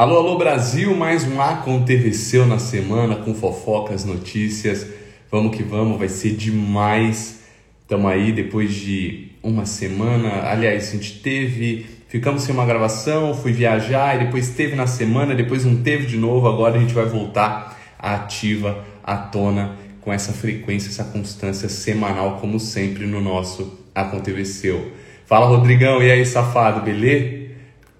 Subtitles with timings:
[0.00, 4.86] Alô, alô Brasil, mais um Aconteceu na semana com fofocas, notícias.
[5.30, 7.42] Vamos que vamos, vai ser demais.
[7.82, 10.48] Estamos aí depois de uma semana.
[10.48, 15.34] Aliás, a gente teve, ficamos sem uma gravação, fui viajar e depois teve na semana,
[15.34, 16.48] depois não teve de novo.
[16.48, 22.58] Agora a gente vai voltar ativa, à tona, com essa frequência, essa constância semanal, como
[22.58, 24.92] sempre no nosso Aconteceu.
[25.26, 27.39] Fala Rodrigão, e aí safado, beleza?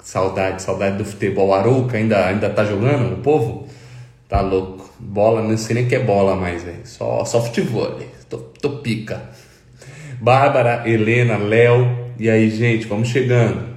[0.03, 1.55] Saudade, saudade do futebol.
[1.55, 3.69] Arouca ainda, ainda tá jogando o povo?
[4.29, 4.91] Tá louco.
[4.99, 6.81] Bola, não sei nem que é bola mais, velho.
[6.85, 7.99] Só, só futebol.
[8.29, 9.31] Tô, tô pica.
[10.21, 12.13] Bárbara, Helena, Léo.
[12.19, 13.71] E aí, gente, vamos chegando.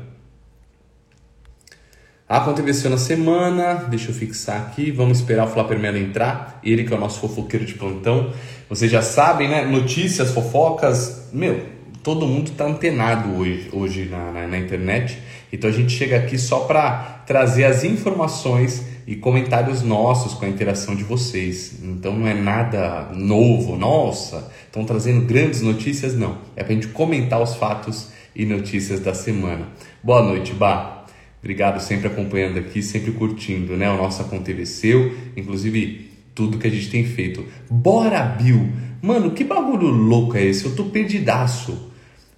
[2.28, 6.92] Aconteceu na semana, deixa eu fixar aqui, vamos esperar o Flapper Melo entrar, ele que
[6.92, 8.34] é o nosso fofoqueiro de plantão.
[8.68, 9.66] Vocês já sabem, né?
[9.66, 11.64] Notícias, fofocas, meu,
[12.02, 15.20] todo mundo tá antenado hoje, hoje na, na, na internet.
[15.54, 20.50] Então a gente chega aqui só para trazer as informações e comentários nossos com a
[20.50, 21.76] interação de vocês.
[21.84, 26.40] Então não é nada novo, nossa, estão trazendo grandes notícias, não.
[26.56, 29.68] É para a gente comentar os fatos e notícias da semana.
[30.04, 31.06] Boa noite, Bah.
[31.40, 33.92] Obrigado sempre acompanhando aqui, sempre curtindo, né?
[33.92, 37.46] O nosso aconteceu, inclusive tudo que a gente tem feito.
[37.70, 38.70] Bora, Bill!
[39.04, 40.66] Mano, que bagulho louco é esse?
[40.66, 41.93] Eu tô perdidaço.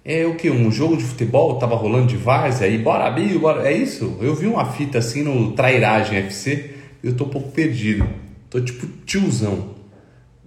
[0.08, 0.48] É o que?
[0.48, 3.68] Um jogo de futebol tava rolando de várzea aí, bora, Bill, bora.
[3.68, 4.16] É isso?
[4.20, 8.08] Eu vi uma fita assim no Trairagem FC e eu tô um pouco perdido.
[8.48, 9.74] Tô tipo tiozão.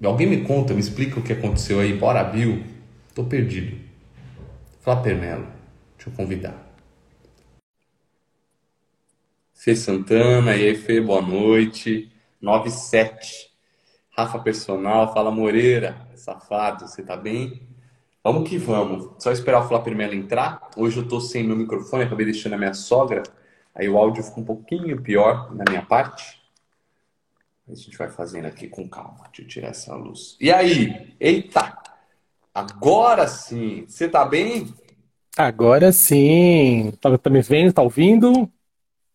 [0.02, 2.63] Alguém me conta, me explica o que aconteceu aí, bora, Bill.
[3.13, 3.77] Tô perdido.
[4.80, 5.45] Flapernelo,
[5.97, 6.73] deixa eu convidar.
[9.53, 12.09] Fê Santana, e aí, Fê, boa noite.
[12.41, 13.49] 97.
[14.11, 17.68] Rafa Personal, fala Moreira, safado, você tá bem?
[18.31, 19.09] Vamos que vamos.
[19.17, 20.69] Só esperar o Flapper Melo entrar.
[20.77, 23.23] Hoje eu tô sem meu microfone, acabei deixando a minha sogra.
[23.73, 26.39] Aí o áudio fica um pouquinho pior na minha parte.
[27.67, 29.23] A gente vai fazendo aqui com calma.
[29.30, 30.38] Deixa eu tirar essa luz.
[30.39, 31.16] E aí?
[31.19, 31.75] Eita!
[32.53, 33.86] Agora sim!
[33.87, 34.76] Você tá bem?
[35.36, 36.93] Agora sim!
[37.02, 37.73] Tá, tá me vendo?
[37.73, 38.48] Tá ouvindo?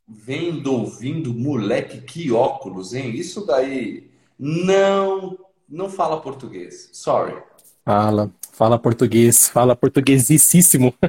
[0.09, 3.15] Vendo, ouvindo, moleque, que óculos, hein?
[3.15, 5.38] Isso daí não
[5.69, 6.91] não fala português.
[6.93, 7.41] Sorry.
[7.84, 10.94] Fala, fala português, fala portuguesíssimo.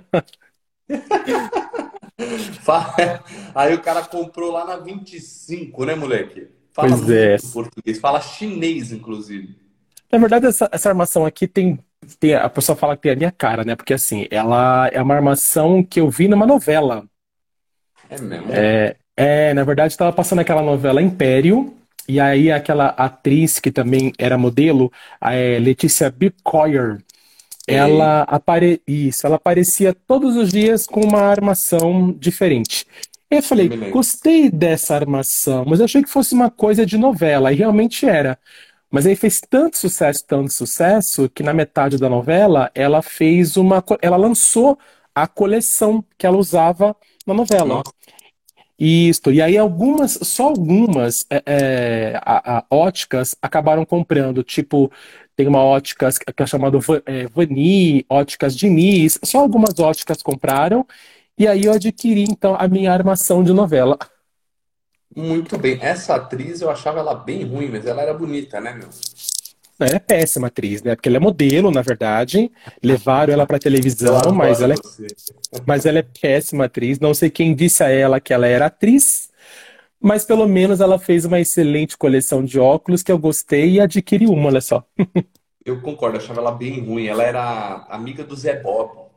[3.53, 6.47] Aí o cara comprou lá na 25, né, moleque?
[6.73, 7.37] Fala pois é.
[7.53, 9.55] português, fala chinês, inclusive.
[10.11, 11.79] Na verdade, essa, essa armação aqui tem,
[12.19, 12.33] tem.
[12.35, 13.75] A pessoa fala que tem a minha cara, né?
[13.75, 17.05] Porque assim, ela é uma armação que eu vi numa novela.
[18.09, 18.51] É mesmo?
[18.51, 21.75] É, é na verdade, estava passando aquela novela Império.
[22.07, 26.99] E aí aquela atriz que também era modelo, a é, Letícia Bicoyer,
[27.67, 28.81] ela apare...
[28.87, 32.85] Isso, ela aparecia todos os dias com uma armação diferente.
[33.29, 37.55] Eu falei, gostei dessa armação, mas eu achei que fosse uma coisa de novela, e
[37.55, 38.37] realmente era.
[38.89, 43.83] Mas aí fez tanto sucesso, tanto sucesso, que na metade da novela ela fez uma.
[44.01, 44.77] Ela lançou
[45.13, 46.95] a coleção que ela usava
[47.25, 47.65] na novela.
[47.65, 47.91] Nossa.
[48.77, 54.91] Isso, e aí algumas, só algumas é, é, a, a, óticas acabaram comprando, tipo,
[55.35, 60.85] tem uma ótica que é chamada é, Vani, óticas Diniz, só algumas óticas compraram,
[61.37, 63.97] e aí eu adquiri então a minha armação de novela.
[65.15, 68.89] Muito bem, essa atriz eu achava ela bem ruim, mas ela era bonita, né, meu?
[69.77, 70.95] Ela é péssima atriz, né?
[70.95, 72.49] Porque ela é modelo, na verdade.
[72.81, 74.77] Levaram ela para televisão, mas ela, é...
[75.65, 76.97] mas ela é péssima atriz.
[76.99, 79.24] Não sei quem disse a ela que ela era atriz,
[80.05, 84.27] mas pelo menos ela fez uma excelente coleção de óculos que eu gostei e adquiri
[84.27, 84.85] uma, olha só.
[85.65, 87.07] Eu concordo, achava ela bem ruim.
[87.07, 89.09] Ela era amiga do Zé Bob.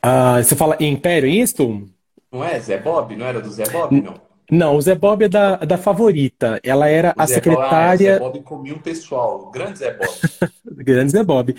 [0.00, 1.84] Ah, você fala Império, é isso?
[2.30, 3.16] Não é Zé Bob?
[3.16, 4.14] Não era do Zé Bob, não?
[4.50, 6.60] Não, o Zé Bob é da, da favorita.
[6.62, 8.18] Ela era o a Zé secretária.
[8.18, 9.46] Bob, ah, Zé Bob comia um pessoal.
[9.48, 10.10] O grande Zé Bob.
[10.84, 11.54] grande Zé Bob.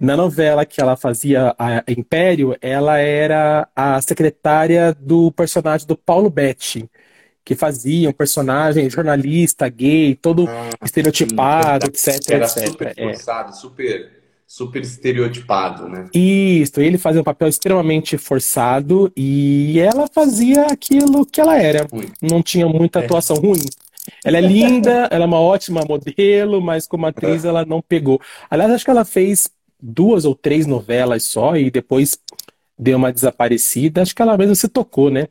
[0.00, 6.30] Na novela que ela fazia, a Império, ela era a secretária do personagem do Paulo
[6.30, 6.88] Betti,
[7.44, 12.10] que fazia um personagem jornalista, gay, todo ah, estereotipado, sim.
[12.10, 12.30] etc.
[12.30, 12.66] Era etc.
[12.68, 13.52] super forçado, é.
[13.52, 14.15] super
[14.46, 16.08] super estereotipado, né?
[16.14, 21.86] Isso, ele fazia um papel extremamente forçado e ela fazia aquilo que ela era.
[21.90, 22.12] Ruim.
[22.22, 23.04] Não tinha muita é.
[23.04, 23.40] atuação é.
[23.40, 23.64] ruim.
[24.24, 28.20] Ela é linda, ela é uma ótima modelo, mas como atriz ela não pegou.
[28.48, 29.50] Aliás, acho que ela fez
[29.82, 32.18] duas ou três novelas só e depois
[32.78, 34.02] deu uma desaparecida.
[34.02, 35.28] Acho que ela mesmo se tocou, né?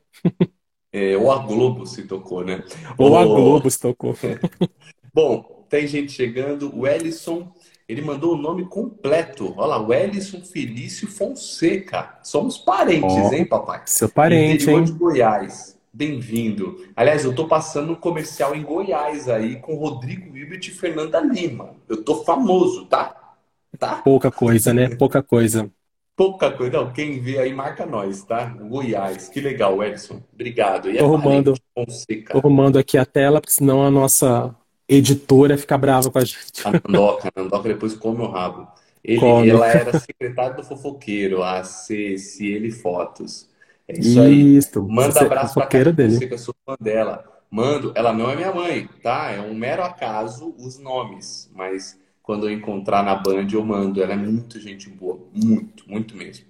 [0.91, 2.63] É, ou a Globo se tocou, né?
[2.97, 3.17] Ou, ou...
[3.17, 4.15] a Globo se tocou.
[5.13, 6.73] Bom, tem gente chegando.
[6.77, 7.51] O Ellison
[7.87, 9.53] ele mandou o nome completo.
[9.57, 12.17] Olha lá, Wellison Felício Fonseca.
[12.23, 13.81] Somos parentes, oh, hein, papai?
[13.85, 14.85] Seu parente, Interior hein?
[14.85, 15.77] de Goiás.
[15.93, 16.85] bem-vindo.
[16.95, 21.75] Aliás, eu tô passando um comercial em Goiás aí com Rodrigo Hilbert e Fernanda Lima.
[21.87, 23.35] Eu tô famoso, tá?
[23.77, 23.95] Tá?
[23.97, 24.89] Pouca coisa, né?
[24.95, 25.69] Pouca coisa.
[26.15, 26.71] Pouca coisa.
[26.77, 28.45] Não, quem vê aí marca nós, tá?
[28.45, 29.29] Goiás.
[29.29, 30.23] Que legal, Edson.
[30.33, 30.89] Obrigado.
[30.89, 32.33] E é Tô arrumando, Fonseca.
[32.33, 34.55] tô arrumando aqui a tela, porque senão a nossa
[34.87, 36.65] editora fica brava com a gente.
[36.65, 38.67] A Nandoca, a Nandoca depois come o rabo.
[39.03, 39.49] Ele, Come.
[39.49, 43.47] ela era secretária do fofoqueiro, a C, Ciele Fotos.
[43.87, 44.57] É isso aí.
[44.57, 46.13] Isso, Manda você abraço pra Cátia dele.
[46.13, 47.23] Fonseca, eu sou fã dela.
[47.51, 49.29] Mando, ela não é minha mãe, tá?
[49.29, 54.01] É um mero acaso os nomes, mas quando eu encontrar na Band eu mando.
[54.01, 56.45] Ela é muito gente boa, muito, muito mesmo.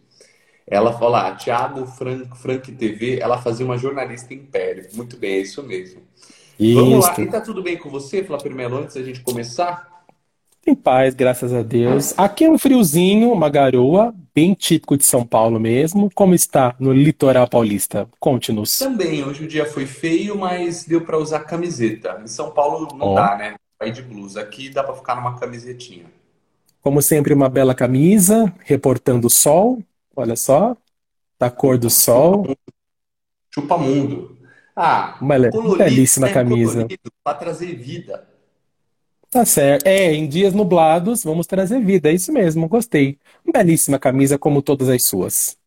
[0.66, 4.88] Ela fala, ah, Thiago Frank, Frank TV, ela fazia uma jornalista império.
[4.94, 6.02] Muito bem, é isso mesmo.
[6.60, 9.94] Vamos lá, e tá tudo bem com você, Flávio Melo, antes da gente começar?
[10.66, 12.18] Em paz, graças a Deus.
[12.18, 16.10] Aqui é um friozinho, uma garoa, bem típico de São Paulo mesmo.
[16.16, 18.08] Como está no litoral paulista?
[18.20, 18.80] Conte-nos.
[18.80, 22.20] Também, hoje o dia foi feio, mas deu pra usar camiseta.
[22.24, 23.56] Em São Paulo não Ó, dá, né?
[23.80, 24.42] Vai de blusa.
[24.42, 26.06] Aqui dá pra ficar numa camisetinha.
[26.82, 29.84] como sempre, uma bela camisa, reportando o sol.
[30.16, 30.76] Olha só,
[31.38, 32.56] da cor do sol.
[33.54, 34.36] chupa mundo.
[34.76, 35.18] Ah,
[35.52, 36.88] colorido, belíssima camisa.
[37.24, 38.28] Pra trazer vida.
[39.30, 39.86] Tá certo.
[39.86, 42.10] É, em dias nublados, vamos trazer vida.
[42.10, 43.18] É isso mesmo, gostei.
[43.46, 45.58] Belíssima camisa, como todas as suas.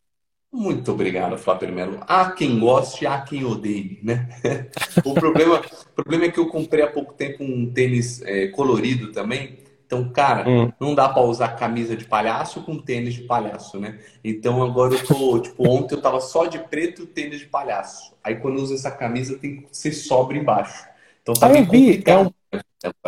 [0.51, 1.99] Muito obrigado, Flávio Melo.
[2.01, 4.27] Há quem goste, há quem odeie, né?
[5.05, 9.11] O problema, o problema é que eu comprei há pouco tempo um tênis é, colorido
[9.11, 9.59] também.
[9.89, 10.71] Então, cara, Hum.
[10.79, 13.99] não dá pra usar camisa de palhaço com tênis de palhaço, né?
[14.23, 18.13] Então agora eu tô, tipo, ontem eu tava só de preto e tênis de palhaço.
[18.23, 20.87] Aí quando eu uso essa camisa tem que ser sóbrio embaixo.
[21.23, 22.03] Então tá bem eu vi.
[22.05, 22.29] É um,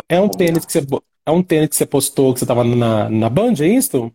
[0.08, 0.80] é um tênis que você,
[1.26, 4.12] é um tênis que você postou, que você tava na, na Band, é isso?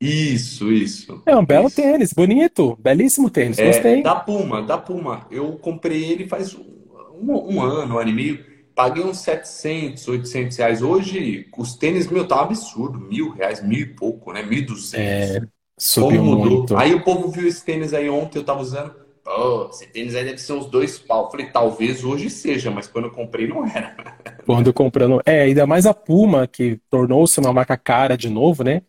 [0.00, 1.76] Isso, isso, É um belo isso.
[1.76, 2.76] tênis, bonito.
[2.76, 4.02] Belíssimo tênis, É, gostei.
[4.02, 5.26] da Puma, da Puma.
[5.30, 6.64] Eu comprei ele faz um,
[7.22, 8.55] um ano, um ano e meio.
[8.76, 10.82] Paguei uns 700, 800 reais.
[10.82, 13.00] Hoje, os tênis, meu, tá um absurdo.
[13.00, 14.42] Mil reais, mil e pouco, né?
[14.42, 15.00] Mil e duzentos.
[15.00, 16.58] É, Como subiu mudou.
[16.58, 16.76] muito.
[16.76, 18.94] Aí o povo viu esse tênis aí ontem, eu tava usando.
[19.24, 21.30] Pô, esse tênis aí deve ser uns dois pau.
[21.30, 23.96] Falei, talvez hoje seja, mas quando eu comprei não era.
[24.46, 25.20] Quando comprando.
[25.26, 28.82] É, ainda mais a Puma, que tornou-se uma marca cara de novo, né?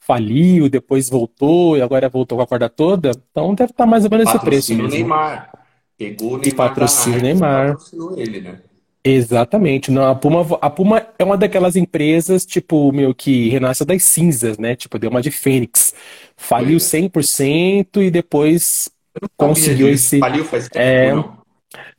[0.00, 3.10] Faliu, depois voltou e agora voltou com a corda toda.
[3.30, 4.88] Então deve estar mais ou menos esse preço mesmo.
[4.88, 5.52] Neymar.
[5.96, 7.72] Pegou o Neymar patrocina o e Neymar.
[7.72, 8.62] patrocinou ele, né?
[9.08, 9.90] Exatamente.
[9.90, 14.58] Não, a Puma, a Puma é uma daquelas empresas, tipo, meu, que renasce das cinzas,
[14.58, 14.74] né?
[14.74, 15.94] Tipo, deu uma de Fênix.
[16.36, 16.88] Faliu Pois é.
[16.98, 18.90] 100% e depois
[19.36, 20.18] conseguiu esse.
[20.18, 21.38] Faliu faz tempo, É, não?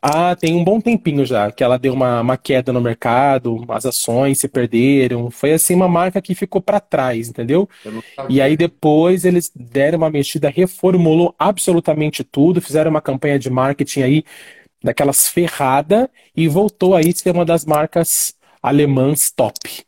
[0.02, 3.86] ah, tem um bom tempinho já, que ela deu uma, uma queda no mercado, as
[3.86, 5.32] ações se perderam.
[5.32, 7.70] Foi assim uma marca que ficou para trás, entendeu?
[8.28, 14.02] E aí depois eles deram uma mexida, reformulou absolutamente tudo, fizeram uma campanha de marketing
[14.02, 14.24] aí
[14.84, 19.86] daquelas ferrada e voltou aí a ser uma das marcas alemãs top.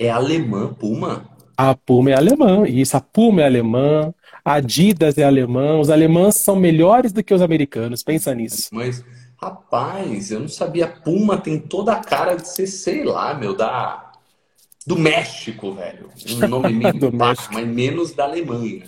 [0.00, 1.30] É alemã, Puma?
[1.56, 4.14] A Puma é alemã, isso, a Puma é alemã,
[4.44, 8.72] a Adidas é alemã, os alemães são melhores do que os americanos, pensa nisso.
[8.72, 9.04] Mas,
[9.36, 10.86] rapaz, eu não sabia.
[10.88, 14.12] Puma tem toda a cara de ser, sei lá, meu, da...
[14.86, 16.10] do México, velho.
[16.26, 17.54] Um nome meio Do México.
[17.54, 18.84] mas menos da Alemanha.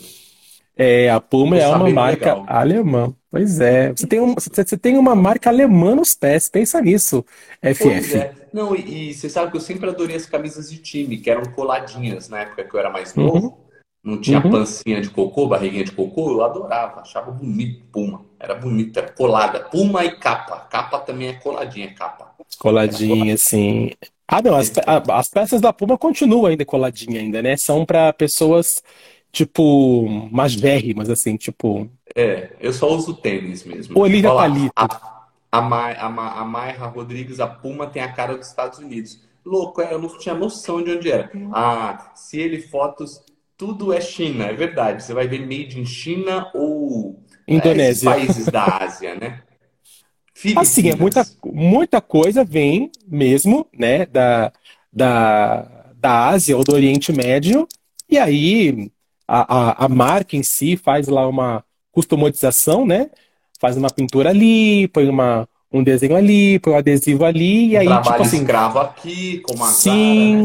[0.76, 2.44] É, a Puma Tô é uma marca legal.
[2.46, 3.14] alemã.
[3.32, 7.24] Pois é, você tem um, você tem uma marca alemã nos pés, pensa nisso,
[7.78, 8.14] Pois FF.
[8.14, 8.48] é.
[8.52, 11.52] Não, e, e você sabe que eu sempre adorei as camisas de time, que eram
[11.52, 13.66] coladinhas na época que eu era mais Uhum, novo.
[14.04, 14.48] Não tinha uhum.
[14.48, 18.24] pancinha de cocô, barriguinha de cocô, eu adorava, achava bonito Puma.
[18.38, 19.60] Era bonito, era colada.
[19.60, 20.60] Puma e capa.
[20.70, 22.36] Capa também é coladinha, capa.
[22.84, 23.34] Era Coladinha, coladinha.
[23.34, 23.90] assim.
[24.28, 27.56] Ah, não, as, a- as peças da Puma continuam ainda coladinha ainda, né?
[27.56, 28.82] São para pessoas,
[29.32, 33.96] tipo, magérrimas, assim, tipo, É, eu só uso tênis mesmo.
[33.96, 34.72] Olivia Olha Palito.
[34.76, 38.78] a, a, Mai- a, Ma- a Mayra Rodrigues, a Puma tem a cara dos Estados
[38.78, 39.20] Unidos.
[39.44, 41.32] Louco, é, eu não tinha noção de onde era.
[41.50, 43.22] Ah, se ele fotos,
[43.56, 45.02] tudo é China, é verdade.
[45.02, 47.22] Você vai ver made in China ou
[47.54, 48.02] é, Indonésia.
[48.04, 49.42] países da Ásia, né?
[50.54, 51.38] Assim, é muita, Filipinas.
[51.44, 54.52] muita coisa vem mesmo, né, da,
[54.92, 55.62] da,
[55.94, 57.66] da Ásia ou do Oriente Médio,
[58.08, 58.90] e aí
[59.26, 63.10] a, a, a marca em si faz lá uma customização, né?
[63.60, 68.00] Faz uma pintura ali, põe uma, um desenho ali, põe um adesivo ali, e aí,
[68.00, 70.44] tipo trabalho assim, escravo aqui, como a Zara, sim,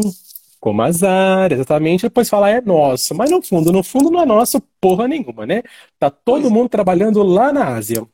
[0.60, 4.60] como azar, exatamente, depois fala é nosso, mas no fundo, no fundo não é nosso
[4.80, 5.62] porra nenhuma, né?
[5.98, 8.06] Tá todo Pois mundo trabalhando lá na Ásia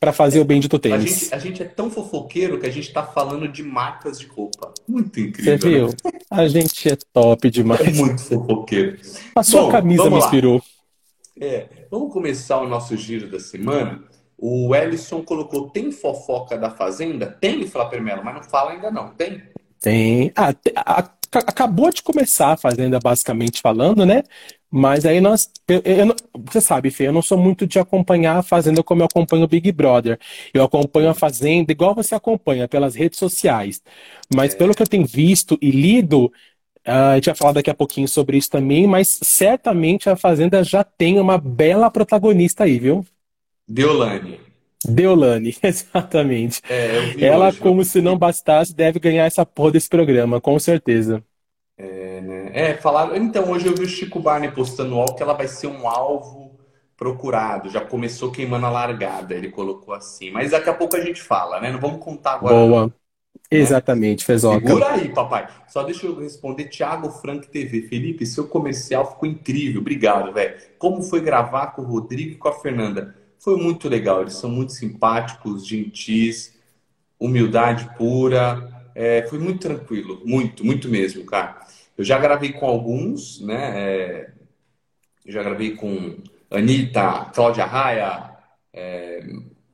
[0.00, 1.00] para fazer o bendito a tênis.
[1.00, 4.72] gente, a gente é tão fofoqueiro que a gente tá falando de marcas de roupa.
[4.86, 5.80] Muito Você incrível, né?
[5.80, 5.88] viu?
[6.30, 7.82] A gente é top É demais.
[7.84, 8.98] muito fofoqueiro.
[9.34, 10.42] A sua Bom, camisa me vamos lá.
[11.40, 14.02] É, vamos começar o nosso giro da semana.
[14.38, 17.26] O Ellison colocou: tem fofoca da Fazenda?
[17.40, 19.10] Tem, Flapper Mello, mas não fala ainda não.
[19.14, 19.42] Tem?
[19.80, 20.32] Tem.
[20.36, 20.54] Ah,
[21.32, 24.22] acabou de começar a Fazenda, basicamente falando, né?
[24.70, 25.50] Mas aí nós.
[25.68, 29.06] Eu, eu, você sabe, Fê, eu não sou muito de acompanhar a Fazenda como eu
[29.06, 30.18] acompanho o Big Brother.
[30.52, 33.82] Eu acompanho a Fazenda igual você acompanha, pelas redes sociais.
[34.34, 34.56] Mas é.
[34.56, 36.32] pelo que eu tenho visto e lido,
[36.86, 40.64] Uh, a gente vai falar daqui a pouquinho sobre isso também, mas certamente a Fazenda
[40.64, 43.04] já tem uma bela protagonista aí, viu?
[43.68, 44.40] Deolane.
[44.84, 46.60] Deolane, exatamente.
[46.68, 51.22] É, Ela, hoje, como se não bastasse, deve ganhar essa porra desse programa, com certeza.
[51.76, 52.50] É, né?
[52.52, 53.16] É, falaram.
[53.16, 56.58] Então, hoje eu vi o Chico Barney postando algo que ela vai ser um alvo
[56.96, 57.70] procurado.
[57.70, 60.30] Já começou queimando a largada, ele colocou assim.
[60.30, 61.72] Mas daqui a pouco a gente fala, né?
[61.72, 62.54] Não vamos contar agora.
[62.54, 63.01] Boa.
[63.52, 63.58] Né?
[63.58, 64.66] Exatamente, Fezoca.
[64.66, 65.48] Segura aí, papai.
[65.68, 66.64] Só deixa eu responder.
[66.64, 67.82] Thiago Frank TV.
[67.82, 69.80] Felipe, seu comercial ficou incrível.
[69.80, 70.56] Obrigado, velho.
[70.78, 73.14] Como foi gravar com o Rodrigo e com a Fernanda?
[73.38, 76.56] Foi muito legal, eles são muito simpáticos, gentis,
[77.18, 78.70] humildade pura.
[78.94, 81.60] É, foi muito tranquilo, muito, muito mesmo, cara.
[81.98, 83.72] Eu já gravei com alguns, né?
[83.74, 84.30] É,
[85.26, 86.18] já gravei com
[86.50, 88.30] Anitta, Cláudia Raia,
[88.72, 89.24] é,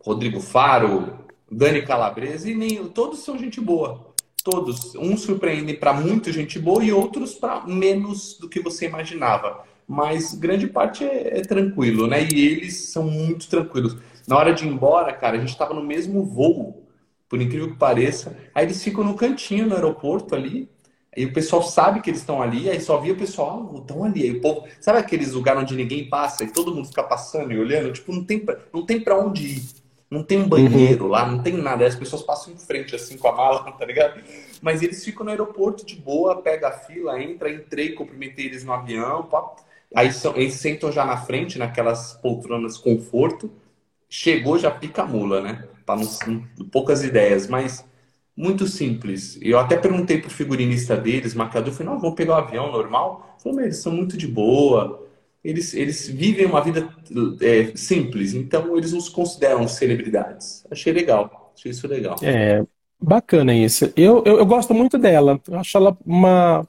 [0.00, 1.17] Rodrigo Faro,
[1.50, 4.09] Dani Calabresa, e nem, todos são gente boa.
[4.45, 4.95] Todos.
[4.95, 10.35] Uns surpreendem para muito gente boa e outros para menos do que você imaginava mas
[10.35, 12.23] grande parte é, é, tranquilo, né?
[12.23, 13.97] E eles são muito tranquilos.
[14.26, 16.87] Na hora de ir embora, cara, a gente estava no mesmo voo,
[17.26, 18.37] por incrível que pareça.
[18.55, 20.69] Aí eles ficam no cantinho no aeroporto ali,
[21.17, 24.05] e o pessoal sabe que eles estão ali, aí só via o pessoal, ah, estão
[24.05, 24.25] ali.
[24.25, 27.59] Aí o povo, sabe aqueles lugares onde ninguém passa e todo mundo fica passando e
[27.59, 27.93] olhando?
[27.93, 29.62] Tipo, não tem, não tem pra onde ir.
[30.10, 31.10] Não tem um banheiro uhum.
[31.10, 31.86] lá, não tem nada.
[31.86, 34.22] As pessoas passam em frente assim com a mala, tá ligado?
[34.62, 38.72] Mas eles ficam no aeroporto de boa, pega a fila, entra, entrei, cumprimentei eles no
[38.72, 39.54] avião, pá.
[39.94, 43.50] Aí são, eles sentam já na frente, naquelas poltronas conforto.
[44.08, 45.68] Chegou, já pica a mula, né?
[45.84, 47.84] Para não, poucas ideias, mas
[48.36, 49.38] muito simples.
[49.42, 53.36] Eu até perguntei pro figurinista deles, marcador, falei, não, vamos pegar o um avião normal.
[53.42, 55.07] Falei, eles são muito de boa.
[55.49, 56.87] Eles, eles vivem uma vida
[57.40, 60.62] é, simples, então eles nos consideram celebridades.
[60.71, 62.17] Achei legal, achei isso legal.
[62.23, 62.62] É,
[63.00, 63.90] bacana isso.
[63.97, 65.40] Eu, eu, eu gosto muito dela.
[65.49, 66.69] Eu acho ela uma,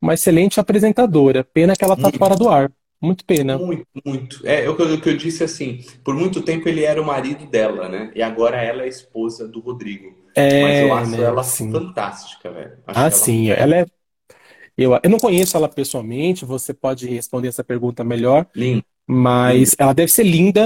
[0.00, 1.42] uma excelente apresentadora.
[1.42, 2.18] Pena que ela tá muito.
[2.18, 2.70] fora do ar.
[3.02, 3.58] Muito pena.
[3.58, 4.46] Muito, muito.
[4.46, 8.12] É, o que eu disse assim, por muito tempo ele era o marido dela, né?
[8.14, 10.14] E agora ela é a esposa do Rodrigo.
[10.36, 11.72] É, Mas eu acho né, ela sim.
[11.72, 12.78] fantástica, velho.
[12.86, 13.10] Acho ah, ela...
[13.10, 13.50] sim.
[13.50, 13.86] Ela é.
[14.76, 18.46] Eu, eu não conheço ela pessoalmente, você pode responder essa pergunta melhor.
[18.54, 18.84] Linda.
[19.06, 19.76] Mas linda.
[19.78, 20.64] ela deve ser linda,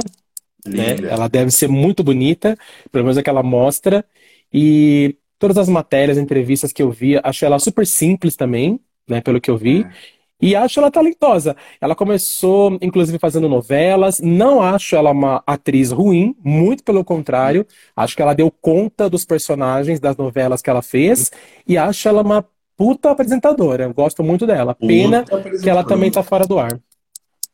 [0.67, 0.95] né?
[0.95, 1.09] linda, né?
[1.13, 2.57] Ela deve ser muito bonita,
[2.93, 4.05] pelo menos é que ela mostra.
[4.53, 9.41] E todas as matérias, entrevistas que eu vi, acho ela super simples também né, pelo
[9.41, 9.83] que eu vi.
[9.83, 10.15] É.
[10.41, 11.57] E acho ela talentosa.
[11.81, 14.21] Ela começou, inclusive, fazendo novelas.
[14.21, 17.67] Não acho ela uma atriz ruim, muito pelo contrário.
[17.97, 21.31] Acho que ela deu conta dos personagens das novelas que ela fez.
[21.67, 23.89] E acho ela uma puta apresentadora.
[23.89, 24.75] Gosto muito dela.
[24.75, 25.25] Pena
[25.63, 26.81] que ela também tá fora do ar.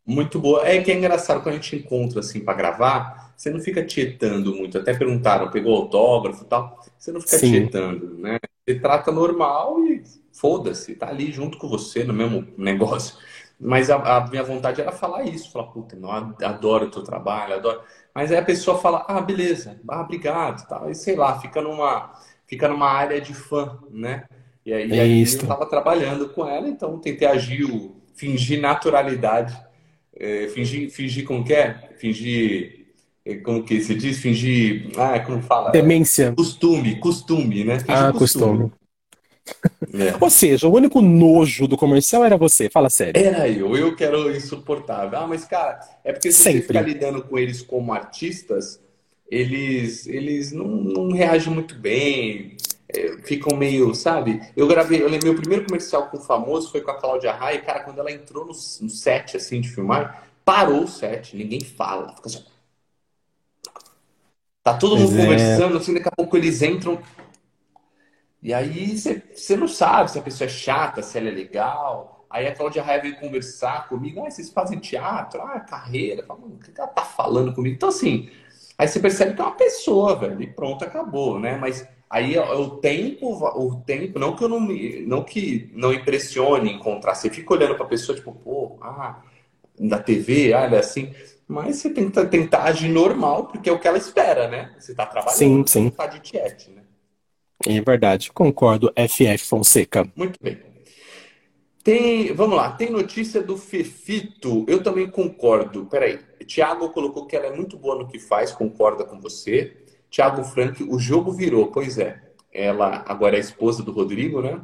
[0.07, 0.67] Muito boa.
[0.67, 4.55] É que é engraçado quando a gente encontra assim para gravar, você não fica tietando
[4.55, 4.79] muito.
[4.79, 6.79] Até perguntaram, pegou autógrafo e tal.
[6.99, 7.53] Você não fica Sim.
[7.53, 8.39] tietando, né?
[8.67, 13.17] Você trata normal e foda-se, tá ali junto com você no mesmo negócio.
[13.59, 17.55] Mas a, a, minha vontade era falar isso, falar, puta, não, adoro o teu trabalho,
[17.55, 17.83] adoro.
[18.15, 20.91] Mas aí a pessoa fala, ah, beleza, ah, obrigado, tal.
[20.91, 22.13] E sei lá, fica numa,
[22.47, 24.25] fica numa área de fã, né?
[24.65, 27.67] E aí, é aí eu tava trabalhando com ela, então tentei agir,
[28.15, 29.59] fingir naturalidade,
[30.15, 31.91] é, fingir, fingir como que é?
[31.97, 32.87] Fingir,
[33.25, 34.19] é, como que se diz?
[34.19, 35.71] Fingir, ah, como fala?
[35.71, 36.33] Demência.
[36.33, 37.81] Costume, costume, né?
[37.81, 38.71] Fingir ah, costume.
[38.71, 38.81] costume.
[39.95, 40.15] É.
[40.21, 43.21] Ou seja, o único nojo do comercial era você, fala sério.
[43.21, 45.19] Era eu, eu que era insuportável.
[45.19, 46.61] Ah, mas cara, é porque se Sempre.
[46.61, 48.81] você ficar lidando com eles como artistas,
[49.31, 52.57] eles, eles não, não reagem muito bem,
[52.95, 54.41] é, ficam meio, sabe?
[54.57, 57.61] Eu gravei, eu lembro, meu primeiro comercial com o famoso foi com a Cláudia Raia,
[57.61, 62.15] cara, quando ela entrou no, no set, assim, de filmar, parou o set, ninguém fala,
[62.17, 62.41] fica só...
[64.63, 65.23] Tá todo mundo é.
[65.23, 67.01] conversando, assim, daqui a pouco eles entram,
[68.43, 72.27] e aí você não sabe se a pessoa é chata, se ela é legal.
[72.31, 74.25] Aí a Cláudia Raia veio conversar comigo.
[74.25, 75.43] Ah, vocês fazem teatro?
[75.43, 76.25] Ah, carreira.
[76.25, 77.75] Falo, o que ela tá falando comigo?
[77.75, 78.31] Então, assim,
[78.79, 80.41] aí você percebe que é uma pessoa, velho.
[80.41, 81.57] E pronto, acabou, né?
[81.57, 86.73] Mas aí o tempo, o tempo, não que eu não me, não que não impressione
[86.73, 87.15] encontrar.
[87.15, 89.23] Você fica olhando pra pessoa, tipo, pô, ah,
[89.79, 91.15] da TV, ah, ela é assim.
[91.47, 94.75] Mas você tenta tentar agir normal, porque é o que ela espera, né?
[94.79, 95.85] Você tá trabalhando, sim, sim.
[95.85, 96.83] você tá de tiete, né?
[97.67, 100.09] É verdade, concordo, FF Fonseca.
[100.17, 100.59] Muito bem.
[101.83, 104.65] Tem, vamos lá, tem notícia do Fefito.
[104.69, 105.87] Eu também concordo.
[105.87, 109.80] Peraí, Thiago colocou que ela é muito boa no que faz, concorda com você.
[110.11, 112.21] Thiago Frank, o jogo virou, pois é.
[112.53, 114.61] Ela agora é esposa do Rodrigo, né?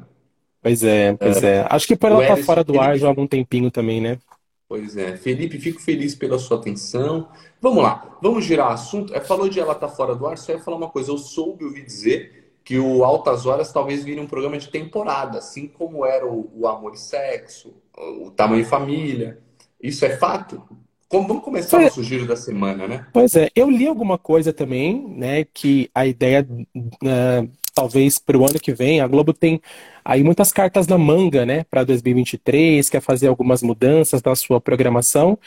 [0.61, 1.59] Pois é, pois é.
[1.59, 1.67] é.
[1.71, 4.19] Acho que por ela estar tá fora do ar já há algum tempinho também, né?
[4.69, 5.17] Pois é.
[5.17, 7.29] Felipe, fico feliz pela sua atenção.
[7.61, 9.15] Vamos lá, vamos girar assunto.
[9.15, 11.13] É, falou de ela estar tá fora do ar, só ia falar uma coisa.
[11.13, 15.69] Eu soube ouvir dizer que o Altas Horas talvez vire um programa de temporada, assim
[15.69, 19.39] como era o, o Amor e Sexo, o Tamanho e Família.
[19.81, 20.61] Isso é fato?
[21.09, 23.07] Como, vamos começar o giro da semana, né?
[23.13, 28.45] Pois é, eu li alguma coisa também, né, que a ideia, uh, talvez para o
[28.45, 29.61] ano que vem, a Globo tem
[30.05, 35.39] aí muitas cartas na manga, né, para 2023, quer fazer algumas mudanças na sua programação.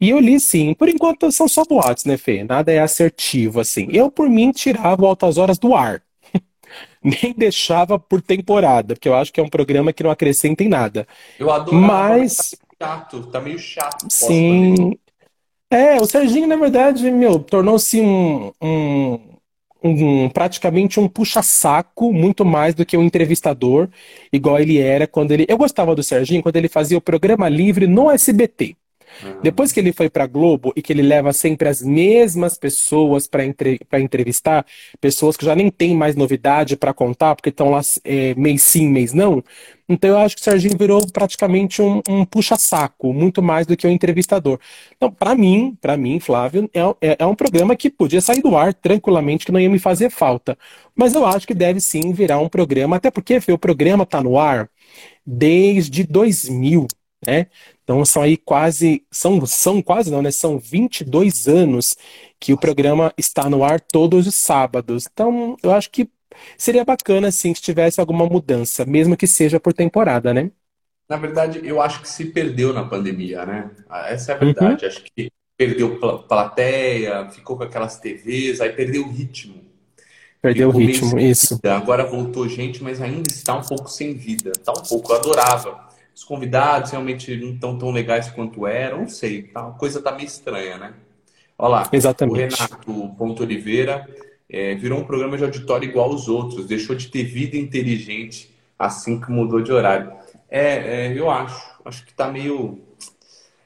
[0.00, 2.42] E eu li sim, por enquanto são só boatos, né, Fê?
[2.42, 3.88] Nada é assertivo, assim.
[3.92, 6.02] Eu, por mim, tirava Altas Horas do ar
[7.04, 10.68] nem deixava por temporada, porque eu acho que é um programa que não acrescenta em
[10.68, 11.06] nada.
[11.38, 11.76] Eu adoro.
[11.76, 14.06] Mas chato, tá meio chato.
[14.10, 14.98] Sim.
[15.70, 19.18] É, o Serginho, na verdade, meu, tornou-se um, um,
[19.82, 23.88] um, praticamente um puxa-saco, muito mais do que um entrevistador,
[24.32, 25.46] igual ele era quando ele.
[25.48, 28.76] Eu gostava do Serginho quando ele fazia o programa livre no SBT.
[29.42, 33.44] Depois que ele foi para Globo e que ele leva sempre as mesmas pessoas para
[33.44, 34.64] entre, entrevistar,
[35.00, 38.88] pessoas que já nem tem mais novidade para contar, porque estão lá é, mês sim,
[38.88, 39.42] mês não.
[39.88, 43.86] Então eu acho que o Serginho virou praticamente um, um puxa-saco, muito mais do que
[43.86, 44.58] um entrevistador.
[44.96, 48.56] Então, para mim, para mim, Flávio, é, é, é um programa que podia sair do
[48.56, 50.56] ar tranquilamente, que não ia me fazer falta.
[50.94, 54.22] Mas eu acho que deve sim virar um programa, até porque Fê, o programa está
[54.22, 54.68] no ar
[55.26, 56.86] desde 2000
[57.24, 57.46] né?
[57.84, 60.30] Então são aí quase, são, são quase não, né?
[60.30, 61.96] São 22 anos
[62.38, 65.08] que o programa está no ar todos os sábados.
[65.12, 66.08] Então eu acho que
[66.56, 70.50] seria bacana, assim, que tivesse alguma mudança, mesmo que seja por temporada, né?
[71.08, 73.70] Na verdade, eu acho que se perdeu na pandemia, né?
[74.06, 74.84] Essa é a verdade.
[74.84, 74.90] Uhum.
[74.90, 79.62] Acho que perdeu plateia, ficou com aquelas TVs, aí perdeu o ritmo.
[80.40, 81.60] Perdeu o ritmo, isso.
[81.64, 84.50] Agora voltou gente, mas ainda está um pouco sem vida.
[84.50, 89.08] Está um pouco, eu adorava os convidados realmente não estão tão legais quanto eram, não
[89.08, 90.94] sei, tá, a coisa tá meio estranha, né?
[91.58, 92.34] Olha lá, Exatamente.
[92.34, 94.08] o Renato Ponto Oliveira
[94.50, 99.20] é, virou um programa de auditório igual aos outros, deixou de ter vida inteligente assim
[99.20, 100.12] que mudou de horário.
[100.50, 102.80] É, é eu acho, acho que tá meio.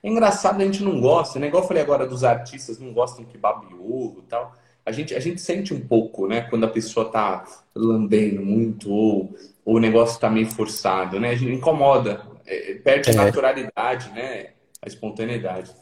[0.03, 1.49] É engraçado, a gente não gosta, né?
[1.49, 4.55] Igual eu falei agora dos artistas, não gostam que babe ovo e tal.
[4.85, 6.43] A gente, a gente sente um pouco, né?
[6.43, 11.31] Quando a pessoa tá lambendo muito ou, ou o negócio tá meio forçado, né?
[11.31, 13.15] A gente incomoda é, perde é.
[13.15, 14.51] naturalidade, né?
[14.83, 15.73] A espontaneidade.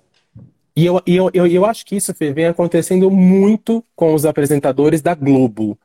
[0.77, 5.15] E eu, eu, eu, eu acho que isso vem acontecendo muito com os apresentadores da
[5.15, 5.79] Globo.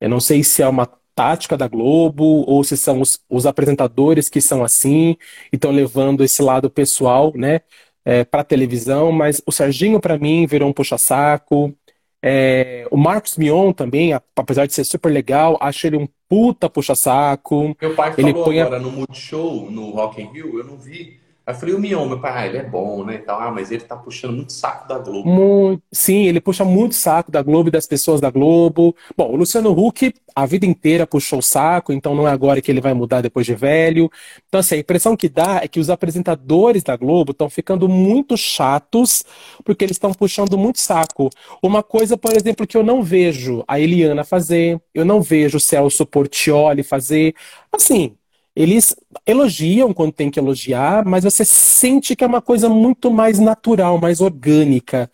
[0.00, 4.28] Eu não sei se é uma tática da Globo ou se são os, os apresentadores
[4.28, 5.16] que são assim
[5.52, 7.60] e estão levando esse lado pessoal, né,
[8.04, 9.10] é, para televisão.
[9.10, 11.74] Mas o Serginho para mim virou um puxa-saco.
[12.22, 17.76] É, o Marcos Mion também, apesar de ser super legal, acho ele um puta puxa-saco.
[17.80, 21.19] Meu pai ele falou põe agora no Multishow, no Rock in Rio, eu não vi.
[21.46, 23.16] Aí eu falei, o Mion, meu pai, ah, ele é bom, né?
[23.22, 25.28] Então, ah, mas ele tá puxando muito saco da Globo.
[25.28, 28.94] Muito, sim, ele puxa muito saco da Globo e das pessoas da Globo.
[29.16, 32.70] Bom, o Luciano Huck a vida inteira puxou o saco, então não é agora que
[32.70, 34.10] ele vai mudar depois de velho.
[34.48, 38.36] Então, assim, a impressão que dá é que os apresentadores da Globo estão ficando muito
[38.36, 39.24] chatos
[39.64, 41.30] porque eles estão puxando muito saco.
[41.62, 45.60] Uma coisa, por exemplo, que eu não vejo a Eliana fazer, eu não vejo o
[45.60, 47.34] Celso Portioli fazer.
[47.72, 48.16] Assim,
[48.54, 48.94] eles
[49.26, 53.98] elogiam quando tem que elogiar, mas você sente que é uma coisa muito mais natural,
[53.98, 55.10] mais orgânica.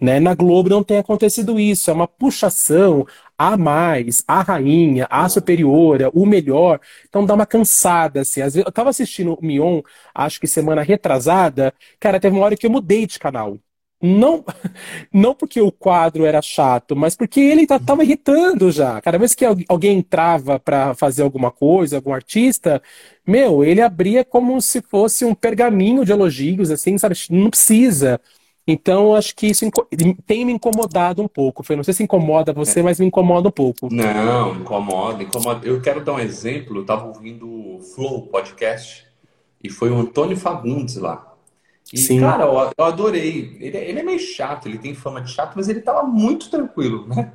[0.00, 0.20] Né?
[0.20, 3.06] Na Globo não tem acontecido isso, é uma puxação
[3.38, 6.80] a mais, a rainha, a superiora, o melhor.
[7.08, 8.42] Então dá uma cansada, assim.
[8.42, 9.82] Às vezes, eu tava assistindo o Mion,
[10.14, 13.58] acho que semana retrasada, cara, teve uma hora que eu mudei de canal.
[14.00, 14.44] Não,
[15.12, 19.00] não porque o quadro era chato, mas porque ele tava irritando já.
[19.00, 22.82] Cada vez que alguém entrava para fazer alguma coisa, algum artista,
[23.26, 27.16] meu, ele abria como se fosse um pergaminho de elogios, assim, sabe?
[27.30, 28.20] Não precisa.
[28.68, 29.64] Então, acho que isso
[30.26, 31.64] tem me incomodado um pouco.
[31.74, 32.82] Não sei se incomoda você, é.
[32.82, 33.88] mas me incomoda um pouco.
[33.92, 35.66] Não, incomoda, incomoda.
[35.66, 36.76] Eu quero dar um exemplo.
[36.76, 39.06] Eu estava ouvindo o Flow Podcast
[39.62, 41.35] e foi o Antônio Fagundes lá.
[41.92, 42.20] E, Sim.
[42.20, 43.56] cara, eu, eu adorei.
[43.60, 47.06] Ele, ele, é meio chato, ele tem fama de chato, mas ele estava muito tranquilo,
[47.06, 47.32] né?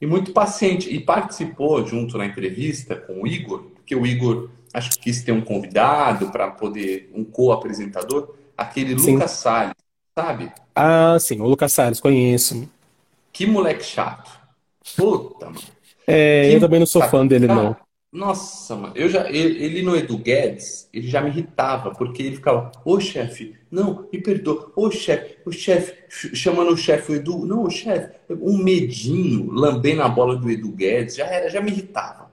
[0.00, 0.88] E muito paciente.
[0.92, 5.32] E participou junto na entrevista com o Igor, porque o Igor acho que quis ter
[5.32, 9.14] um convidado para poder, um co-apresentador, aquele Sim.
[9.14, 9.74] Lucas Salles,
[10.16, 10.52] sabe?
[10.74, 12.68] Ah, sim, o Lucas Salles, conheço.
[13.32, 14.30] Que moleque chato.
[14.96, 15.58] Puta, mano.
[16.06, 17.76] É, que eu também não sou fã dele, não.
[18.14, 22.36] Nossa, mano, eu já, ele, ele no Edu Guedes, ele já me irritava, porque ele
[22.36, 27.14] ficava, ô chefe, não, me perdoa, ô chefe, o chefe, ch- chamando o chefe o
[27.16, 31.60] Edu, não, o chefe, um medinho, lambendo a bola do Edu Guedes, já era, já
[31.60, 32.30] me irritava.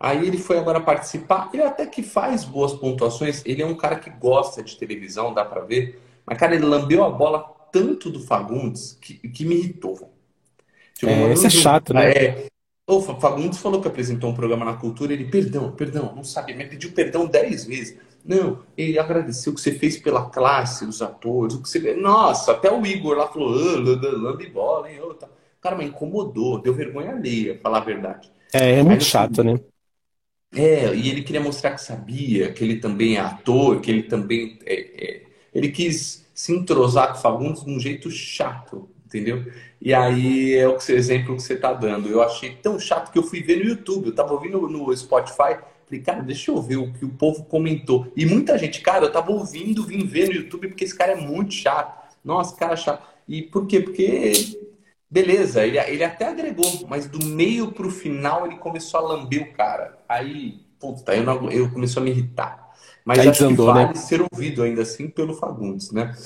[0.00, 3.98] Aí ele foi agora participar, ele até que faz boas pontuações, ele é um cara
[3.98, 7.40] que gosta de televisão, dá pra ver, mas cara, ele lambeu a bola
[7.72, 10.12] tanto do Fagundes que, que me irritou.
[11.04, 12.12] uma É, esse é chato, né?
[12.16, 12.48] é,
[12.86, 16.54] o Fa- Fagundes falou que apresentou um programa na cultura, ele, perdão, perdão, não sabia,
[16.56, 17.98] me pediu perdão dez vezes.
[18.24, 21.94] Não, ele agradeceu o que você fez pela classe dos atores, o que você.
[21.94, 23.76] Nossa, até o Igor lá falou, ah,
[24.16, 24.98] lambe bola, hein?
[25.18, 25.28] tá.
[25.60, 28.30] Cara, mas incomodou, deu vergonha alheia, falar a verdade.
[28.52, 29.54] É, é muito no chato, né?
[30.52, 34.58] é, e ele queria mostrar que sabia, que ele também é ator, que ele também
[34.64, 39.44] é, é- ele quis se entrosar com o Fagundes de um jeito chato, entendeu?
[39.80, 42.08] E aí é o que exemplo que você tá dando.
[42.08, 44.06] Eu achei tão chato que eu fui ver no YouTube.
[44.06, 48.10] Eu tava ouvindo no Spotify, falei, cara, deixa eu ver o que o povo comentou.
[48.16, 51.16] E muita gente, cara, eu tava ouvindo, vim ver no YouTube porque esse cara é
[51.16, 52.14] muito chato.
[52.24, 53.06] Nossa, cara chato.
[53.28, 53.80] E por quê?
[53.80, 54.32] Porque
[55.14, 59.52] Beleza, ele, ele até agregou, mas do meio pro final ele começou a lamber o
[59.52, 59.96] cara.
[60.08, 62.68] Aí, puta, eu, não, eu começou a me irritar.
[63.04, 63.84] Mas Aí acho que desandou, né?
[63.84, 66.16] vale ser ouvido ainda assim pelo Fagundes, né?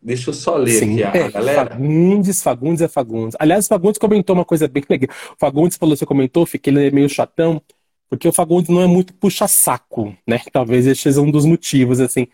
[0.00, 1.70] Deixa eu só ler Sim, aqui a, é, galera.
[1.70, 3.36] Fagundes, Fagundes é Fagundes.
[3.38, 5.14] Aliás, o Fagundes comentou uma coisa bem legal.
[5.32, 7.60] O Fagundes falou, você comentou, que ele é meio chatão,
[8.08, 10.40] porque o Fagundes não é muito puxa-saco, né?
[10.52, 12.28] Talvez esse seja um dos motivos, assim.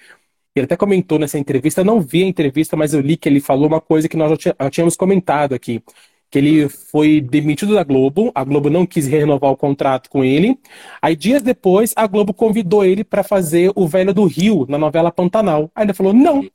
[0.55, 3.40] Ele até comentou nessa entrevista, eu não vi a entrevista, mas eu li que ele
[3.40, 5.83] falou uma coisa que nós já tínhamos comentado aqui,
[6.31, 10.57] que ele foi demitido da Globo, a Globo não quis renovar o contrato com ele.
[11.03, 15.11] Aí dias depois, a Globo convidou ele para fazer o Velho do Rio na novela
[15.11, 15.70] Pantanal.
[15.74, 16.48] Aí ele falou: "Não,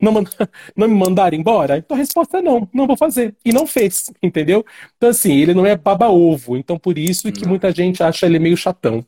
[0.00, 0.12] não,
[0.76, 1.78] não me mandaram embora?
[1.78, 3.36] Então a resposta é não, não vou fazer.
[3.44, 4.64] E não fez, entendeu?
[4.96, 6.56] Então, assim, ele não é baba-ovo.
[6.56, 7.48] Então, por isso que Não.
[7.48, 9.04] muita gente acha ele meio chatão.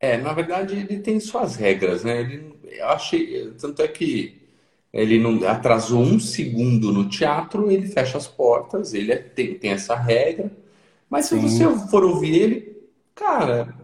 [0.00, 2.20] É, na verdade ele tem suas regras, né?
[2.20, 4.42] Ele, eu achei, tanto é que
[4.92, 9.70] ele não atrasou um segundo no teatro, ele fecha as portas, ele é- tem, tem
[9.72, 10.50] essa regra.
[11.10, 12.76] Mas se você for ouvir ele,
[13.14, 13.74] cara,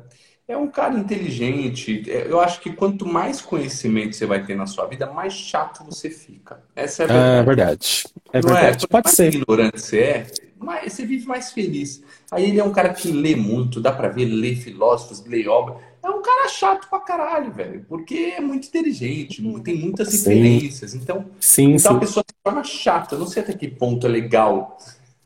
[0.51, 2.03] é um cara inteligente.
[2.11, 5.85] É, Eu acho que quanto mais conhecimento você vai ter na sua vida, mais chato
[5.85, 6.61] você fica.
[6.75, 7.47] Essa é a é verdade.
[7.47, 8.05] verdade.
[8.33, 8.53] É Não é?
[8.55, 8.89] verdade.
[8.89, 9.35] Quanto Pode ser.
[9.35, 10.27] ignorante você é,
[10.59, 12.03] mais, você vive mais feliz.
[12.33, 15.77] Aí ele é um cara que lê muito, dá pra ver, lê filósofos, lê obra.
[16.03, 20.95] É um cara chato pra caralho, velho, porque é muito inteligente, tem muitas referências.
[20.95, 22.01] Então, sim, então a sim.
[22.01, 23.15] pessoa se torna chata.
[23.15, 24.77] Eu não sei até que ponto é legal.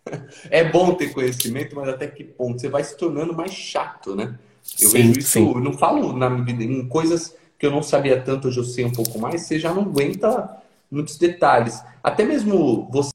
[0.50, 4.38] É bom ter conhecimento, mas até que ponto você vai se tornando mais chato, né?
[4.78, 5.54] Eu vejo Sim, isso, sim.
[5.56, 8.84] eu não falo na medida, em coisas que eu não sabia tanto, hoje eu sei
[8.84, 11.82] um pouco mais, você já não aguenta muitos detalhes.
[12.02, 13.10] Até mesmo você,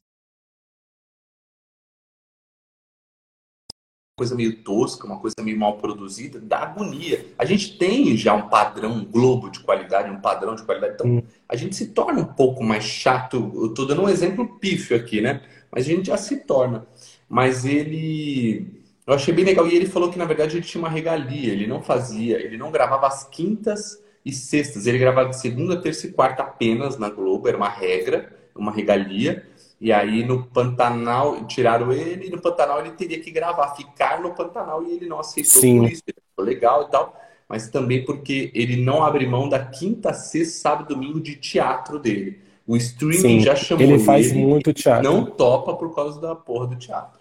[4.16, 7.26] coisa meio tosca, uma coisa meio mal produzida, dá agonia.
[7.38, 11.06] A gente tem já um padrão, um globo de qualidade, um padrão de qualidade, então
[11.06, 13.50] Hum, a gente se torna um pouco mais chato.
[13.54, 15.42] Eu tô dando um exemplo pífio aqui, né?
[15.72, 16.86] Mas a gente já se torna.
[17.28, 18.79] Mas ele.
[19.10, 19.66] Eu achei bem legal.
[19.66, 21.52] E ele falou que, na verdade, ele tinha uma regalia.
[21.52, 24.86] Ele não fazia, ele não gravava às quintas e sextas.
[24.86, 27.48] Ele gravava de segunda, terça e quarta apenas na Globo.
[27.48, 29.44] Era uma regra, uma regalia.
[29.80, 34.34] E aí no Pantanal, tiraram ele, e no Pantanal ele teria que gravar, ficar no
[34.34, 36.02] Pantanal, e ele não aceitou por sim, isso.
[36.06, 37.18] Ele falou legal e tal,
[37.48, 41.98] mas também porque ele não abre mão da quinta, sexta, sábado e domingo de teatro
[41.98, 42.40] dele.
[42.66, 43.40] O streaming sim.
[43.40, 45.30] já Ele chamou faz ele muito e não teatro.
[45.32, 47.19] topa por causa da porra do teatro.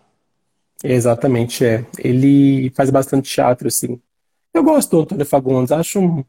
[0.84, 1.86] Exatamente, é.
[1.98, 4.02] Ele faz bastante teatro, sim.
[4.54, 6.26] Eu gosto do Antônio Fagundes, acho um-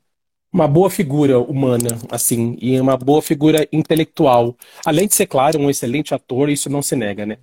[0.52, 4.56] uma boa figura humana, assim, e uma boa figura intelectual.
[4.86, 7.38] Além de ser, claro, um excelente ator, isso não se nega, né?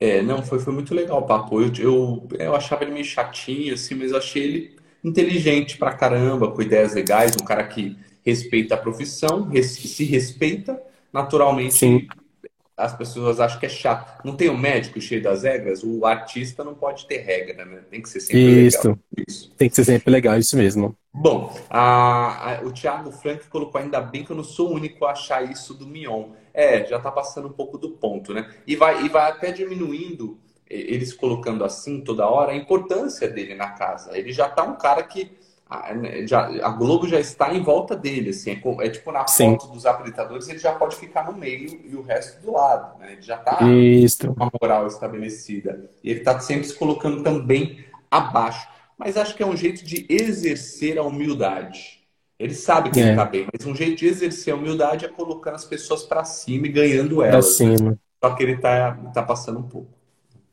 [0.00, 1.60] É, não, foi, foi muito legal o papo.
[1.60, 6.50] Eu, eu, eu achava ele meio chatinho, assim, mas eu achei ele inteligente pra caramba,
[6.52, 10.80] com ideias legais, um cara que respeita a profissão, res- se respeita,
[11.68, 12.08] Sim, naturalmente
[12.78, 14.24] as pessoas acham que é chato.
[14.24, 15.82] Não tem um médico cheio das regras?
[15.82, 17.80] O artista não pode ter regra, né?
[17.90, 18.66] Tem que ser sempre legal.
[18.66, 18.98] isso.
[19.28, 19.50] Isso.
[19.56, 20.96] Tem que ser sempre legal, isso mesmo.
[21.12, 25.04] Bom, a- a- o Thiago Frank colocou ainda bem que eu não sou o único
[25.04, 26.30] a achar isso do Mion.
[26.54, 28.48] É, já tá passando um pouco do ponto, né?
[28.66, 30.38] E vai, e vai até diminuindo,
[30.68, 34.16] eles colocando assim toda hora, a importância dele na casa.
[34.16, 35.30] Ele já tá um cara que
[35.68, 39.26] a, né, já, a Globo já está em volta dele, assim, é, é tipo na
[39.26, 42.98] Sim, foto dos apresentadores, ele já pode ficar no meio e o resto do lado,
[42.98, 43.12] né?
[43.12, 44.36] Ele já tá isso.
[44.36, 45.90] uma moral estabelecida.
[46.02, 48.68] E ele está sempre se colocando também abaixo.
[48.96, 52.00] Mas acho que é um jeito de exercer a humildade.
[52.38, 55.08] Ele sabe que ele está É, bem, mas um jeito de exercer a humildade é
[55.08, 57.74] colocando as pessoas para cima e ganhando elas, né?
[57.76, 57.98] cima.
[58.24, 59.92] Só que ele está tá passando um pouco.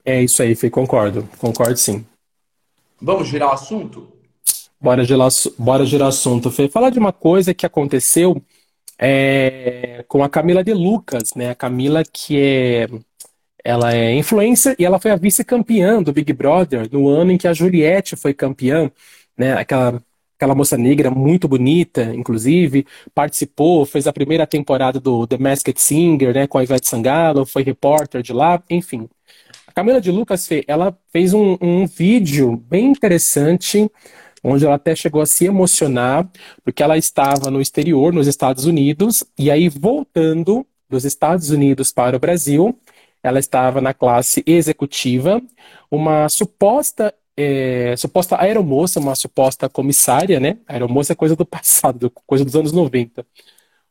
[0.03, 1.27] É isso aí, Fê, concordo.
[1.39, 2.03] Concordo sim.
[2.99, 4.11] Vamos girar o assunto?
[4.85, 6.69] Bora girar, bora girar assunto, Fê.
[6.69, 8.39] Falar de uma coisa que aconteceu
[8.99, 11.49] é, com a Camila de Lucas, né?
[11.49, 12.87] A Camila que é
[13.63, 17.47] ela é influencer e ela foi a vice-campeã do Big Brother no ano em que
[17.47, 18.91] a Juliette foi campeã,
[19.35, 19.53] né?
[19.53, 20.03] Aquela
[20.37, 26.31] aquela moça negra muito bonita, inclusive, participou, fez a primeira temporada do The Masked Singer,
[26.33, 29.09] né, com a Ivete Sangalo, foi repórter de lá, enfim.
[29.65, 33.89] A Camila de Lucas, ela fez um, um vídeo bem interessante,
[34.45, 36.29] onde ela até chegou a se emocionar,
[36.63, 42.15] porque ela estava no exterior, nos Estados Unidos, e aí voltando dos Estados Unidos para
[42.15, 42.77] o Brasil,
[43.23, 45.41] ela estava na classe executiva,
[45.89, 50.59] uma suposta é, suposta aeromoça, uma suposta comissária, né?
[50.67, 53.25] Aeromoça é coisa do passado, coisa dos anos 90.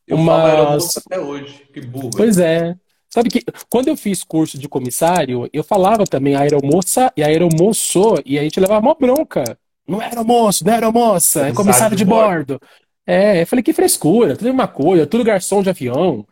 [0.07, 0.31] Eu uma...
[0.31, 2.11] falo aeromoça até hoje, que burro.
[2.15, 2.75] Pois é.
[3.09, 8.39] Sabe que quando eu fiz curso de comissário, eu falava também aeromoça e aeromoço, e
[8.39, 9.57] a gente levava uma bronca.
[9.87, 12.59] Não é aeromoço, não é aeromoça, é comissário de, de bordo.
[12.59, 12.61] bordo.
[13.05, 16.25] É, eu falei que frescura, tudo é uma coisa, tudo garçom de avião.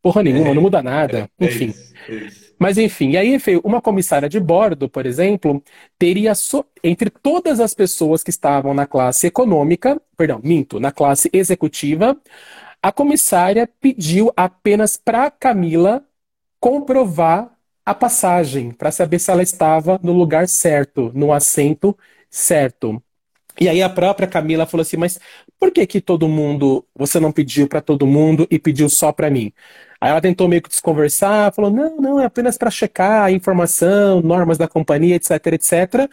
[0.00, 1.28] Porra nenhuma, é, não muda nada.
[1.38, 1.66] É, é Enfim.
[1.66, 2.42] Isso, é isso.
[2.62, 5.60] Mas enfim, aí uma comissária de bordo, por exemplo,
[5.98, 6.64] teria so...
[6.82, 12.16] entre todas as pessoas que estavam na classe econômica, perdão, minto, na classe executiva,
[12.80, 16.04] a comissária pediu apenas para Camila
[16.60, 17.50] comprovar
[17.84, 21.98] a passagem, para saber se ela estava no lugar certo, no assento
[22.32, 23.02] certo.
[23.60, 25.20] E aí a própria Camila falou assim: "Mas
[25.60, 29.30] por que que todo mundo, você não pediu para todo mundo e pediu só para
[29.30, 29.52] mim?"
[30.00, 34.22] Aí ela tentou meio que desconversar, falou: não, não, é apenas para checar a informação,
[34.22, 36.10] normas da companhia, etc, etc.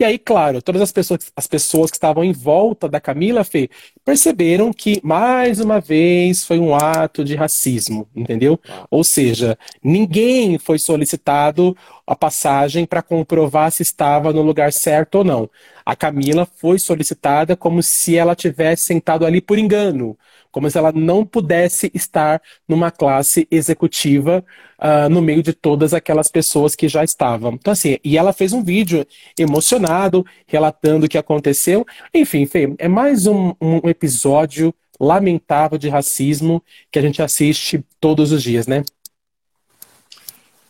[0.00, 3.68] E aí, claro, todas as pessoas, as pessoas que estavam em volta da Camila Fê
[4.04, 8.60] perceberam que, mais uma vez, foi um ato de racismo, entendeu?
[8.90, 11.76] Ou seja, ninguém foi solicitado
[12.08, 15.50] a passagem para comprovar se estava no lugar certo ou não.
[15.84, 20.16] A Camila foi solicitada como se ela tivesse sentado ali por engano
[20.50, 24.44] como se ela não pudesse estar numa classe executiva
[24.78, 27.52] uh, no meio de todas aquelas pessoas que já estavam.
[27.52, 29.06] Então, assim, e ela fez um vídeo
[29.38, 31.86] emocionado, relatando o que aconteceu.
[32.14, 38.32] Enfim, Fê, é mais um, um episódio lamentável de racismo que a gente assiste todos
[38.32, 38.82] os dias, né?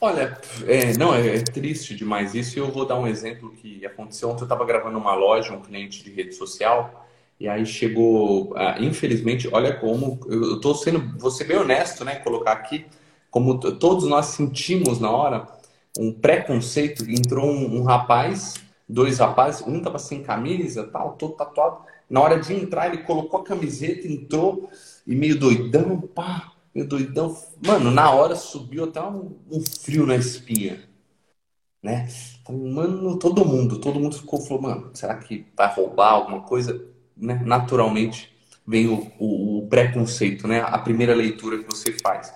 [0.01, 2.57] Olha, é, não, é, é, triste demais isso.
[2.57, 4.43] E eu vou dar um exemplo que aconteceu ontem.
[4.43, 7.09] Eu estava gravando uma loja, um cliente de rede social,
[7.41, 12.17] e aí chegou, ah, infelizmente, olha como eu estou sendo, vou ser bem honesto, né?
[12.17, 12.87] Colocar aqui,
[13.31, 15.49] como todos nós sentimos na hora
[15.99, 17.09] um preconceito.
[17.11, 18.55] Entrou um, um rapaz,
[18.89, 21.79] dois rapazes, um tava sem camisa, tal, todo tatuado.
[22.09, 24.71] Na hora de entrar, ele colocou a camiseta, entrou
[25.07, 27.37] e meio doidão, pá, meio doidão.
[27.65, 30.83] Mano, na hora subiu até um, um frio na espinha,
[31.83, 32.09] né?
[32.49, 36.89] Mano, todo mundo, todo mundo ficou falou, mano, será que vai roubar alguma coisa?
[37.19, 38.33] né, naturalmente
[38.67, 40.61] vem o, o, o, preconceito, né?
[40.61, 42.33] A primeira leitura que você faz.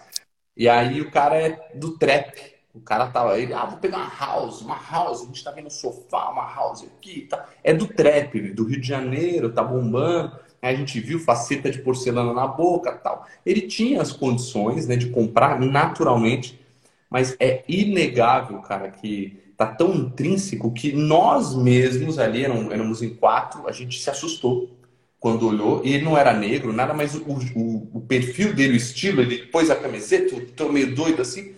[0.56, 2.52] E aí o cara é do trap.
[2.74, 5.66] O cara tava, ele, ah, vou pegar uma house, uma house, a gente tá vendo
[5.66, 7.50] um sofá, uma house aqui, tá?
[7.62, 10.38] É do trap, do Rio de Janeiro, tá bombando.
[10.62, 13.26] A gente viu faceta de porcelana na boca, tal.
[13.44, 16.58] Ele tinha as condições, né, de comprar naturalmente,
[17.10, 23.68] mas é inegável, cara, que tá tão intrínseco que nós mesmos ali, éramos em quatro,
[23.68, 24.70] a gente se assustou
[25.20, 25.82] quando olhou.
[25.84, 27.22] E ele não era negro, nada, mas o,
[27.54, 31.54] o, o perfil dele, o estilo, ele pôs a camiseta, tô meio doido assim.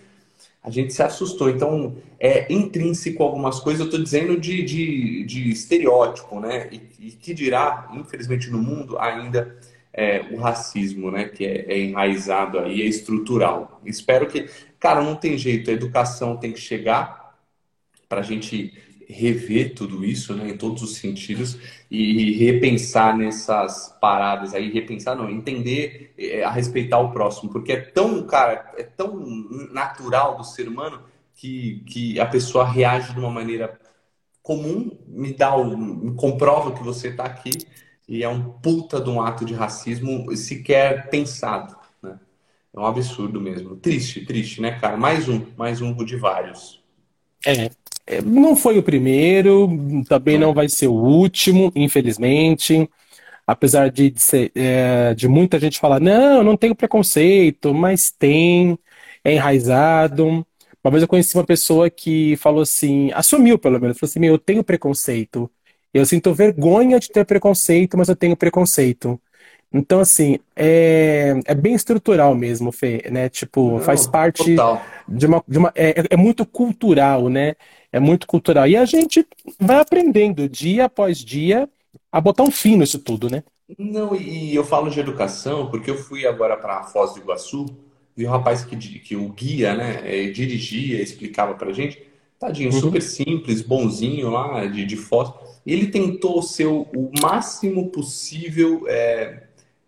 [0.64, 1.50] A gente se assustou.
[1.50, 6.70] Então, é intrínseco algumas coisas, eu estou dizendo de, de, de, estereótipo, né?
[6.72, 9.58] E, e, que dirá, infelizmente, no mundo ainda
[9.92, 11.26] é, o racismo, né?
[11.26, 13.80] Que é, é enraizado aí, é estrutural.
[13.84, 14.48] Espero que.
[14.80, 17.38] Cara, não tem jeito, a educação tem que chegar
[18.08, 18.72] para a gente
[19.14, 21.58] rever tudo isso, né, em todos os sentidos
[21.90, 27.80] e repensar nessas paradas aí, repensar não, entender é, a respeitar o próximo, porque é
[27.80, 29.24] tão, cara, é tão
[29.72, 31.02] natural do ser humano
[31.34, 33.78] que, que a pessoa reage de uma maneira
[34.42, 37.52] comum, me dá o, me comprova que você está aqui
[38.08, 42.18] e é um puta de um ato de racismo sequer pensado, né?
[42.74, 43.76] É um absurdo mesmo.
[43.76, 44.96] Triste, triste, né, cara?
[44.96, 46.82] Mais um, mais um de vários.
[47.46, 47.70] É, é,
[48.24, 49.68] não foi o primeiro,
[50.08, 52.88] também não vai ser o último, infelizmente.
[53.46, 58.78] Apesar de, de, ser, é, de muita gente falar, não, não tenho preconceito, mas tem,
[59.24, 60.46] é enraizado.
[60.82, 64.38] Uma vez eu conheci uma pessoa que falou assim, assumiu pelo menos, falou assim, eu
[64.38, 65.50] tenho preconceito.
[65.92, 69.20] Eu sinto vergonha de ter preconceito, mas eu tenho preconceito.
[69.74, 73.28] Então, assim, é, é bem estrutural mesmo, Fê, né?
[73.28, 75.04] Tipo, faz Não, parte total.
[75.08, 77.56] de uma, de uma é, é é muito cultural, né?
[77.92, 78.68] É muito cultural.
[78.68, 79.26] E a gente
[79.60, 81.68] vai aprendendo dia após dia
[82.12, 83.42] a botar um fim nisso tudo, né?
[83.78, 87.66] Não, e eu falo de educação porque eu fui agora para Foz do Iguaçu
[88.16, 92.00] vi um rapaz que, que o guia, né, eh, dirigia, explicava pra gente.
[92.38, 92.80] Tadinho, Uhum.
[92.80, 95.32] super simples, bonzinho lá de, de Foz.
[95.66, 99.44] E ele tentou ser o, o máximo possível é,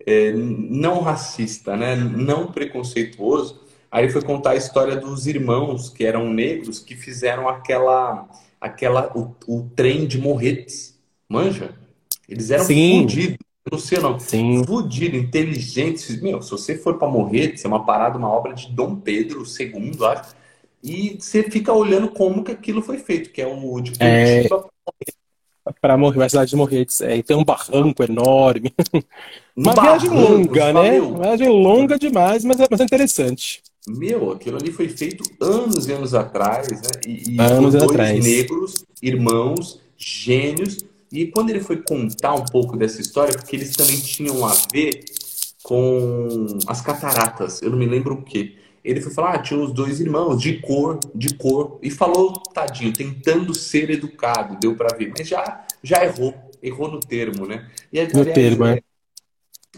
[0.07, 3.61] é, não racista, né, não preconceituoso.
[3.91, 8.29] Aí foi contar a história dos irmãos que eram negros que fizeram aquela,
[8.61, 10.99] aquela o, o trem de Morretes.
[11.29, 11.75] Manja?
[12.29, 13.39] Eles eram Sim, fodidos.
[13.67, 14.21] Eu não sei o nome.
[14.21, 14.65] sim.
[14.67, 16.13] Fudido, inteligente.
[16.23, 20.05] Meu, se você for para morrer, é uma parada, uma obra de Dom Pedro II,
[20.05, 20.35] acho.
[20.83, 24.49] E você fica olhando como que aquilo foi feito, que é o de É,
[25.81, 27.01] para morrer, a cidade de Morretes.
[27.01, 28.73] É, e tem um barranco enorme.
[29.57, 30.15] um Uma viagem barranco.
[30.15, 31.01] Você longa, né?
[31.01, 33.63] Uma viagem longa demais, mas é, mas é interessante.
[33.87, 36.91] meu, aquilo ali foi feito anos e anos atrás, né?
[37.07, 38.25] E, e Anos dois atrás.
[38.25, 40.79] negros, irmãos, gênios.
[41.13, 45.05] E quando ele foi contar um pouco dessa história, porque eles também tinham a ver
[45.63, 48.57] com as cataratas, eu não me lembro o quê.
[48.87, 52.93] Ele foi falar, ah, tinha os dois irmãos, de cor, de cor, e falou, tadinho,
[52.93, 57.69] tentando ser educado, deu pra ver, mas já, já errou, errou no termo, né?
[57.93, 58.83] E No aliás, termo, é, é.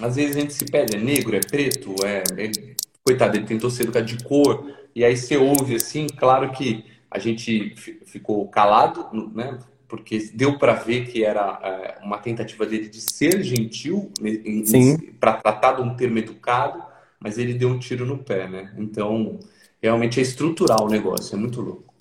[0.00, 3.70] às vezes a gente se pede, é negro, é preto, é, é- Coitado, ele tentou
[3.70, 8.46] ser educado de cor, e aí você ouve assim, claro que a gente fi- ficou
[8.48, 9.58] calado, né?
[9.88, 14.12] Porque deu para ver que era é, uma tentativa dele de ser gentil
[14.66, 14.98] Sim.
[15.18, 16.82] para tratar de um termo educado,
[17.20, 18.74] mas ele deu um tiro no pé, né?
[18.78, 19.38] Então,
[19.82, 21.94] realmente é estrutural o negócio, é muito louco.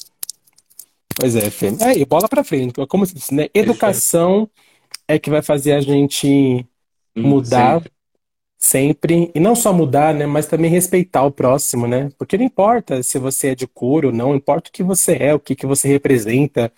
[1.15, 1.67] Pois é, Fê.
[1.82, 2.73] É, e bola pra frente.
[2.88, 3.47] Como você disse, né?
[3.53, 4.49] Educação
[5.08, 6.65] é que vai fazer a gente
[7.15, 7.91] Hum, mudar sempre.
[8.60, 9.32] sempre.
[9.36, 10.25] E não só mudar, né?
[10.27, 12.10] Mas também respeitar o próximo, né?
[12.17, 15.34] Porque não importa se você é de cor ou não, importa o que você é,
[15.34, 16.71] o que que você representa.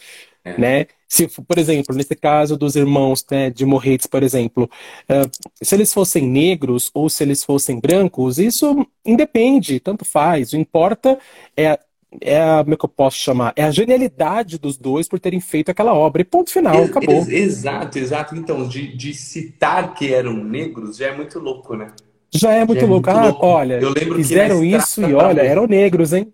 [0.44, 0.58] É.
[0.58, 0.88] né?
[1.12, 4.70] Se, por exemplo, nesse caso dos irmãos, né, de Morretes, por exemplo,
[5.08, 5.24] eh,
[5.62, 10.54] se eles fossem negros ou se eles fossem brancos, isso independe, tanto faz.
[10.54, 11.20] O importa
[11.58, 11.80] é, a-
[12.22, 13.54] é a, como é que eu posso chamar?
[13.56, 16.22] É a genialidade dos dois por terem feito aquela obra.
[16.22, 17.30] E ponto final, Ex- ex- acabou.
[17.30, 18.36] exato, exato.
[18.36, 21.94] Então, de, de citar que eram negros já é muito louco, né?
[22.34, 23.10] Já é Já muito é louco.
[23.10, 23.40] muito Ah, louco.
[23.40, 26.34] olha, Eu lembro que na fizeram isso e olha, eram negros, hein?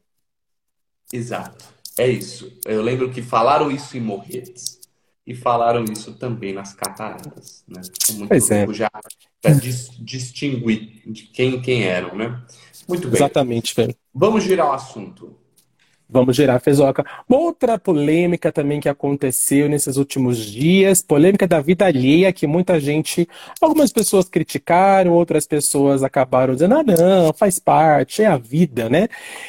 [1.11, 1.65] Exato,
[1.97, 2.51] é isso.
[2.65, 4.79] Eu lembro que falaram isso em Morretes
[5.25, 7.81] e falaram isso também nas cataratas, né?
[8.13, 8.89] Muito Pois é, já,
[9.43, 12.43] já dis- distinguir de quem quem eram, né?
[12.87, 13.17] Muito bem.
[13.17, 13.95] exatamente, velho.
[14.13, 15.35] Vamos girar o assunto.
[16.07, 17.03] Vamos girar, Fezoca.
[17.27, 23.27] Outra polêmica também que aconteceu nesses últimos dias, polêmica da vida alheia, que muita gente,
[23.59, 29.07] algumas pessoas criticaram, outras pessoas acabaram dizendo, ah, não, faz parte, é a vida, né?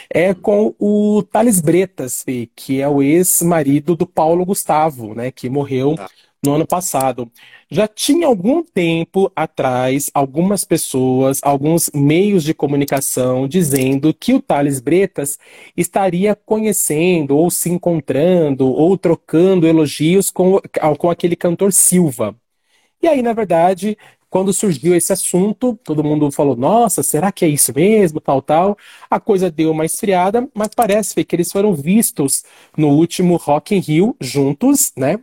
[0.08, 5.96] É com o Thales Bretas, que é o ex-marido do Paulo Gustavo, né, que morreu
[5.96, 6.08] Tá.
[6.44, 7.30] No ano passado.
[7.70, 14.80] Já tinha algum tempo atrás algumas pessoas, alguns meios de comunicação dizendo que o Thales
[14.80, 15.38] Bretas
[15.76, 20.60] estaria conhecendo ou se encontrando ou trocando elogios com,
[20.98, 22.36] com aquele cantor Silva.
[23.02, 23.96] E aí, na verdade,
[24.28, 28.20] quando surgiu esse assunto, todo mundo falou: Nossa, será que é isso mesmo?
[28.20, 28.76] Tal, tal.
[29.10, 32.44] A coisa deu uma esfriada, mas parece que eles foram vistos
[32.76, 35.18] no último Rock in Rio juntos, né?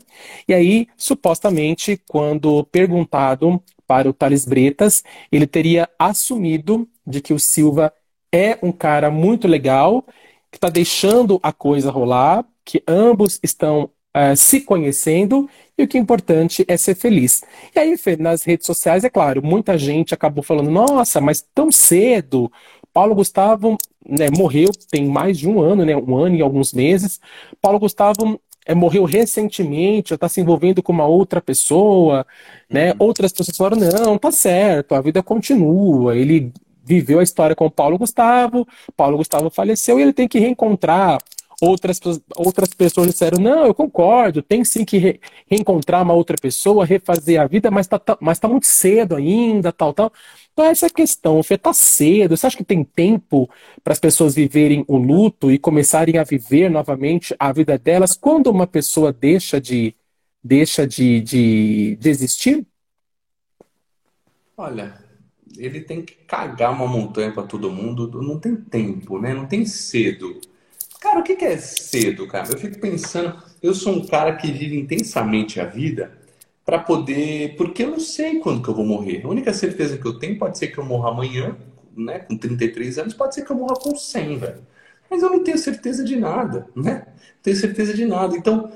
[0.47, 7.39] E aí, supostamente, quando perguntado para o Thales Bretas, ele teria assumido de que o
[7.39, 7.93] Silva
[8.31, 10.03] é um cara muito legal,
[10.51, 15.97] que está deixando a coisa rolar, que ambos estão eh, se conhecendo e o que
[15.97, 17.43] é importante é ser feliz.
[17.75, 21.71] E aí, Fê, nas redes sociais, é claro, muita gente acabou falando: nossa, mas tão
[21.71, 22.51] cedo.
[22.93, 23.75] Paulo Gustavo,
[24.07, 27.19] né, morreu tem mais de um ano, né, um ano e alguns meses.
[27.59, 32.25] Paulo Gustavo é, morreu recentemente, já está se envolvendo com uma outra pessoa,
[32.69, 32.91] né?
[32.91, 32.97] Uhum.
[32.99, 36.15] Outras pessoas falaram: não, tá certo, a vida continua.
[36.15, 36.51] Ele
[36.85, 41.17] viveu a história com o Paulo Gustavo, Paulo Gustavo faleceu e ele tem que reencontrar.
[41.65, 41.99] Outras,
[42.35, 47.39] outras pessoas disseram: não, eu concordo, tem sim que re- reencontrar uma outra pessoa, refazer
[47.39, 50.11] a vida, mas tá, tá- mas tá muito cedo ainda, tal, tal.
[50.51, 52.35] Então, essa é a questão, Fê, tá cedo.
[52.35, 53.49] Você acha que tem tempo
[53.83, 58.47] para as pessoas viverem o luto e começarem a viver novamente a vida delas quando
[58.47, 59.95] uma pessoa deixa de,
[60.43, 62.65] deixa de, de, de existir?
[64.57, 64.97] Olha,
[65.57, 68.09] ele tem que cagar uma montanha para todo mundo.
[68.21, 69.33] Não tem tempo, né?
[69.33, 70.39] Não tem cedo.
[71.03, 72.47] Cara, o que é cedo, cara?
[72.49, 76.17] Eu fico pensando, eu sou um cara que vive intensamente a vida,
[76.63, 77.57] para poder.
[77.57, 79.21] Porque eu não sei quando que eu vou morrer.
[79.25, 81.57] A única certeza que eu tenho pode ser que eu morra amanhã,
[81.93, 82.19] né?
[82.19, 84.65] Com 33 anos, pode ser que eu morra com 100, velho.
[85.11, 87.03] Mas eu não tenho certeza de nada, né?
[87.05, 88.37] Não tenho certeza de nada.
[88.37, 88.71] Então,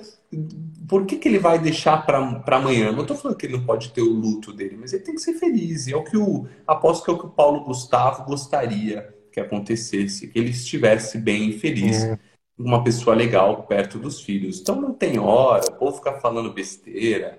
[0.86, 2.17] por que, que ele vai deixar para
[2.57, 2.91] amanhã?
[2.91, 5.21] Não estou falando que ele não pode ter o luto dele, mas ele tem que
[5.21, 5.88] ser feliz.
[5.88, 6.45] E é o que o.
[6.67, 11.49] Aposto que é o que o Paulo Gustavo gostaria que acontecesse, que ele estivesse bem
[11.49, 12.03] e feliz.
[12.03, 12.19] É.
[12.57, 14.59] Uma pessoa legal perto dos filhos.
[14.59, 17.38] Então não tem hora, o povo ficar falando besteira.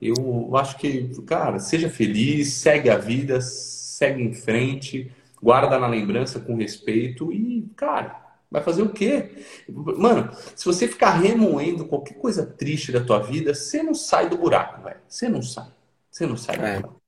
[0.00, 6.40] Eu acho que, cara, seja feliz, segue a vida, segue em frente, guarda na lembrança
[6.40, 9.44] com respeito e, cara, vai fazer o quê?
[9.68, 14.38] Mano, se você ficar remoendo qualquer coisa triste da tua vida, você não sai do
[14.38, 15.00] buraco, velho.
[15.06, 15.68] Você não sai.
[16.10, 16.80] Você não sai do é.
[16.80, 17.03] buraco.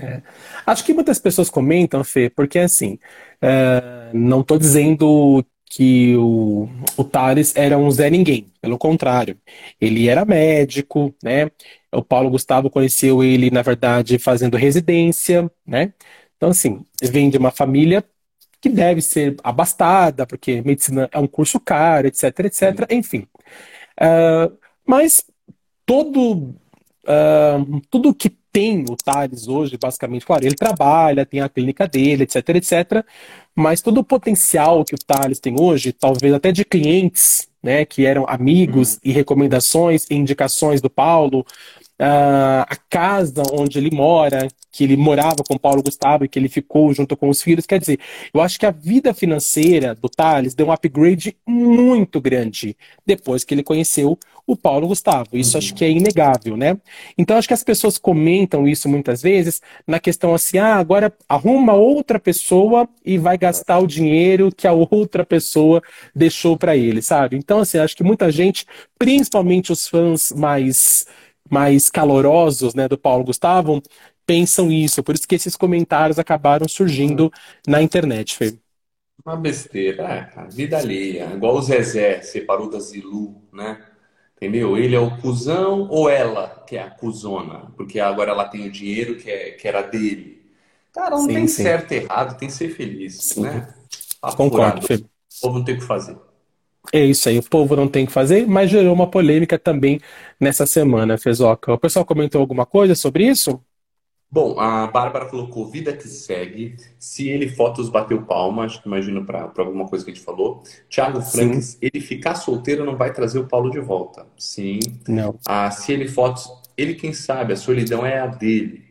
[0.00, 0.22] É.
[0.66, 2.98] Acho que muitas pessoas comentam, Fê, porque assim,
[3.42, 9.36] é, não estou dizendo que o, o Thales era um Zé Ninguém, pelo contrário,
[9.80, 11.50] ele era médico, né?
[11.92, 15.92] O Paulo Gustavo conheceu ele, na verdade, fazendo residência, né?
[16.36, 18.04] Então, assim, vem de uma família
[18.60, 23.26] que deve ser abastada, porque medicina é um curso caro, etc, etc, enfim.
[24.00, 25.24] Uh, mas
[25.84, 26.54] todo,
[27.04, 32.24] uh, tudo que tem o Thales hoje, basicamente, claro, ele trabalha, tem a clínica dele,
[32.24, 33.04] etc, etc,
[33.54, 38.06] mas todo o potencial que o Thales tem hoje, talvez até de clientes, né, que
[38.06, 39.00] eram amigos uhum.
[39.04, 41.44] e recomendações e indicações do Paulo,
[42.00, 46.48] uh, a casa onde ele mora, que ele morava com Paulo Gustavo e que ele
[46.48, 47.66] ficou junto com os filhos.
[47.66, 47.98] Quer dizer,
[48.32, 53.54] eu acho que a vida financeira do Thales deu um upgrade muito grande depois que
[53.54, 55.30] ele conheceu o Paulo Gustavo.
[55.34, 55.58] Isso uhum.
[55.58, 56.78] acho que é inegável, né?
[57.16, 61.74] Então acho que as pessoas comentam isso muitas vezes na questão assim: ah, agora arruma
[61.74, 65.82] outra pessoa e vai gastar o dinheiro que a outra pessoa
[66.14, 67.36] deixou para ele, sabe?
[67.36, 68.64] Então, assim, acho que muita gente,
[68.98, 71.06] principalmente os fãs mais
[71.50, 73.82] mais calorosos né, do Paulo Gustavo
[74.26, 75.02] pensam isso.
[75.02, 77.32] Por isso que esses comentários acabaram surgindo
[77.66, 78.58] na internet, Fê.
[79.24, 81.32] Uma besteira, é, cara, vida alheia.
[81.34, 83.82] Igual o Zezé separou da Zilu, né?
[84.36, 84.76] Entendeu?
[84.76, 87.72] Ele é o cuzão ou ela que é a cuzona?
[87.76, 90.38] Porque agora ela tem o dinheiro que, é, que era dele.
[90.92, 91.62] Cara, não sim, tem sim.
[91.62, 93.42] certo e errado, tem que ser feliz, sim.
[93.42, 93.74] né?
[94.36, 94.94] Concordo, Fê.
[94.94, 96.16] O povo não tem o que fazer.
[96.92, 100.00] É isso aí, o povo não tem que fazer, mas gerou uma polêmica também
[100.40, 101.72] nessa semana, Fezoca.
[101.72, 103.62] O pessoal comentou alguma coisa sobre isso?
[104.30, 106.76] Bom, a Bárbara colocou vida que segue.
[106.98, 110.62] Se ele fotos bateu palma, acho que imagino para alguma coisa que a gente falou.
[110.88, 114.26] Thiago Franks, ele ficar solteiro não vai trazer o Paulo de volta.
[114.36, 114.80] Sim.
[115.08, 115.38] Não.
[115.46, 118.84] Ah, se ele fotos, ele quem sabe, a solidão é a dele.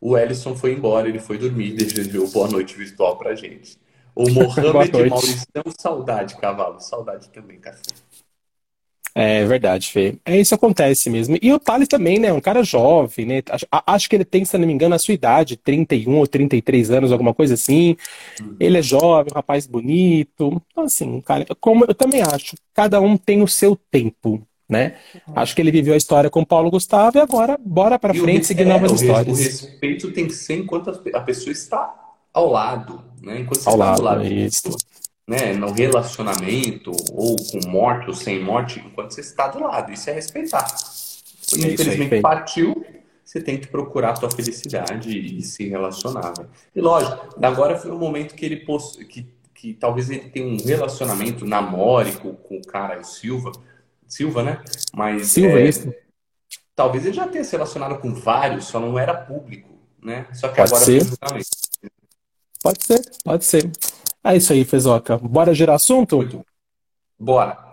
[0.00, 3.78] O Ellison foi embora, ele foi dormir, desejou boa noite virtual pra gente.
[4.14, 5.46] O Mohamed Maurício,
[5.78, 6.80] saudade, cavalo.
[6.80, 7.80] Saudade também, café.
[9.14, 10.16] É verdade, Fê.
[10.24, 11.36] É isso acontece mesmo.
[11.42, 12.32] E o Thales também, né?
[12.32, 13.42] Um cara jovem, né?
[13.86, 17.10] Acho que ele tem, se não me engano, a sua idade, 31 ou 33 anos,
[17.10, 17.96] alguma coisa assim.
[18.40, 18.56] Uhum.
[18.60, 20.62] Ele é jovem, um rapaz bonito.
[20.70, 24.94] Então, assim, cara, como eu também acho, cada um tem o seu tempo, né?
[25.26, 25.34] Uhum.
[25.36, 28.62] Acho que ele viveu a história com Paulo Gustavo e agora bora para frente seguir
[28.62, 29.38] é, novas histórias.
[29.38, 33.40] O respeito tem que ser enquanto a pessoa está ao lado, né?
[33.40, 34.76] Enquanto você ao está lado, do lado isso.
[35.26, 35.52] né?
[35.52, 39.92] no relacionamento, ou com morte ou sem morte, enquanto você está do lado.
[39.92, 40.66] Isso é respeitar.
[41.52, 42.84] É Infelizmente aí, partiu,
[43.24, 46.32] você tem que procurar a sua felicidade e se relacionar.
[46.38, 46.46] Né?
[46.74, 48.96] E lógico, agora foi um momento que ele poss...
[49.08, 53.52] que, que talvez ele tenha um relacionamento namórico com o cara, o Silva.
[54.08, 54.62] Silva, né?
[54.92, 55.28] Mas.
[55.28, 55.94] Silva, é, isso.
[56.74, 59.68] Talvez ele já tenha se relacionado com vários, só não era público,
[60.02, 60.26] né?
[60.32, 61.02] Só que Pode agora ser.
[62.62, 63.70] Pode ser, pode ser.
[64.22, 65.16] É isso aí, Fezoca.
[65.18, 66.44] Bora gerar assunto?
[67.18, 67.70] Bora.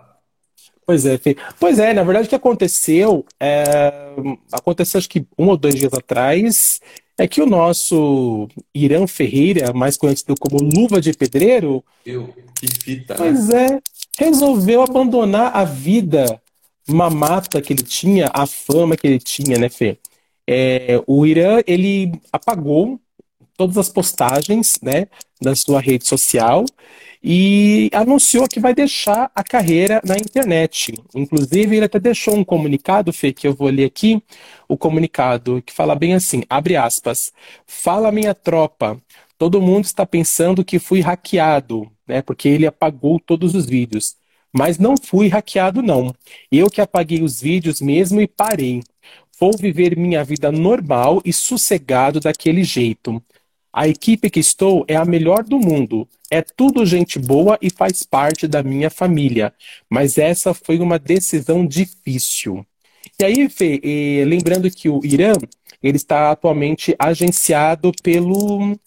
[0.86, 1.36] Pois é, Fê.
[1.60, 3.92] Pois é, na verdade o que aconteceu, é...
[4.50, 6.80] aconteceu acho que um ou dois dias atrás,
[7.18, 13.14] é que o nosso Irã Ferreira, mais conhecido como Luva de Pedreiro, Eu, que fita,
[13.14, 13.18] né?
[13.18, 13.80] pois é,
[14.18, 16.40] resolveu abandonar a vida
[16.88, 19.98] mamata que ele tinha, a fama que ele tinha, né, Fê?
[20.46, 22.98] É, o Irã, ele apagou
[23.58, 25.08] todas as postagens né,
[25.42, 26.64] da sua rede social
[27.22, 30.94] e anunciou que vai deixar a carreira na internet.
[31.12, 34.22] Inclusive, ele até deixou um comunicado, Fê, que eu vou ler aqui,
[34.68, 37.32] o comunicado que fala bem assim, abre aspas,
[37.66, 38.96] fala minha tropa,
[39.36, 44.16] todo mundo está pensando que fui hackeado, né, porque ele apagou todos os vídeos.
[44.52, 46.14] Mas não fui hackeado, não.
[46.50, 48.82] Eu que apaguei os vídeos mesmo e parei.
[49.38, 53.22] Vou viver minha vida normal e sossegado daquele jeito.
[53.72, 56.08] A equipe que estou é a melhor do mundo.
[56.30, 59.52] É tudo gente boa e faz parte da minha família.
[59.88, 62.66] Mas essa foi uma decisão difícil.
[63.20, 65.32] E aí, Fê, e lembrando que o Irã,
[65.82, 68.78] ele está atualmente agenciado pelo,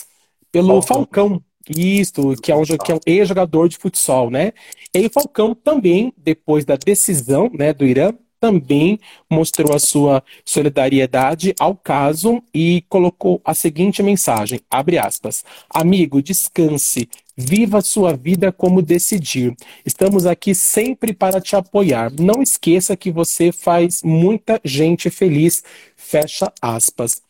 [0.51, 1.29] pelo Falcão.
[1.29, 1.43] Falcão.
[1.69, 4.51] Isso, que é um, que é um ex-jogador de futsal, né?
[4.93, 10.23] E aí o Falcão também, depois da decisão né, do Irã, também mostrou a sua
[10.43, 18.51] solidariedade ao caso e colocou a seguinte mensagem, abre aspas, amigo, descanse, viva sua vida
[18.51, 19.55] como decidir.
[19.85, 22.11] Estamos aqui sempre para te apoiar.
[22.19, 25.63] Não esqueça que você faz muita gente feliz,
[25.95, 27.21] fecha aspas.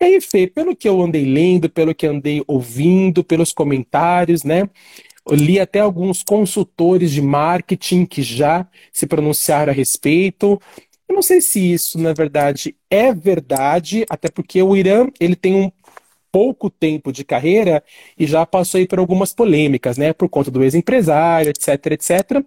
[0.00, 4.68] E aí, Fê, pelo que eu andei lendo, pelo que andei ouvindo, pelos comentários, né?
[5.30, 10.60] Li até alguns consultores de marketing que já se pronunciaram a respeito.
[11.08, 15.54] Eu não sei se isso, na verdade, é verdade, até porque o Irã ele tem
[15.54, 15.70] um
[16.30, 17.82] pouco tempo de carreira
[18.18, 20.12] e já passou aí por algumas polêmicas, né?
[20.12, 22.44] Por conta do ex-empresário, etc, etc.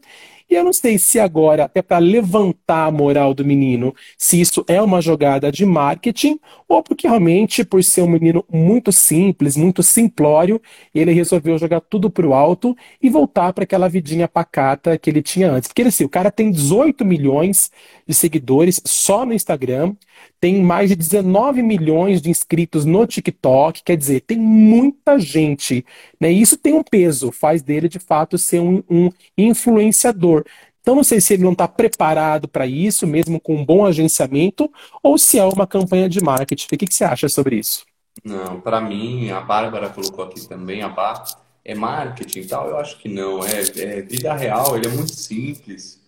[0.50, 4.66] E eu não sei se agora, até para levantar a moral do menino, se isso
[4.68, 9.84] é uma jogada de marketing ou porque realmente, por ser um menino muito simples, muito
[9.84, 10.60] simplório,
[10.94, 15.52] ele resolveu jogar tudo pro alto e voltar para aquela vidinha pacata que ele tinha
[15.52, 15.68] antes.
[15.68, 17.72] Porque assim, o cara tem 18 milhões
[18.08, 19.96] de seguidores só no Instagram,
[20.40, 25.86] tem mais de 19 milhões de inscritos no TikTok, quer dizer, tem muita gente.
[26.20, 26.32] Né?
[26.32, 30.39] E isso tem um peso, faz dele de fato ser um, um influenciador.
[30.82, 34.72] Então, não sei se ele não está preparado para isso, mesmo com um bom agenciamento,
[35.04, 36.66] ou se é uma campanha de marketing.
[36.66, 37.86] O que, que você acha sobre isso?
[38.24, 41.24] Não, para mim, a Bárbara colocou aqui também, a Bar,
[41.64, 42.70] é marketing e tal?
[42.70, 43.44] Eu acho que não.
[43.44, 46.00] É, é vida real, ele é muito simples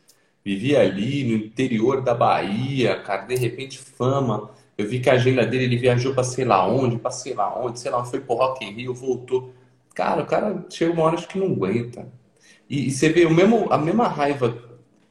[0.43, 4.49] vivia ali no interior da Bahia, cara, de repente fama.
[4.77, 7.57] Eu vi que a agenda dele, ele viajou para sei lá onde, para sei lá
[7.59, 9.53] onde, sei lá, foi pro Rock in Rio, voltou.
[9.93, 12.07] Cara, o cara chega uma hora acho que não aguenta.
[12.71, 14.57] E, e você vê o mesmo, a mesma raiva,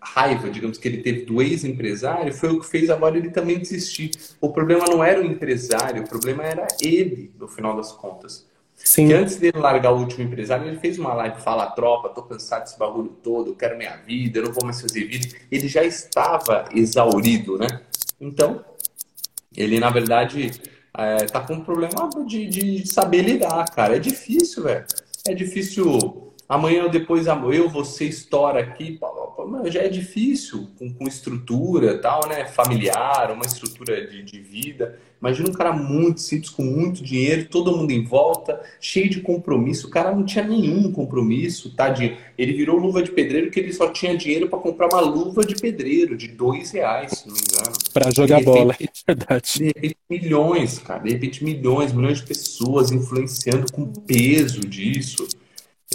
[0.00, 4.12] raiva, digamos, que ele teve do ex-empresário, foi o que fez agora ele também desistir.
[4.40, 8.48] O problema não era o empresário, o problema era ele, no final das contas.
[8.74, 9.08] Sim.
[9.08, 12.62] Que antes dele largar o último empresário, ele fez uma live, fala tropa, tô cansado
[12.62, 15.38] desse bagulho todo, eu quero minha vida, eu não vou mais fazer vídeo.
[15.50, 17.82] Ele já estava exaurido, né?
[18.18, 18.64] Então,
[19.54, 20.50] ele na verdade
[20.96, 23.96] é, tá com um problema de, de saber lidar, cara.
[23.96, 24.86] É difícil, velho.
[25.28, 26.30] É difícil.
[26.51, 28.98] Amanhã ou depois eu, você estoura aqui,
[29.66, 32.44] já é difícil com, com estrutura tal, né?
[32.44, 34.98] Familiar, uma estrutura de, de vida.
[35.20, 39.86] Imagina um cara muito simples, com muito dinheiro, todo mundo em volta, cheio de compromisso.
[39.86, 42.16] O cara não tinha nenhum compromisso, tadinho.
[42.36, 45.55] Ele virou luva de pedreiro que ele só tinha dinheiro para comprar uma luva de
[45.55, 47.76] pedreiro de dois reais, se não me engano.
[47.94, 49.53] Para jogar repente, bola, é verdade.
[49.55, 51.05] De repente, milhões, cara.
[51.05, 55.28] De repente, milhões, milhões de pessoas influenciando com peso disso.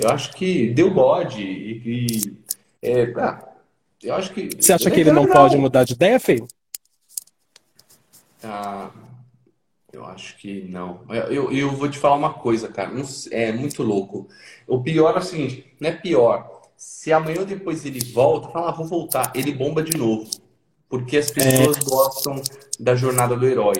[0.01, 2.37] Eu acho que deu bode e, e
[2.81, 3.55] é, ah,
[4.03, 4.49] eu acho que.
[4.59, 6.47] Você acha que ele não, não pode mudar de ideia, Feio?
[8.43, 8.91] Ah,
[9.91, 11.01] eu acho que não.
[11.09, 12.91] Eu, eu vou te falar uma coisa, cara.
[13.31, 14.27] É muito louco.
[14.67, 16.61] O pior é o seguinte: não é pior.
[16.77, 19.31] Se amanhã ou depois ele volta, fala, ah, vou voltar.
[19.33, 20.29] Ele bomba de novo.
[20.87, 21.81] Porque as pessoas é.
[21.81, 22.41] gostam
[22.79, 23.75] da jornada do herói.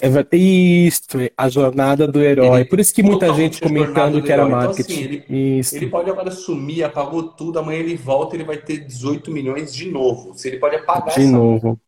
[0.00, 2.60] É, isto, a jornada do herói.
[2.60, 4.92] Ele, Por isso que muita gente comentando que era marketing.
[4.92, 8.78] Então, assim, ele, ele, pode agora sumir, apagou tudo, amanhã ele volta ele vai ter
[8.78, 10.34] 18 milhões de novo.
[10.34, 11.78] Se ele pode apagar de novo.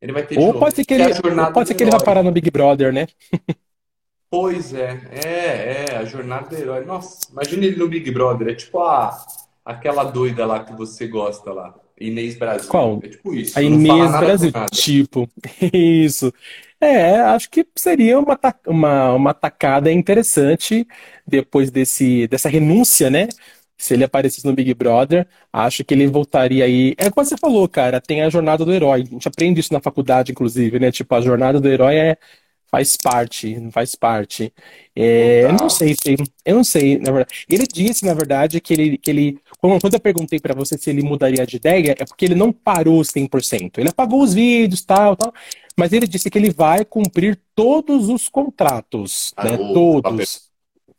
[0.00, 1.04] Ele vai ter Ou pode ser que, ele,
[1.54, 3.06] pode ser que ele vai parar no Big Brother, né?
[4.28, 6.84] pois é, é, é, a jornada do herói.
[6.84, 8.48] Nossa, imagina ele no Big Brother.
[8.48, 9.24] É tipo a,
[9.64, 11.74] aquela doida lá que você gosta lá.
[12.02, 12.68] Inês Brasil.
[12.68, 13.00] Qual?
[13.02, 13.58] É tipo isso.
[13.58, 15.28] A Inês Brasil, tipo.
[15.72, 16.32] Isso.
[16.80, 18.36] É, acho que seria uma,
[18.66, 20.84] uma, uma tacada interessante
[21.24, 23.28] depois desse, dessa renúncia, né?
[23.82, 26.94] se ele aparecesse no Big Brother, acho que ele voltaria aí.
[26.96, 29.02] É como você falou, cara, tem a jornada do herói.
[29.02, 30.92] A gente aprende isso na faculdade, inclusive, né?
[30.92, 32.16] Tipo, a jornada do herói é
[32.72, 34.50] faz parte, faz parte.
[34.96, 35.94] É, eu não sei,
[36.44, 37.44] eu não sei, na verdade.
[37.46, 41.02] Ele disse, na verdade, que ele, que ele quando eu perguntei para você se ele
[41.02, 43.78] mudaria de ideia, é porque ele não parou 100%.
[43.78, 45.32] Ele apagou os vídeos, tal, tal,
[45.76, 49.56] mas ele disse que ele vai cumprir todos os contratos, ah, né?
[49.74, 50.50] Todos.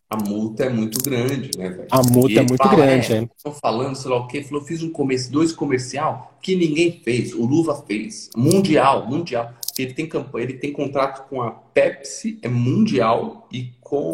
[0.09, 1.87] A multa é muito grande, né, velho?
[1.89, 3.29] A multa é muito fala, grande, é.
[3.43, 7.33] Tô falando, sei lá o quê, falou, fiz um comercio, dois comercial que ninguém fez,
[7.33, 8.29] o Luva fez.
[8.37, 9.51] Mundial, mundial.
[9.77, 14.11] Ele tem campanha, ele tem contrato com a Pepsi, é mundial, e com.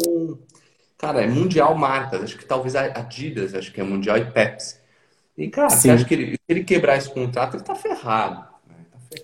[0.96, 2.22] Cara, é mundial marcas.
[2.22, 4.76] Acho que talvez a Adidas, acho que é mundial e Pepsi.
[5.36, 5.76] E, cara, Sim.
[5.76, 8.50] você acha que ele, se ele quebrar esse contrato, ele tá ferrado.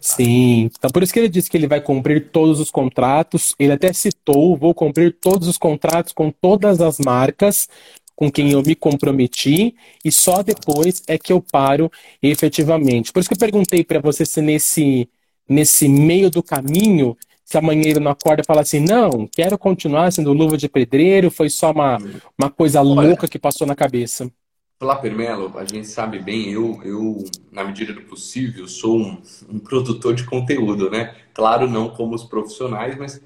[0.00, 3.54] Sim, então por isso que ele disse que ele vai cumprir todos os contratos.
[3.58, 7.68] Ele até citou: vou cumprir todos os contratos com todas as marcas
[8.16, 13.12] com quem eu me comprometi e só depois é que eu paro efetivamente.
[13.12, 15.06] Por isso que eu perguntei para você se nesse
[15.48, 20.12] nesse meio do caminho, se amanhã ele não acorda e fala assim, não, quero continuar
[20.12, 21.98] sendo luva de pedreiro, foi só uma,
[22.38, 24.30] uma coisa Olha, louca que passou na cabeça.
[24.78, 29.58] Flapper Melo, a gente sabe bem, eu, eu na medida do possível, sou um, um
[29.58, 31.14] produtor de conteúdo, né?
[31.32, 33.20] Claro, não como os profissionais, mas,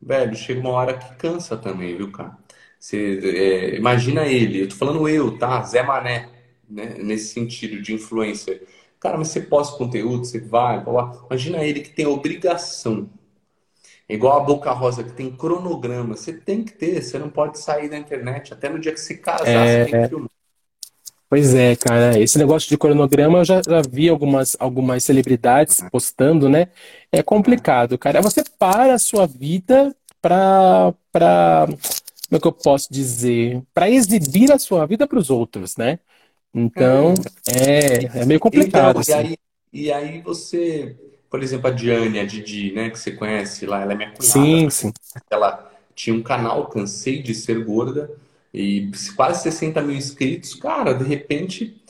[0.00, 2.38] velho, chega uma hora que cansa também, viu, cara?
[2.78, 3.18] Você,
[3.74, 5.62] é, imagina ele, eu tô falando eu, tá?
[5.64, 6.28] Zé Mané,
[6.68, 6.96] né?
[6.98, 8.66] Nesse sentido de influencer.
[9.02, 11.12] Cara, mas você posta conteúdo, você vai, vai lá.
[11.26, 13.10] Imagina ele que tem obrigação.
[14.08, 16.16] É igual a Boca Rosa, que tem cronograma.
[16.16, 18.52] Você tem que ter, você não pode sair da internet.
[18.52, 20.30] Até no dia que se casar, você tem que É, filmar.
[21.28, 26.48] pois é, cara, esse negócio de cronograma eu já, já vi algumas, algumas celebridades postando,
[26.48, 26.68] né?
[27.10, 28.20] É complicado, cara.
[28.20, 33.62] Você para a sua vida pra, pra, como é que eu posso dizer?
[33.74, 35.98] Pra exibir a sua vida para os outros, né?
[36.54, 37.14] Então,
[38.00, 38.12] É.
[38.14, 39.12] é, é meio Então, complicado, e assim.
[39.12, 39.36] aí,
[39.72, 40.96] e aí você,
[41.30, 44.60] por exemplo, a Diane, a Didi, né, que você conhece lá, ela é minha cunhada.
[44.60, 44.92] Sim, sim.
[45.30, 48.10] Ela tinha um canal, Cansei de Ser Gorda,
[48.54, 50.54] e quase 60 mil inscritos.
[50.54, 51.82] Cara, de repente,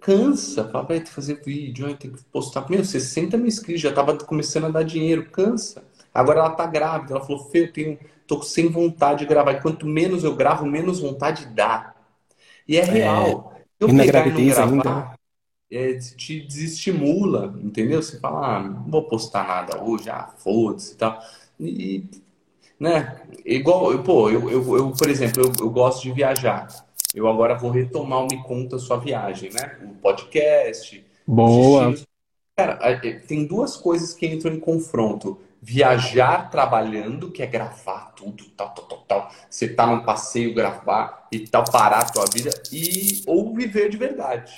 [0.00, 0.68] cansa.
[0.70, 2.68] Fala, vai ter que fazer vídeo, ter que postar.
[2.70, 5.84] Meu, 60 mil inscritos, já tava começando a dar dinheiro, cansa.
[6.14, 9.52] Agora ela tá grávida, ela falou, Fê, eu tenho, tô sem vontade de gravar.
[9.54, 11.94] E quanto menos eu gravo, menos vontade dá.
[12.66, 13.51] E é É, real.
[13.82, 15.14] Eu e na gravidez ainda.
[15.70, 18.02] é, te desestimula, entendeu?
[18.02, 21.20] Você fala, ah, não vou postar nada hoje, ah, foda-se e tal.
[21.58, 22.04] E,
[22.78, 26.66] né, igual, eu, pô, eu, eu, eu, por exemplo, eu, eu gosto de viajar.
[27.14, 29.78] Eu agora vou retomar o Me Conta Sua Viagem, né?
[29.82, 31.94] O podcast, Boa.
[32.56, 35.38] Cara, a- é, tem duas coisas que entram em confronto.
[35.64, 39.32] Viajar trabalhando, que é gravar tudo, tal, tal, tal, tal.
[39.48, 43.96] Você tá num passeio, gravar e tal, parar a tua vida, e ou viver de
[43.96, 44.52] verdade.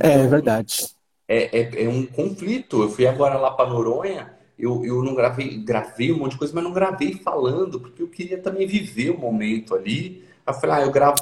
[0.00, 0.94] É Então, verdade.
[1.28, 2.82] é, é, é um conflito.
[2.82, 6.54] Eu fui agora lá para Noronha, eu, eu não gravei, gravei um monte de coisa,
[6.54, 10.24] mas não gravei falando, porque eu queria também viver o momento ali.
[10.46, 11.16] Aí eu falei, ah, eu gravo,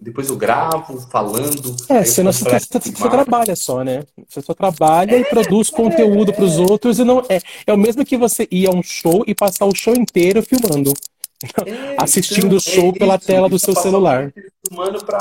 [0.00, 4.02] depois eu gravo falando, É, senão você, você- você trabalha só, né?
[4.28, 8.04] Você só trabalha e produz conteúdo para os outros e não é, é o mesmo
[8.04, 10.92] que você ir a um show e passar o show inteiro filmando,
[11.66, 13.26] É, assistindo então, o show é pela isso.
[13.26, 14.32] tela do seu o celular.
[14.32, 15.18] tempo filmando pra.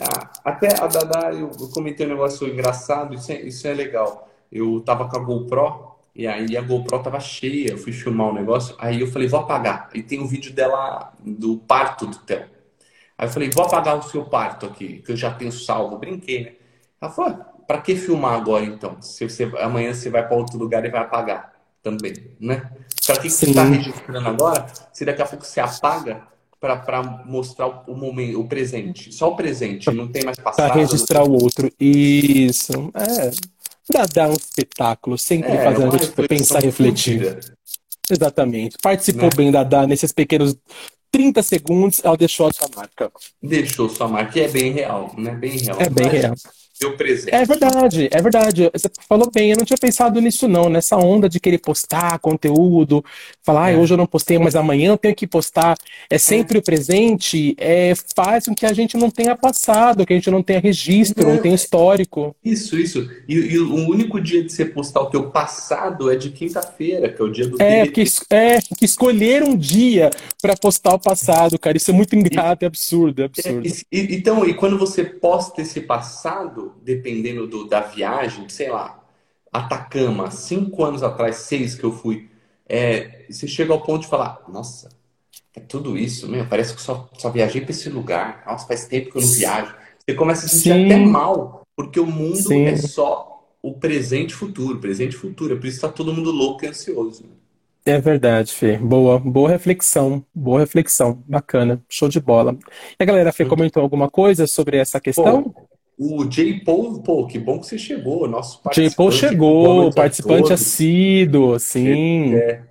[0.00, 4.28] Ah, até a Dada, eu, eu comentei um negócio engraçado, isso é, isso é legal.
[4.50, 8.32] Eu tava com a GoPro, e aí a GoPro tava cheia, eu fui filmar um
[8.34, 9.90] negócio, aí eu falei, vou apagar.
[9.94, 12.44] E tem um vídeo dela, do parto do Theo.
[13.22, 15.96] Aí eu falei, vou apagar o seu parto aqui, que eu já tenho salvo.
[15.96, 16.52] Brinquei, né?
[17.00, 19.00] Ela falou, pra que filmar agora então?
[19.00, 21.52] Se você, amanhã você vai para outro lugar e vai apagar
[21.84, 22.72] também, né?
[23.06, 24.66] Pra que que você está registrando agora?
[24.92, 26.22] Se daqui a pouco você apaga
[26.58, 29.14] para mostrar o, momento, o presente.
[29.14, 31.70] Só o presente, não tem mais para passado, não registrar o outro.
[31.78, 32.72] Isso.
[32.92, 33.30] É.
[33.88, 37.38] Dá, dá um espetáculo, sempre É, é fazendo a uma gente pensar e refletir.
[38.10, 38.76] Exatamente.
[38.82, 39.30] Participou né?
[39.36, 40.56] bem da Dá nesses pequenos
[41.12, 43.12] 30 segundos, ela deixou a sua marca.
[43.40, 45.32] Deixou sua marca, e é bem real, né?
[45.32, 45.80] Bem real.
[45.80, 46.34] É bem real.
[46.80, 46.96] Deu
[47.30, 47.46] É presente.
[47.46, 48.70] verdade, é verdade.
[48.74, 53.02] Você falou bem, eu não tinha pensado nisso não, nessa onda de querer postar conteúdo,
[53.42, 55.74] falar, ah, É, hoje eu não postei, mas amanhã eu tenho que postar.
[56.10, 56.18] É é.
[56.18, 60.30] sempre o presente, é, faz com que a gente não tenha passado, que a gente
[60.30, 62.36] não tenha registro, não Não, tenha histórico.
[62.44, 63.10] Isso, isso.
[63.28, 67.20] E, e o único dia de você postar o teu passado é de quinta-feira, que
[67.22, 70.10] é o dia do É, es- é, que escolher um dia
[70.40, 73.64] para postar o passado, cara, isso é muito E, ingrato, é absurdo, é é, absurdo.
[73.64, 78.98] e- e- então, e quando você posta esse passado, dependendo do- da viagem, sei lá,
[79.52, 82.30] Atacama, cinco anos atrás, seis que eu fui,
[82.66, 84.88] é, você chega ao ponto de falar, nossa,
[85.54, 88.42] é tudo isso, meu, parece que só, só viajei para esse lugar.
[88.46, 89.74] Nossa, faz tempo que eu não viajo.
[89.98, 92.76] Você começa a se sentir até Sim, mal, porque o mundo é sim.
[92.76, 95.54] só o presente e futuro, presente e futuro.
[95.54, 97.24] É por isso que tá todo mundo louco e ansioso.
[97.26, 97.34] né?
[97.84, 98.78] É verdade, Fê.
[98.78, 101.22] Boa, boa reflexão, boa reflexão.
[101.26, 102.56] Bacana, show de bola.
[102.98, 105.44] E a galera, Fê, comentou alguma coisa sobre essa questão?
[105.44, 106.60] Pô, o J.
[106.64, 108.90] Paul, pô, que bom que você chegou, nosso J.
[108.90, 112.42] Paul chegou, a participante assíduo, sim.
[112.44, 112.64] É,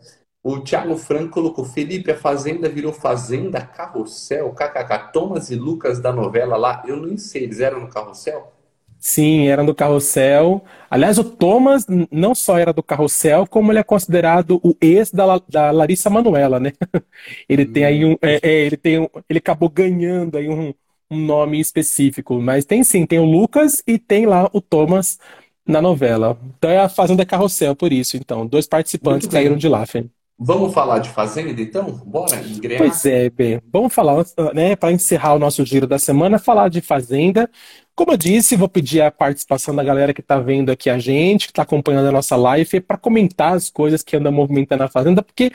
[0.43, 5.11] o Thiago Franco colocou, Felipe, a Fazenda virou Fazenda Carrossel, kkk.
[5.13, 8.51] Thomas e Lucas da novela lá, eu nem sei, eles eram no Carrossel?
[8.99, 10.63] Sim, era do Carrossel.
[10.89, 15.39] Aliás, o Thomas não só era do Carrossel, como ele é considerado o ex da,
[15.49, 16.72] da Larissa Manoela, né?
[17.49, 20.72] Ele tem aí Hum, um, é, é, ele tem um- ele acabou ganhando aí um,
[21.12, 25.20] um nome específico, mas tem sim, tem o Lucas e tem lá o Thomas
[25.68, 26.39] na novela.
[26.57, 29.55] Então é a Fazenda Carrossel, por isso, então, dois participantes bem.
[29.57, 30.05] de lá, Fê.
[30.39, 32.01] Vamos falar de Fazenda, então?
[32.05, 32.80] Bora engrenar?
[32.80, 36.82] Pois é, bem, vamos falar, né, para encerrar o nosso giro da semana, falar de
[36.82, 37.47] Fazenda.
[37.96, 41.46] Como eu disse, vou pedir a participação da galera que está vendo aqui a gente,
[41.48, 45.22] que está acompanhando a nossa live, para comentar as coisas que andam movimentando a Fazenda,
[45.22, 45.52] porque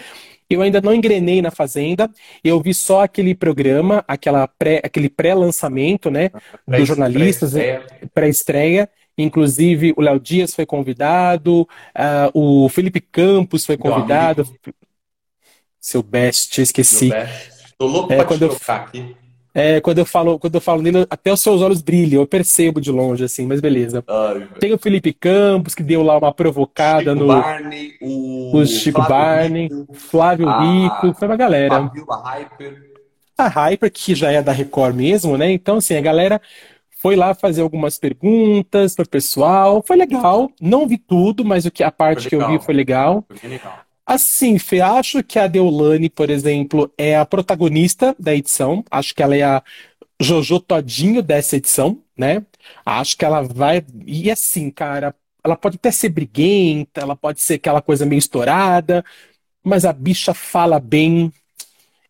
[0.48, 2.08] eu ainda não engrenei na Fazenda,
[2.44, 6.28] eu vi só aquele programa, aquela pré, aquele pré-lançamento, né,
[6.64, 8.08] Pré- dos jornalistas, pré-estreia.
[8.14, 8.90] pré-estreia.
[9.18, 14.46] Inclusive, o Léo Dias foi convidado, ah, o Felipe Campos foi convidado.
[15.80, 17.08] Seu best, eu Meu esqueci.
[17.08, 17.74] best.
[17.78, 19.16] Tô louco É, pra te quando eu- trocar aqui.
[19.58, 22.78] É, quando eu falo, quando eu falo nele, até os seus olhos brilham, eu percebo
[22.78, 24.04] de longe, assim, mas beleza.
[24.06, 24.46] Ai.
[24.60, 29.02] Tem o Felipe Campos, que deu lá uma provocada Chico no Barney, o o Chico
[29.02, 31.74] Flávio Barney, Rico, Flávio a Rico, foi uma galera.
[31.74, 32.82] Fabiola Hyper.
[33.38, 35.50] A Hyper, que já é da Record mesmo, né?
[35.50, 36.38] Então, assim, a galera
[36.98, 40.50] foi lá fazer algumas perguntas pro pessoal, foi legal.
[40.60, 43.24] Não vi tudo, mas o que a parte que eu vi foi legal.
[43.34, 43.85] Foi legal.
[44.06, 48.84] Assim, Fê, acho que a Deolane, por exemplo, é a protagonista da edição.
[48.90, 49.62] Acho que ela é a
[50.20, 52.44] Jojo Todinho dessa edição, né?
[52.84, 53.84] Acho que ela vai.
[54.06, 59.04] E assim, cara, ela pode até ser briguenta, ela pode ser aquela coisa meio estourada,
[59.64, 61.32] mas a bicha fala bem,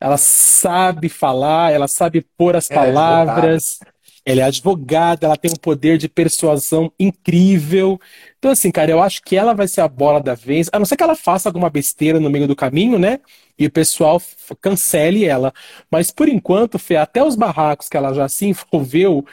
[0.00, 3.80] ela sabe falar, ela sabe pôr as Ela é palavras,
[4.26, 8.00] ela é advogada, ela tem um poder de persuasão incrível.
[8.38, 10.84] Então, assim, cara, eu acho que ela vai ser a bola da vez, a não
[10.84, 13.20] ser que ela faça alguma besteira no meio do caminho, né?
[13.56, 14.20] E o pessoal
[14.60, 15.52] cancele ela.
[15.90, 19.24] Mas por enquanto, Fê, até os barracos que ela já se envolveu,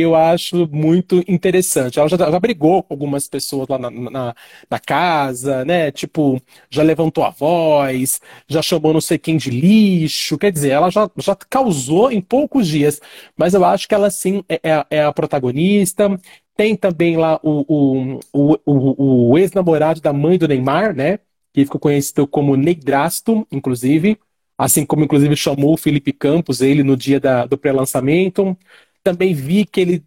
[0.00, 1.98] eu acho muito interessante.
[1.98, 4.34] Ela já, já brigou com algumas pessoas lá na, na,
[4.70, 5.90] na casa, né?
[5.92, 6.40] Tipo,
[6.70, 10.38] já levantou a voz, já chamou não sei quem de lixo.
[10.38, 13.00] Quer dizer, ela já, já causou em poucos dias.
[13.36, 16.18] Mas eu acho que ela sim é, é a- é a protagonista.
[16.56, 21.18] Tem também lá o, o, o, o, ex-namorado da mãe do Neymar, né?
[21.52, 24.18] Que ficou conhecido como Neidrasto, inclusive.
[24.56, 28.56] Assim como, inclusive, chamou o Felipe Campos, ele, no dia da, do pré-lançamento.
[29.04, 30.04] Também vi que ele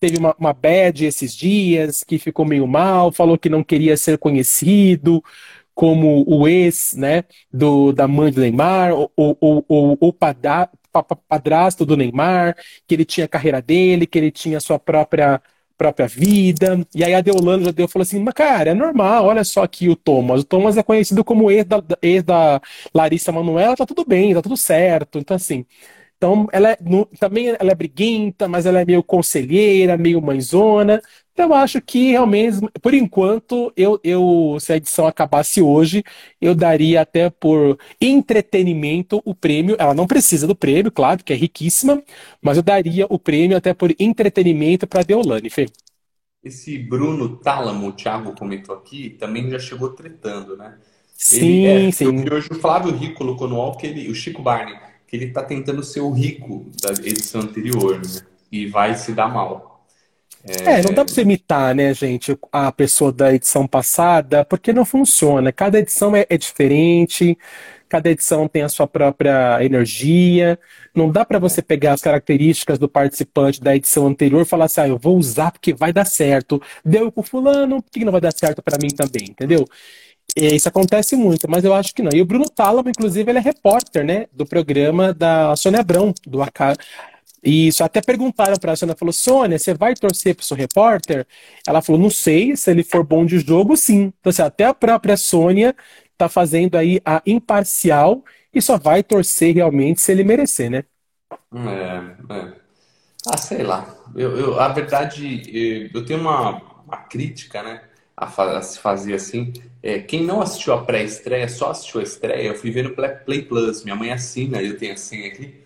[0.00, 4.18] teve uma, uma bad esses dias, que ficou meio mal, falou que não queria ser
[4.18, 5.22] conhecido
[5.74, 10.70] como o ex, né, do, da mãe do Neymar, ou o, o, o, o pada-
[10.92, 12.56] pa- pa- padrasto do Neymar,
[12.86, 15.42] que ele tinha a carreira dele, que ele tinha a sua própria,
[15.76, 16.86] própria vida.
[16.94, 19.88] E aí a Deolane já deu, falou assim, mas cara, é normal, olha só aqui
[19.88, 20.42] o Thomas.
[20.42, 22.60] O Thomas é conhecido como ex da- ex da
[22.94, 25.18] Larissa Manoela, tá tudo bem, tá tudo certo.
[25.18, 25.66] Então, assim,
[26.16, 31.02] então, ela é, no- também ela é briguenta, mas ela é meio conselheira, meio mãezona.
[31.32, 36.02] Então, eu acho que realmente, por enquanto, eu, eu, se a edição acabasse hoje,
[36.40, 39.76] eu daria até por entretenimento o prêmio.
[39.78, 42.02] Ela não precisa do prêmio, claro, porque é riquíssima,
[42.40, 45.66] mas eu daria o prêmio até por entretenimento para Deolane, Fê.
[46.42, 50.78] Esse Bruno Tálamo, o Thiago comentou aqui, também já chegou tretando, né?
[51.30, 52.24] Ele, Sim, é, eu sim.
[52.24, 54.78] vi hoje o Flávio Rico colocou no UOL que ele, o Chico Barney,
[55.18, 58.20] que ele tá tentando ser o rico da edição anterior, né?
[58.50, 59.86] E vai se dar mal.
[60.46, 64.84] É, não dá pra você imitar, né, gente, a pessoa da edição passada, porque não
[64.84, 65.50] funciona.
[65.50, 67.38] Cada edição é, é diferente,
[67.88, 70.58] cada edição tem a sua própria energia.
[70.94, 74.82] Não dá pra você pegar as características do participante da edição anterior e falar assim,
[74.82, 76.60] ah, eu vou usar porque vai dar certo.
[76.84, 79.64] Deu com fulano, por que não vai dar certo pra mim também, entendeu?
[80.36, 82.10] E Isso acontece muito, mas eu acho que não.
[82.12, 86.42] E o Bruno Tálamo, inclusive, ele é repórter, né, do programa da Sônia Abrão, do
[86.42, 86.76] AK.
[87.42, 91.26] Isso, até perguntaram para a Sônia, falou, Sônia, você vai torcer para o seu repórter?
[91.66, 94.12] Ela falou, não sei, se ele for bom de jogo, sim.
[94.20, 95.76] Então, assim, até a própria Sônia
[96.16, 100.84] tá fazendo aí a imparcial e só vai torcer realmente se ele merecer, né?
[101.54, 102.60] É, é.
[103.28, 103.96] Ah, sei lá.
[104.16, 107.82] Eu, eu, a verdade, eu tenho uma, uma crítica, né,
[108.16, 108.26] a,
[108.58, 109.52] a se fazer assim.
[109.86, 113.42] É, quem não assistiu a pré-estreia, só assistiu a estreia, eu fui ver no Play,
[113.42, 113.84] Plus.
[113.84, 115.56] Minha mãe assina, eu tenho a senha aqui.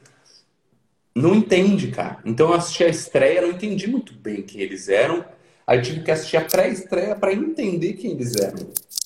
[1.14, 2.18] Não entende, cara.
[2.24, 5.24] Então eu assisti a estreia, não entendi muito bem quem eles eram.
[5.64, 8.58] Aí eu tive que assistir a pré-estreia para entender quem eles eram.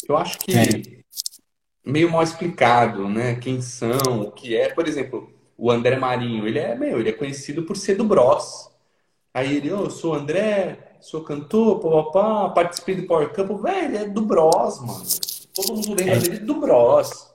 [0.08, 1.02] Eu acho que É.
[1.84, 3.34] meio mal explicado, né?
[3.34, 4.72] Quem são, o que é.
[4.72, 8.70] Por exemplo, o André Marinho, ele é, meu, ele é conhecido por ser do Bros.
[9.34, 13.60] Aí ele, ô, eu sou o André, sou cantor, papapá, participei do Power Couple.
[13.60, 15.02] Velho, é do Bros, mano.
[15.54, 16.18] Todo mundo lembra É.
[16.18, 17.32] dele do Bros.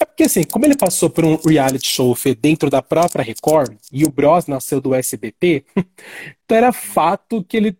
[0.00, 4.04] É porque assim, como ele passou por um reality show dentro da própria Record, e
[4.04, 5.64] o Bros nasceu do SBT,
[6.44, 7.78] então era fato que ele,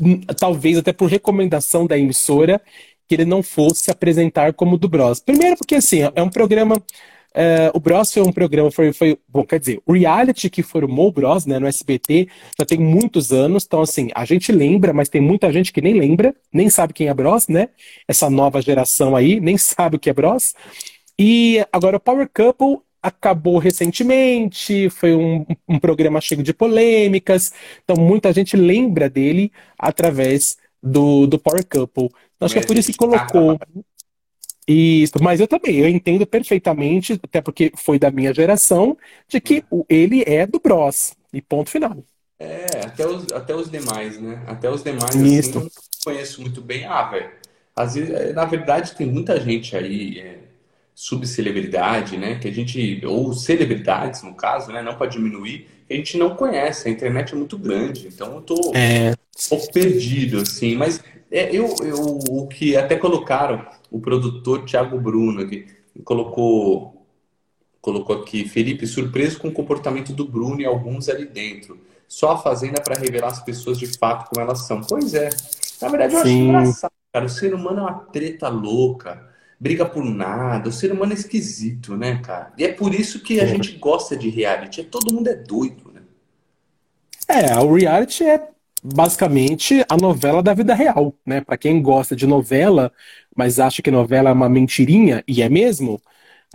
[0.00, 2.60] hum, talvez até por recomendação da emissora,
[3.08, 5.20] que ele não fosse se apresentar como do Bros.
[5.20, 6.82] Primeiro porque assim, é um programa.
[7.38, 11.08] É, o Bros foi um programa, foi, foi, bom, quer dizer, o reality que formou
[11.08, 12.28] o Bros, né, no SBT,
[12.58, 15.92] já tem muitos anos, então assim, a gente lembra, mas tem muita gente que nem
[15.92, 17.68] lembra, nem sabe quem é Bros, né?
[18.08, 20.54] Essa nova geração aí, nem sabe o que é Bros.
[21.18, 27.52] E agora o Power Couple acabou recentemente, foi um, um programa cheio de polêmicas,
[27.84, 32.08] então muita gente lembra dele através do, do Power Couple.
[32.34, 33.58] Então, acho que é por isso que colocou.
[34.68, 38.96] Isso, mas eu também, eu entendo perfeitamente, até porque foi da minha geração,
[39.28, 41.14] de que ele é do Bros.
[41.32, 42.04] E ponto final.
[42.38, 44.44] É, até os, até os demais, né?
[44.46, 45.70] Até os demais, assim, eu não
[46.04, 46.84] conheço muito bem.
[46.84, 47.30] Ah, velho,
[47.74, 50.38] às vezes, é, na verdade, tem muita gente aí, é,
[50.94, 52.38] subcelebridade, né?
[52.38, 54.82] Que a gente, ou celebridades, no caso, né?
[54.82, 56.88] Não para diminuir, que a gente não conhece.
[56.88, 60.76] A internet é muito grande, então eu tô É, um pouco perdido, assim.
[60.76, 65.66] Mas é, eu, eu, o que até colocaram, o produtor Thiago Bruno aqui,
[66.04, 67.06] colocou,
[67.80, 71.78] colocou aqui, Felipe, surpreso com o comportamento do Bruno e alguns ali dentro.
[72.08, 74.80] Só a Fazenda para revelar as pessoas de fato como elas são.
[74.80, 75.28] Pois é.
[75.82, 77.26] Na verdade, eu acho engraçado, cara.
[77.26, 79.28] O ser humano é uma treta louca,
[79.58, 80.68] briga por nada.
[80.68, 82.52] O ser humano é esquisito, né, cara?
[82.56, 83.46] E é por isso que a É.
[83.46, 84.84] gente gosta de reality.
[84.84, 86.02] Todo mundo é doido, né?
[87.28, 88.48] É, o reality é
[88.82, 91.40] basicamente a novela da vida real, né?
[91.40, 92.92] Para quem gosta de novela,
[93.36, 96.00] mas acha que novela é uma mentirinha, e é mesmo,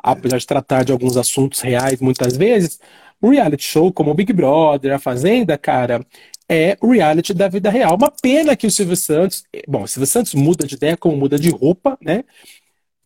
[0.03, 2.79] apesar de tratar de alguns assuntos reais muitas vezes,
[3.21, 6.05] o reality show como o Big Brother, a Fazenda, cara,
[6.49, 7.95] é o reality da vida real.
[7.95, 11.39] Uma pena que o Silvio Santos, bom, o Silvio Santos muda de ideia como muda
[11.39, 12.25] de roupa, né?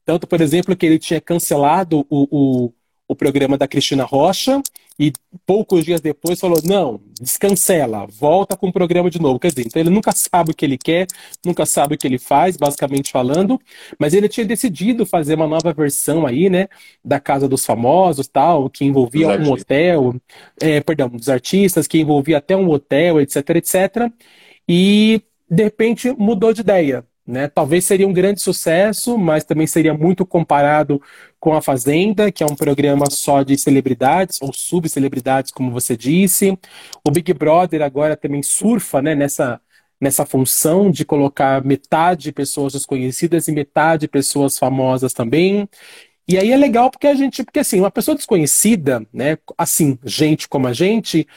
[0.05, 2.27] Tanto, por exemplo, que ele tinha cancelado o,
[2.65, 2.73] o,
[3.07, 4.61] o programa da Cristina Rocha
[4.97, 5.11] e
[5.45, 9.39] poucos dias depois falou: não, descancela, volta com o programa de novo.
[9.39, 11.07] Quer dizer, então ele nunca sabe o que ele quer,
[11.45, 13.59] nunca sabe o que ele faz, basicamente falando,
[13.99, 16.67] mas ele tinha decidido fazer uma nova versão aí, né,
[17.03, 20.15] da Casa dos Famosos, tal, que envolvia um hotel,
[20.61, 24.11] é, perdão, dos artistas, que envolvia até um hotel, etc, etc.
[24.67, 27.47] E de repente mudou de ideia, né?
[27.47, 31.01] Talvez seria um grande sucesso, mas também seria muito comparado
[31.45, 36.57] com a Fazenda, que é um programa só de celebridades ou subcelebridades, como você disse.
[37.07, 39.61] O Big Brother agora também surfa, né, nessa
[40.01, 45.69] nessa função de colocar metade pessoas desconhecidas e metade pessoas famosas também.
[46.27, 50.49] E aí é legal porque a gente, porque assim, uma pessoa desconhecida, né, assim, gente
[50.49, 51.27] como a gente,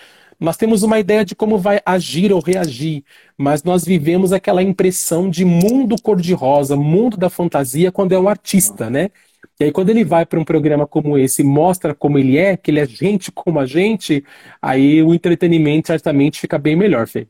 [0.40, 3.04] nós temos uma ideia de como vai agir ou reagir,
[3.36, 8.88] mas nós vivemos aquela impressão de mundo cor-de-rosa, mundo da fantasia quando é um artista,
[8.88, 9.10] né?
[9.60, 12.56] E aí quando ele vai para um programa como esse, e mostra como ele é,
[12.56, 14.24] que ele é gente como a gente,
[14.62, 17.28] aí o entretenimento certamente fica bem melhor, Fê.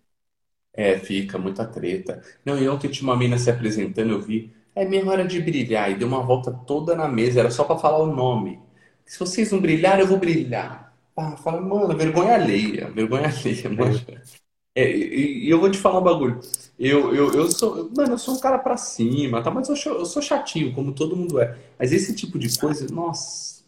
[0.73, 2.23] É, fica muita treta.
[2.45, 4.53] Não, e ontem tinha uma mina se apresentando, eu vi.
[4.75, 5.91] É minha hora de brilhar.
[5.91, 8.61] E deu uma volta toda na mesa, era só pra falar o nome.
[9.05, 10.95] Se vocês não brilharem, eu vou brilhar.
[11.15, 14.01] Pá, fala, mano, vergonha alheia, vergonha alheia, mano.
[14.79, 16.41] É, e, eu vou te falar um bagulho.
[16.79, 19.51] Eu, eu, eu sou, mano, eu sou um cara pra cima, tá?
[19.51, 21.59] Mas eu, sou- eu sou chatinho, como todo mundo é.
[21.79, 23.63] Mas esse tipo de coisa, nossa,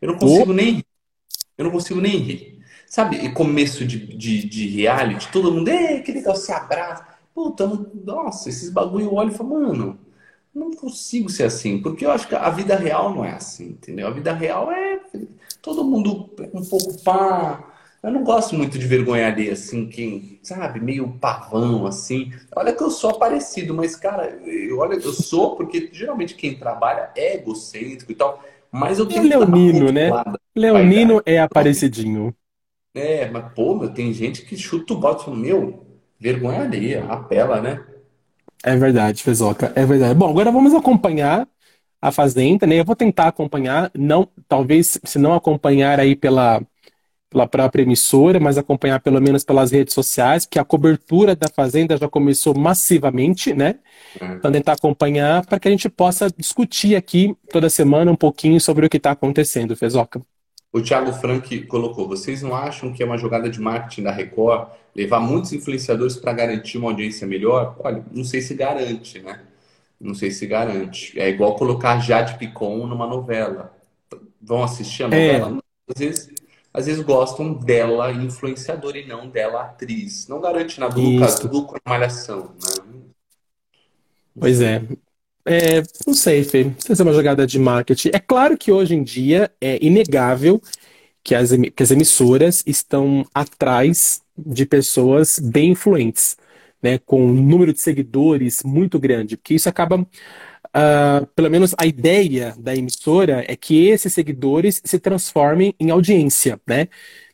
[0.00, 0.86] eu não consigo nem rir.
[1.58, 2.60] Eu não consigo nem rir.
[2.88, 7.06] Sabe, começo de, de, de reality, todo mundo, ei, que legal, se abraça.
[7.34, 7.66] Puta,
[8.04, 9.98] nossa, esses bagulho eu olho e falo, mano,
[10.54, 14.06] não consigo ser assim, porque eu acho que a vida real não é assim, entendeu?
[14.08, 15.00] A vida real é
[15.62, 17.75] todo mundo um pouco pá.
[18.06, 22.32] Eu não gosto muito de vergonha alheia, assim, quem, sabe, meio pavão, assim.
[22.54, 27.10] Olha que eu sou parecido, mas, cara, eu, olha, eu sou porque geralmente quem trabalha
[27.16, 28.42] é egocêntrico e tal,
[28.72, 30.16] mas eu É tenho que leonino, né?
[30.54, 32.34] Leonino é aparecidinho.
[32.94, 35.86] É, mas, pô, meu, tem gente que chuta o e fala, meu,
[36.18, 37.84] vergonha alheia, apela, né?
[38.64, 40.14] É verdade, Fezoca, é verdade.
[40.14, 41.48] Bom, agora vamos acompanhar
[42.00, 42.80] a Fazenda, né?
[42.80, 46.62] Eu vou tentar acompanhar, não, talvez se não acompanhar aí pela,
[47.36, 51.94] pela própria emissora, mas acompanhar pelo menos pelas redes sociais, porque a cobertura da Fazenda
[51.98, 53.74] já começou massivamente, né?
[54.18, 54.24] É.
[54.32, 58.86] Então tentar acompanhar para que a gente possa discutir aqui toda semana um pouquinho sobre
[58.86, 60.22] o que está acontecendo, Fezoca.
[60.72, 64.68] O Thiago Frank colocou: vocês não acham que é uma jogada de marketing da Record
[64.94, 67.76] levar muitos influenciadores para garantir uma audiência melhor?
[67.80, 69.40] Olha, não sei se garante, né?
[70.00, 71.18] Não sei se garante.
[71.20, 73.76] É igual colocar Jade Picon numa novela.
[74.40, 75.38] Vão assistir a É.
[75.38, 75.50] novela?
[75.50, 75.60] Não.
[75.94, 76.28] Às vezes,
[76.76, 80.28] às vezes gostam dela influenciadora e não dela atriz.
[80.28, 83.02] Não garante nada lucro, lucro na malhação, né?
[84.38, 84.82] Pois é.
[85.46, 86.70] É, não sei, Fê.
[86.78, 88.10] Se é uma jogada de marketing.
[88.12, 90.60] É claro que hoje em dia é inegável
[91.24, 96.36] que as, que as emissoras estão atrás de pessoas bem influentes,
[96.82, 96.98] né?
[96.98, 100.06] Com um número de seguidores muito grande, porque isso acaba.
[100.76, 106.60] Ah, pelo menos a ideia da emissora é que esses seguidores se transformem em audiência,
[106.68, 106.88] né?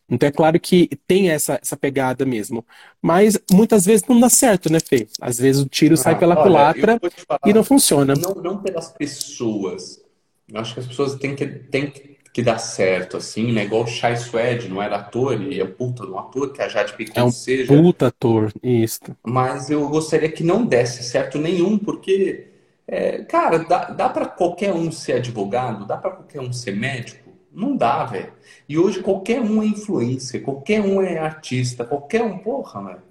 [0.09, 2.67] Então é claro que tem essa, essa pegada mesmo.
[3.03, 5.09] Mas muitas vezes não dá certo, né, Fê?
[5.21, 8.15] Às vezes o tiro sai Ah, pela olha, culatra falar, e não funciona.
[8.15, 10.03] não, não pelas pessoas,
[10.49, 11.93] Eu acho que as pessoas têm que, têm
[12.33, 13.65] que dar certo, assim, né?
[13.65, 16.69] Igual o Chai Suede, não era ator, e é puta de um ator, que a
[16.69, 17.65] Jade É Picon um seja.
[17.67, 19.01] puta ator, isso.
[19.25, 22.52] Mas eu gostaria que não desse certo nenhum, porque,
[22.87, 27.33] é, cara, dá, dá para qualquer um ser advogado, dá para qualquer um ser médico?
[27.53, 28.33] Não dá, velho.
[28.69, 33.03] E hoje qualquer um é influencer, qualquer um é artista, qualquer um, porra, velho.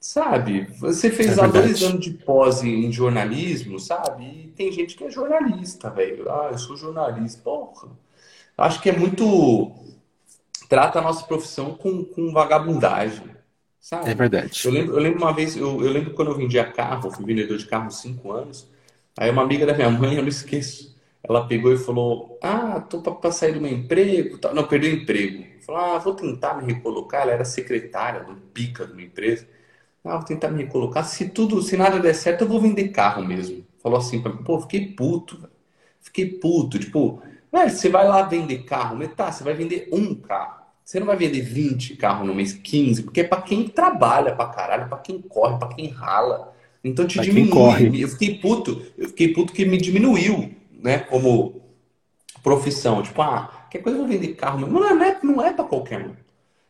[0.00, 0.64] Sabe?
[0.78, 4.24] Você É fez lá dois anos de pós em jornalismo, sabe?
[4.24, 6.30] E tem gente que é jornalista, velho.
[6.30, 7.42] Ah, eu sou jornalista.
[7.42, 7.88] Porra.
[8.58, 9.72] Acho que é muito.
[10.68, 13.24] Trata a nossa profissão com, com vagabundagem,
[14.04, 14.14] É sabe?
[14.14, 14.60] verdade.
[14.62, 17.58] Eu lembro, eu lembro uma vez, eu, eu lembro quando eu vendia carro, fui vendedor
[17.58, 18.68] de carro há cinco anos.
[19.20, 23.02] Aí uma amiga da minha mãe, eu não esqueço, ela pegou e falou: Ah, tô
[23.02, 24.38] para sair do meu emprego.
[24.38, 25.44] tal." Não, perdeu o emprego.
[25.60, 27.22] Falou: Ah, vou tentar me recolocar.
[27.22, 29.46] Ela era secretária um pica de uma empresa.
[30.04, 31.04] Ah, vou tentar me recolocar.
[31.04, 33.64] Se tudo, se nada der certo, eu vou vender carro mesmo.
[33.82, 35.48] Falou assim pra mim, pô, fiquei puto.
[36.00, 36.78] Fiquei puto.
[36.78, 40.60] Tipo, velho, você vai lá vender carro, tá, você vai vender um carro.
[40.84, 44.46] Você não vai vender 20 carros no mês, 15, porque é pra quem trabalha pra
[44.48, 46.49] caralho, pra quem corre, pra quem rala.
[46.82, 48.02] Então te diminui.
[48.02, 50.50] Eu fiquei puto, eu fiquei puto que me diminuiu,
[50.82, 51.60] né, como
[52.42, 53.02] profissão.
[53.02, 54.66] Tipo, ah, qualquer coisa eu vou vender carro.
[54.66, 56.12] Não é, não é, não é pra qualquer um.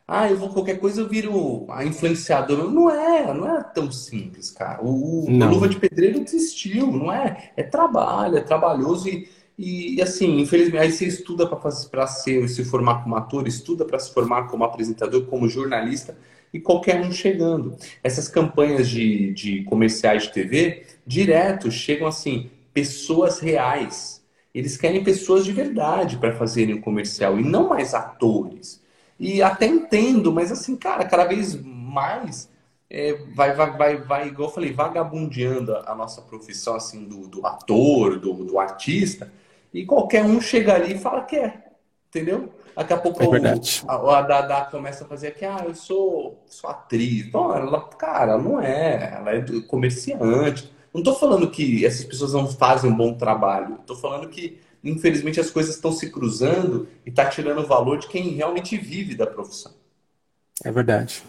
[0.07, 2.65] Ah, eu vou qualquer coisa eu viro a influenciadora.
[2.65, 4.83] Não é, não é tão simples, cara.
[4.83, 7.51] O, o, Luva de Pedreiro desistiu, não é?
[7.55, 12.49] É trabalho, é trabalhoso e, e assim, infelizmente, aí você estuda para fazer para ser,
[12.49, 16.17] se formar como ator, estuda para se formar como apresentador, como jornalista
[16.53, 17.75] e qualquer um chegando.
[18.03, 24.21] Essas campanhas de, de comerciais de TV, direto chegam assim, pessoas reais.
[24.53, 28.81] Eles querem pessoas de verdade para fazerem o comercial e não mais atores.
[29.19, 32.49] E até entendo, mas assim, cara, cada vez mais
[32.91, 37.25] é, vai, vai, vai, vai, igual eu falei, vagabundeando a, a nossa profissão, assim, do,
[37.25, 39.31] do ator, do, do artista,
[39.73, 41.63] e qualquer um chega ali e fala que é,
[42.09, 42.51] entendeu?
[42.75, 46.41] Daqui a pouco É o- a, a Dada começa a fazer aqui, ah, eu sou,
[46.47, 47.31] sou atriz.
[47.31, 50.71] Não, ela, cara, não é, ela é comerciante.
[50.93, 55.39] Não tô falando que essas pessoas não fazem um bom trabalho, tô falando que, infelizmente,
[55.39, 59.25] as coisas estão se cruzando e tá tirando o valor de quem realmente vive da
[59.27, 59.73] profissão.
[60.63, 61.23] É verdade.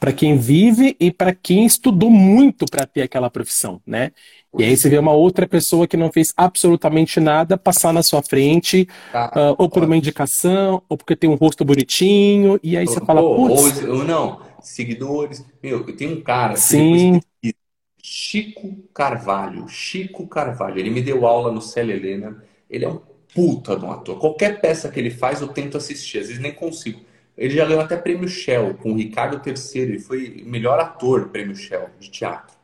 [0.00, 4.12] Para quem vive e para quem estudou muito para ter aquela profissão, né?
[4.58, 8.22] E aí você vê uma outra pessoa que não fez absolutamente nada passar na sua
[8.22, 13.00] frente, ah, ou por uma indicação, ou porque tem um rosto bonitinho, e aí você
[13.04, 15.44] fala, Pô, ou, putz, ou não, seguidores.
[15.62, 17.58] Meu, eu tenho um cara sim, pesquisa,
[18.02, 19.68] Chico Carvalho.
[19.68, 20.78] Chico Carvalho.
[20.78, 22.42] Ele me deu aula no Célia Helena.
[22.68, 23.00] Ele é um
[23.34, 24.18] puta de um ator.
[24.18, 26.18] Qualquer peça que ele faz, eu tento assistir.
[26.18, 27.00] Às vezes nem consigo.
[27.36, 29.82] Ele já ganhou até prêmio Shell com o Ricardo III.
[29.82, 32.57] Ele foi o melhor ator prêmio Shell de teatro.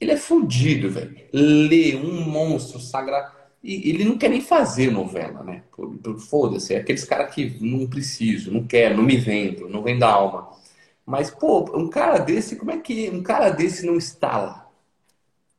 [0.00, 1.14] Ele é fudido, velho.
[1.32, 3.32] Lê um monstro sagrado.
[3.62, 5.62] E ele não quer nem fazer novela, né?
[6.30, 6.74] Foda-se.
[6.74, 10.48] É aqueles caras que não preciso, não quero, não me vendo, não vendo a alma.
[11.04, 14.70] Mas, pô, um cara desse, como é que um cara desse não está lá?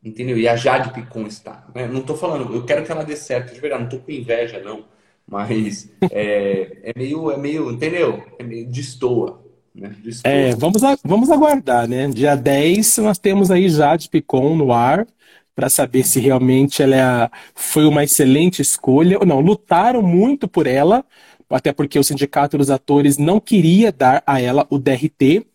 [0.04, 0.38] Entendeu?
[0.38, 1.88] E a Jade Picon está, né?
[1.88, 4.60] Não tô falando, eu quero que ela dê certo, de verdade, não tô com inveja,
[4.60, 4.86] não.
[5.28, 8.24] Mas é, é meio, é meio, entendeu?
[8.40, 9.44] É meio destoa,
[9.74, 9.96] né?
[10.24, 12.08] É, vamos, a- vamos aguardar, né?
[12.10, 15.08] Dia 10 nós temos aí Jade Picon no ar,
[15.56, 19.20] para saber se realmente ela é a- foi uma excelente escolha.
[19.26, 21.04] Não, lutaram muito por ela,
[21.50, 25.46] até porque o Sindicato dos Atores não queria dar a ela o DRT.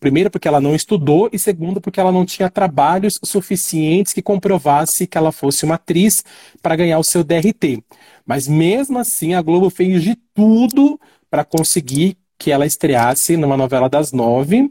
[0.00, 5.06] Primeiro, porque ela não estudou, e segundo, porque ela não tinha trabalhos suficientes que comprovasse
[5.06, 6.22] que ela fosse uma atriz
[6.60, 7.82] para ganhar o seu DRT.
[8.26, 11.00] Mas mesmo assim, a Globo fez de tudo
[11.30, 14.70] para conseguir que ela estreasse numa novela das nove.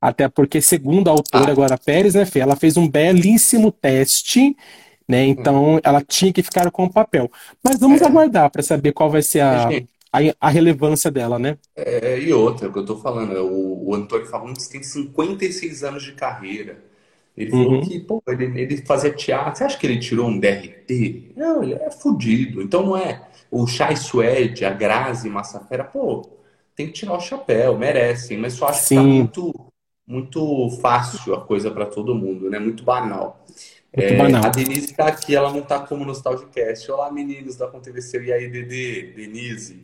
[0.00, 1.78] Até porque, segundo a autora Ah.
[1.78, 4.56] Pérez, né, Fê, ela fez um belíssimo teste,
[5.08, 5.24] né?
[5.26, 7.30] Então ela tinha que ficar com o papel.
[7.62, 8.06] Mas vamos É.
[8.06, 9.68] aguardar para saber qual vai ser a,
[10.12, 11.56] a, a relevância dela, né?
[11.76, 15.84] É, e outra, o que eu tô falando, é o, o Antônio Fagundes tem 56
[15.84, 16.82] anos de carreira.
[17.36, 17.80] Ele falou Uhum.
[17.80, 19.56] que, pô, ele, ele fazia teatro.
[19.56, 21.32] Você acha que ele tirou um DRT?
[21.36, 22.60] Não, ele é fudido.
[22.60, 23.22] Então não é.
[23.50, 26.28] O Chai Suede, a Grazi Massafera, pô,
[26.74, 28.38] tem que tirar o chapéu, merecem.
[28.38, 29.18] Mas só acho que tá Sim.
[29.18, 29.72] muito,
[30.06, 32.58] muito fácil a coisa pra todo mundo, né?
[32.58, 33.44] Muito banal.
[33.94, 34.44] Muito É, banal.
[34.44, 36.90] a Denise tá aqui, ela não tá como Nostalgicast.
[36.90, 38.22] Olá, meninos da Aconteceu.
[38.24, 39.82] E aí, Dedê, Denise?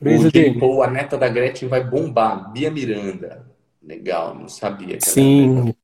[0.00, 0.30] O Beijo, J.
[0.30, 0.58] Dani.
[0.58, 2.50] Paul, a neta da Gretchen vai bombar.
[2.52, 3.46] Bia Miranda.
[3.82, 5.74] Legal, não sabia que ela era Sim,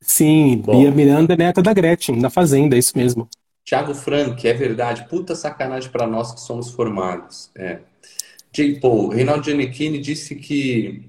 [0.00, 0.78] sim, Bom.
[0.78, 3.28] Bia Miranda é neta da Gretchen, na Fazenda, é isso mesmo.
[3.64, 5.06] Thiago Frank, é verdade.
[5.08, 7.50] Puta sacanagem pra nós que somos formados.
[7.56, 7.80] É.
[8.52, 8.78] J.
[8.80, 11.08] Paul, Reinaldo Giannichini disse que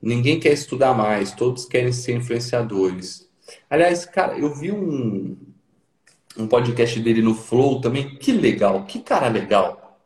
[0.00, 3.26] ninguém quer estudar mais, todos querem ser influenciadores.
[3.70, 5.36] Aliás, cara, eu vi um,
[6.36, 8.16] um podcast dele no Flow também.
[8.16, 9.98] Que legal, que cara legal.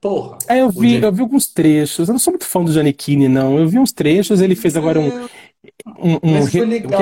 [0.00, 0.38] Porra.
[0.48, 2.08] É, eu vi, eu vi alguns trechos.
[2.08, 3.58] Eu não sou muito fã do Giannichini, não.
[3.58, 5.24] Eu vi uns trechos, ele fez agora um.
[5.98, 7.00] um, um Mas foi legal,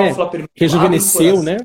[0.54, 1.58] rejuvenesceu, né?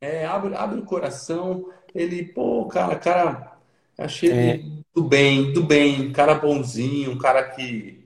[0.00, 1.66] É, abre, abre o coração.
[1.94, 3.56] Ele, pô, cara, cara,
[3.96, 4.54] achei é.
[4.54, 8.04] ele do bem, do bem, cara bonzinho, um cara que,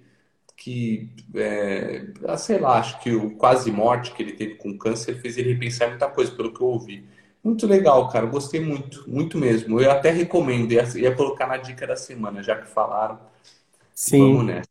[0.56, 2.06] que é,
[2.36, 5.88] sei lá, acho que o quase morte que ele teve com câncer fez ele repensar
[5.88, 7.04] muita coisa, pelo que eu ouvi.
[7.42, 8.24] Muito legal, cara.
[8.24, 9.78] Gostei muito, muito mesmo.
[9.78, 13.18] Eu até recomendo, ia, ia colocar na dica da semana, já que falaram.
[13.94, 14.18] Sim.
[14.18, 14.68] Vamos nessa.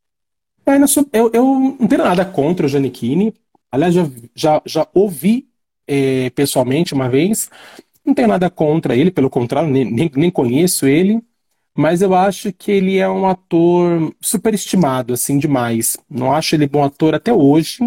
[0.66, 1.44] É, eu, eu
[1.80, 3.34] não tenho nada contra o Giannichini.
[3.72, 4.04] Aliás, já,
[4.36, 5.48] já, já ouvi
[5.88, 7.50] é, pessoalmente uma vez.
[8.06, 11.22] Não tenho nada contra ele, pelo contrário, nem, nem, nem conheço ele.
[11.76, 15.98] Mas eu acho que ele é um ator superestimado, assim, demais.
[16.10, 17.80] Não acho ele bom ator até hoje.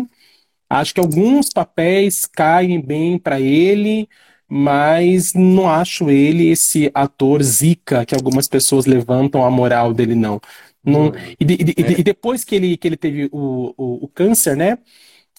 [0.69, 4.09] Acho que alguns papéis caem bem para ele,
[4.49, 10.41] mas não acho ele esse ator zica que algumas pessoas levantam a moral dele, não.
[10.85, 14.57] não e, e, e, e depois que ele, que ele teve o, o, o câncer,
[14.57, 14.79] né?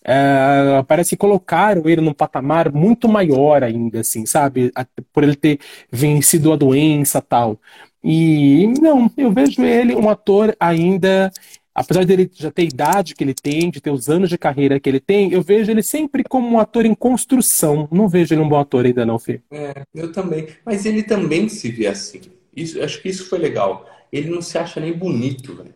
[0.04, 4.72] É, parece que colocaram ele num patamar muito maior ainda, assim, sabe?
[5.12, 5.60] Por ele ter
[5.92, 7.60] vencido a doença tal.
[8.04, 11.32] E não, eu vejo ele um ator ainda
[11.78, 14.80] apesar dele já ter a idade que ele tem, de ter os anos de carreira
[14.80, 17.88] que ele tem, eu vejo ele sempre como um ator em construção.
[17.92, 19.42] Não vejo ele um bom ator ainda, não, Fê.
[19.52, 20.48] É, eu também.
[20.66, 22.22] Mas ele também se vê assim.
[22.56, 23.88] Isso, acho que isso foi legal.
[24.12, 25.76] Ele não se acha nem bonito, velho.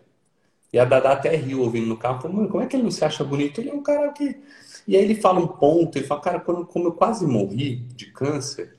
[0.74, 2.92] E a Dada até riu ouvindo no carro, falou, mano, como é que ele não
[2.92, 3.62] se acha bonito?
[3.62, 4.42] Ele é um cara que.
[4.88, 8.08] E aí ele fala um ponto, ele fala, cara, quando, como eu quase morri de
[8.08, 8.76] câncer,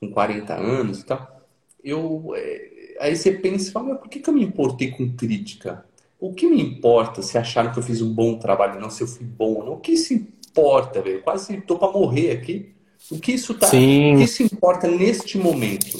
[0.00, 1.46] com 40 anos e tal,
[1.82, 2.32] eu.
[2.34, 2.72] É...
[3.00, 5.84] Aí você pensa, fala, mas por que, que eu me importei com crítica?
[6.18, 9.06] O que me importa se acharam que eu fiz um bom trabalho, não se eu
[9.06, 9.72] fui bom ou não?
[9.74, 10.14] O que se
[10.48, 11.22] importa, velho?
[11.22, 12.74] Quase tô para morrer aqui.
[13.10, 13.66] O que isso tá?
[13.66, 14.14] Sim.
[14.14, 15.98] O que se importa neste momento?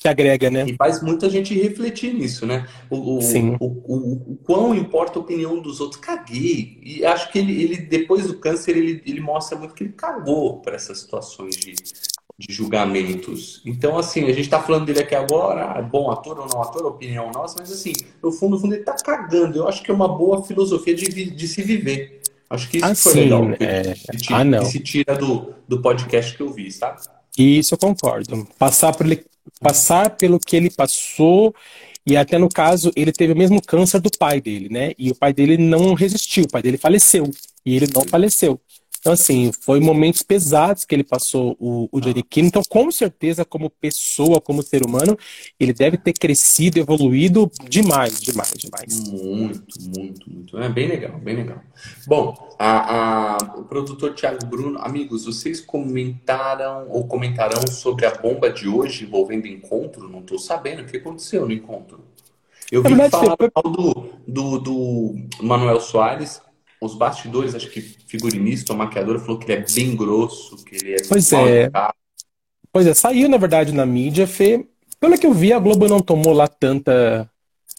[0.00, 0.64] Que agrega, né?
[0.66, 2.66] E faz muita gente refletir nisso, né?
[2.88, 3.58] O, o, Sim.
[3.60, 6.00] O, o, o, quão importa a opinião dos outros.
[6.00, 6.78] Caguei.
[6.82, 10.60] E acho que ele, ele depois do câncer, ele, ele mostra muito que ele cagou
[10.60, 11.74] para essas situações de,
[12.40, 13.60] de julgamentos.
[13.66, 16.86] Então, assim, a gente está falando dele aqui agora, ah, bom ator ou não ator,
[16.86, 19.58] opinião nossa, mas assim, no fundo, no fundo, ele está cagando.
[19.58, 22.22] Eu acho que é uma boa filosofia de, de se viver.
[22.48, 23.44] Acho que isso ah, foi legal.
[23.60, 23.92] É...
[23.92, 24.60] Que, que, ah, não.
[24.60, 27.02] que se tira do, do podcast que eu vi, sabe?
[27.36, 28.48] Isso eu concordo.
[28.58, 29.22] Passar por ele,
[29.60, 31.54] passar pelo que ele passou
[32.06, 34.92] e até no caso ele teve o mesmo câncer do pai dele, né?
[34.98, 37.30] E o pai dele não resistiu, o pai dele faleceu
[37.64, 38.58] e ele não faleceu.
[39.00, 42.48] Então, assim, foi momentos pesados que ele passou, o, o Jerry King.
[42.48, 45.16] Então, com certeza, como pessoa, como ser humano,
[45.58, 49.08] ele deve ter crescido, evoluído demais, demais, demais.
[49.08, 49.64] Muito,
[49.96, 50.58] muito, muito.
[50.58, 51.62] É bem legal, bem legal.
[52.06, 58.50] Bom, a, a, o produtor Thiago Bruno, amigos, vocês comentaram ou comentarão sobre a bomba
[58.50, 60.10] de hoje envolvendo encontro?
[60.10, 62.04] Não estou sabendo o que aconteceu no encontro.
[62.70, 66.42] Eu vi verdade, falar do, do, do Manuel Soares
[66.80, 70.94] os bastidores, acho que figurinista ou maquiador falou que ele é bem grosso, que ele
[70.94, 71.70] é Pois é.
[72.72, 74.64] Pois é, saiu na verdade na mídia, Fê.
[74.98, 77.28] Pelo que eu vi, a Globo não tomou lá tanta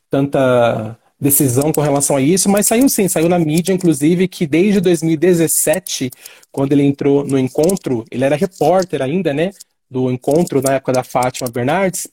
[0.10, 4.82] tanta decisão com relação a isso, mas saiu sim, saiu na mídia, inclusive, que desde
[4.82, 6.10] 2017,
[6.52, 9.52] quando ele entrou no encontro, ele era repórter ainda, né?
[9.90, 12.08] Do encontro na época da Fátima Bernardes,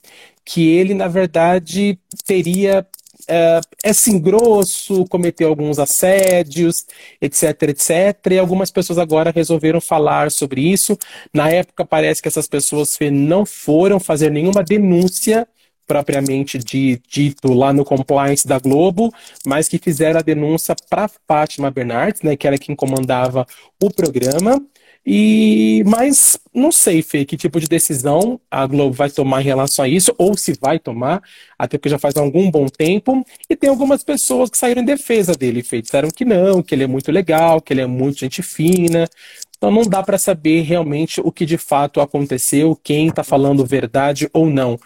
[0.45, 2.87] que ele, na verdade, teria
[3.29, 6.87] é, é sim grosso, cometeu alguns assédios,
[7.21, 8.33] etc, etc.
[8.33, 10.99] E algumas pessoas agora resolveram falar sobre isso.
[11.33, 15.47] Na época, parece que essas pessoas não foram fazer nenhuma denúncia
[15.87, 19.11] propriamente de dito lá no compliance da Globo,
[19.47, 23.47] mas que fizeram a denúncia para Fátima Bernardes, né, que era quem comandava
[23.83, 24.63] o programa,
[25.11, 29.83] e mas não sei, Fê, que tipo de decisão a Globo vai tomar em relação
[29.83, 31.23] a isso, ou se vai tomar,
[31.59, 33.25] até porque já faz algum bom tempo.
[33.49, 36.85] E tem algumas pessoas que saíram em defesa dele, Fê, disseram que não, que ele
[36.85, 39.09] é muito legal, que ele é muito gente fina.
[39.57, 44.29] Então não dá para saber realmente o que de fato aconteceu, quem está falando verdade
[44.35, 44.79] ou não.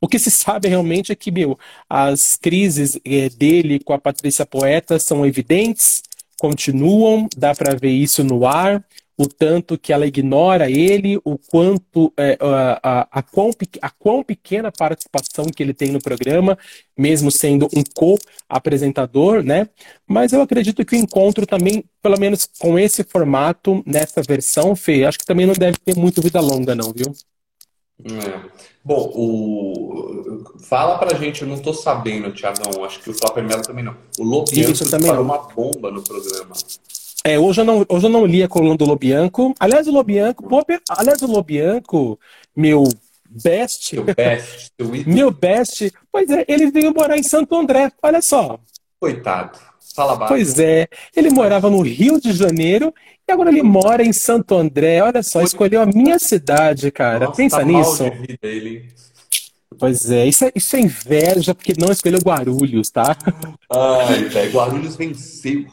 [0.00, 4.46] O que se sabe realmente é que, meu, as crises é, dele com a Patrícia
[4.46, 6.02] Poeta são evidentes,
[6.38, 8.82] continuam, dá para ver isso no ar
[9.18, 14.22] o tanto que ela ignora ele, o quanto é, a, a, a, quão, a quão
[14.22, 16.58] pequena participação que ele tem no programa,
[16.96, 19.68] mesmo sendo um co-apresentador, né?
[20.06, 25.04] Mas eu acredito que o encontro também, pelo menos com esse formato, nessa versão, Fê,
[25.04, 27.12] acho que também não deve ter muito vida longa, não, viu?
[28.04, 28.66] É.
[28.84, 30.44] Bom, o...
[30.60, 33.96] fala pra gente, eu não tô sabendo, Tiagão, acho que o Flávio Melo também não.
[34.18, 36.54] O Lobianco disparou uma bomba no programa.
[37.26, 39.52] É, hoje eu não, hoje eu não li a coluna do Lobianco.
[39.58, 42.16] Aliás, o Lobianco, pô, aliás, o Lobianco
[42.54, 42.84] meu
[43.28, 44.72] best, Seu best,
[45.04, 47.90] meu best, pois é, ele veio morar em Santo André.
[48.00, 48.60] Olha só.
[49.00, 49.58] Coitado.
[49.92, 50.34] Fala baixo.
[50.34, 50.86] Pois é,
[51.16, 52.94] ele morava no Rio de Janeiro
[53.28, 55.02] e agora ele mora em Santo André.
[55.02, 57.26] Olha só, escolheu a minha cidade, cara.
[57.26, 58.04] Nossa, Pensa tá mal nisso.
[58.08, 58.88] de vida ele.
[59.78, 63.16] Pois é, isso é, isso é inveja porque não escolheu Guarulhos, tá?
[63.70, 65.66] Ai, velho, Guarulhos venceu.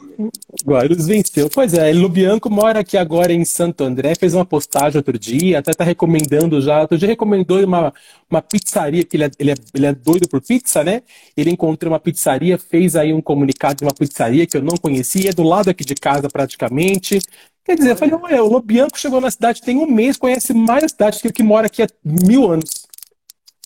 [0.64, 1.48] Guarulhos venceu.
[1.48, 5.72] Pois é, Lubianco mora aqui agora em Santo André, fez uma postagem outro dia, até
[5.72, 6.82] tá recomendando já.
[6.82, 7.94] Outro dia recomendou uma,
[8.30, 11.02] uma pizzaria, porque ele é, ele, é, ele é doido por pizza, né?
[11.34, 15.30] Ele encontrou uma pizzaria, fez aí um comunicado de uma pizzaria que eu não conhecia,
[15.30, 17.20] é do lado aqui de casa praticamente.
[17.64, 20.84] Quer dizer, eu falei, olha, o Lobianco chegou na cidade tem um mês, conhece mais
[20.84, 22.83] a cidade que o que mora aqui há mil anos.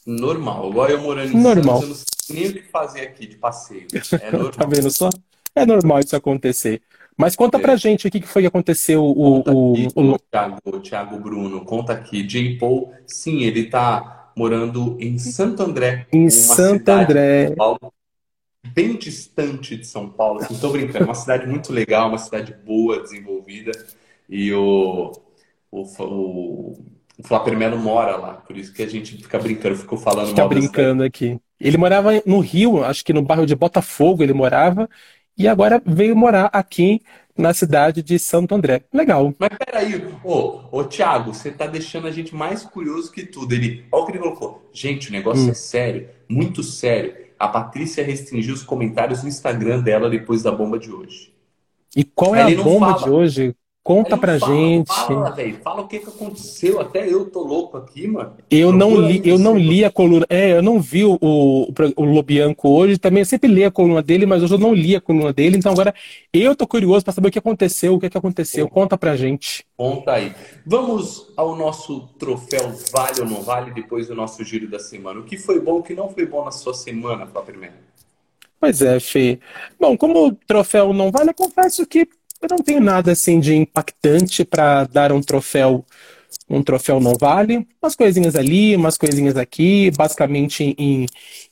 [0.09, 0.71] Normal.
[0.71, 1.83] Agora eu morando em Normal.
[1.83, 3.87] Santos, eu não sei nem o que fazer aqui de passeio.
[4.13, 4.69] É Tá normal.
[4.71, 5.11] vendo só?
[5.55, 6.81] É normal isso acontecer.
[7.17, 7.61] Mas conta É.
[7.61, 9.03] pra gente o que foi que aconteceu.
[9.05, 12.23] O, o, aqui, o- o Thiago, o Thiago Bruno, conta aqui.
[12.27, 12.57] J.
[12.59, 17.51] Paul, sim, ele tá morando em Santo André, em Santo André.
[17.57, 17.93] Paulo,
[18.73, 20.41] bem distante de São Paulo.
[20.49, 23.73] Não tô brincando, é uma cidade muito legal, uma cidade boa, desenvolvida.
[24.29, 25.13] E o,
[25.73, 26.85] o, o,
[27.19, 30.41] o Flapper Melo mora lá, por isso que a gente fica brincando, ficou falando Fica
[30.41, 31.39] mal brincando aqui.
[31.61, 34.89] Ele morava no Rio, acho que no bairro de Botafogo ele morava,
[35.37, 37.01] e agora veio morar aqui
[37.37, 38.83] na cidade de Santo André.
[38.93, 39.33] Legal.
[39.39, 43.53] Mas peraí, ô, ô Thiago, você tá deixando a gente mais curioso que tudo.
[43.55, 44.69] Ele, olha o que ele colocou.
[44.73, 45.51] Gente, o negócio Hum.
[45.51, 47.15] é sério, muito sério.
[47.39, 51.33] A Patrícia restringiu os comentários no Instagram dela depois da bomba de hoje.
[51.97, 53.05] E qual é Ele a bomba fala.
[53.05, 53.57] de hoje?
[53.89, 54.87] Conta Aí pra fala, gente.
[54.89, 56.79] Fala, velho, fala o que que aconteceu.
[56.79, 58.35] Até eu tô louco aqui, mano.
[58.51, 60.27] Eu não li, eu não li a coluna.
[60.29, 62.99] É, eu não vi o, o, o Lobianco hoje.
[62.99, 65.57] Também eu sempre li a coluna dele, mas hoje eu não li a coluna dele.
[65.57, 65.95] Então agora
[66.35, 68.69] eu tô curioso pra saber o que aconteceu, o que que aconteceu.
[68.69, 69.65] Conta pra gente.
[69.75, 70.35] Conta aí.
[70.67, 75.19] Vamos ao nosso troféu Vale ou Não Vale depois do nosso giro da semana.
[75.21, 77.73] O que foi bom, o que não foi bom na sua semana, Man?
[78.61, 79.39] Pois é, Fê.
[79.79, 82.09] Bom, como o troféu não vale, eu confesso que
[82.43, 85.85] eu não tenho nada assim de impactante para dar um troféu,
[86.49, 87.67] um troféu não vale.
[87.83, 91.07] Umas coisinhas ali, umas coisinhas aqui, basicamente em,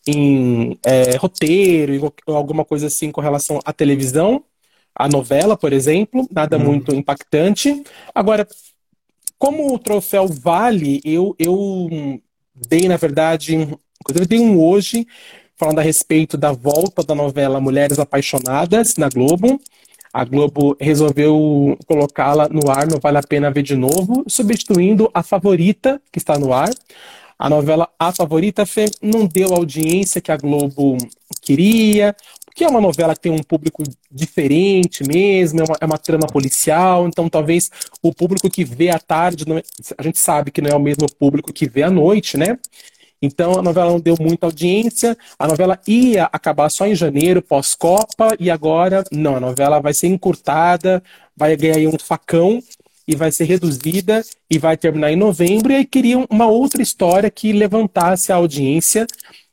[0.07, 4.45] em é, roteiro, alguma coisa assim com relação à televisão,
[4.95, 6.65] à novela, por exemplo, nada Hum.
[6.65, 7.83] muito impactante.
[8.15, 8.47] Agora,
[9.39, 11.89] como o troféu vale, eu, eu
[12.55, 13.55] dei, na verdade,
[14.01, 15.07] inclusive dei um hoje
[15.57, 19.61] falando a respeito da volta da novela Mulheres Apaixonadas na Globo.
[20.17, 25.23] A Globo resolveu colocá-la no ar, não vale a pena ver de novo, substituindo a
[25.23, 26.71] Favorita, que está no ar.
[27.39, 30.97] A novela A Favorita Fê, não deu a audiência que a Globo
[31.43, 32.17] queria,
[32.47, 36.27] porque é uma novela que tem um público diferente mesmo, é uma, é uma trama
[36.27, 37.71] policial, então talvez
[38.03, 39.63] o público que vê à tarde, não é-
[39.99, 42.59] a gente sabe que não é o mesmo público que vê à noite, né?
[43.21, 48.37] Então a novela não deu muita audiência, a novela ia acabar só em janeiro, pós-Copa,
[48.39, 51.03] e agora não, a novela vai ser encurtada,
[51.37, 52.63] vai ganhar um facão
[53.09, 57.31] e vai ser reduzida e vai terminar em novembro, e aí queriam uma outra história
[57.31, 59.07] que levantasse a audiência.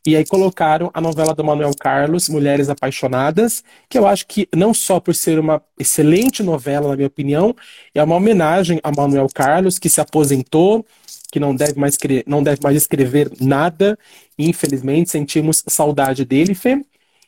[0.06, 4.74] E aí colocaram a novela do Manuel Carlos, Mulheres Apaixonadas, que eu acho que não
[4.74, 7.56] só por ser uma excelente novela, na minha opinião,
[7.96, 10.86] é uma homenagem a Manuel Carlos, que se aposentou,
[11.34, 11.98] que não deve mais,
[12.28, 13.98] não deve mais escrever nada,
[14.38, 16.80] infelizmente, sentimos saudade dele, Fê.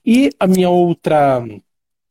[0.05, 1.43] E a minha outra,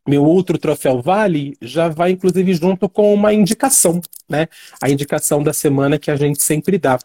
[0.09, 4.49] meu outro troféu Vale já vai, inclusive, junto com uma indicação, né?
[4.81, 6.99] A indicação da semana que a gente sempre dá.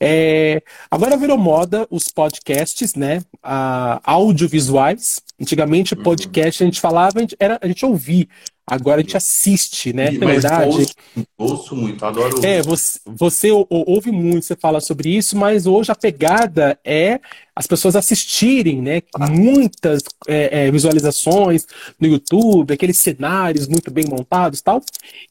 [0.00, 3.22] É, agora virou moda os podcasts, né?
[3.42, 5.20] Ah, audiovisuais.
[5.40, 6.02] Antigamente, Uhum.
[6.02, 8.26] podcast a gente falava, a gente, era, a gente ouvia.
[8.68, 10.10] Agora a gente assiste, né?
[10.10, 10.66] Na mas verdade.
[10.68, 10.94] ouço,
[11.38, 15.66] ouço muito, adoro É, você, você ou- ou- ouve muito, você fala sobre isso, mas
[15.68, 17.20] hoje a pegada é
[17.54, 19.02] as pessoas assistirem, né?
[19.30, 21.64] Muitas é, é, visualizações
[22.00, 24.82] no YouTube, aqueles cenários muito bem montados e tal.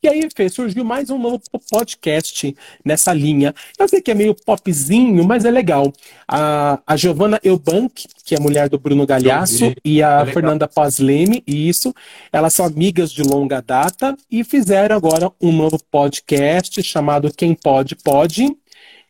[0.02, 1.42] E aí, Fê, surgiu mais um novo
[1.72, 3.54] podcast nessa linha.
[3.78, 5.92] Eu sei que é meio popzinho, mas é legal.
[6.28, 10.34] A, a Giovanna Eubank, que é a mulher do Bruno Galhaço, e É a legal.
[10.34, 11.94] Fernanda Paz-Leme, e isso,
[12.32, 17.96] elas são amigas de longa data e fizeram agora um novo podcast chamado Quem Pode,
[17.96, 18.56] Pode.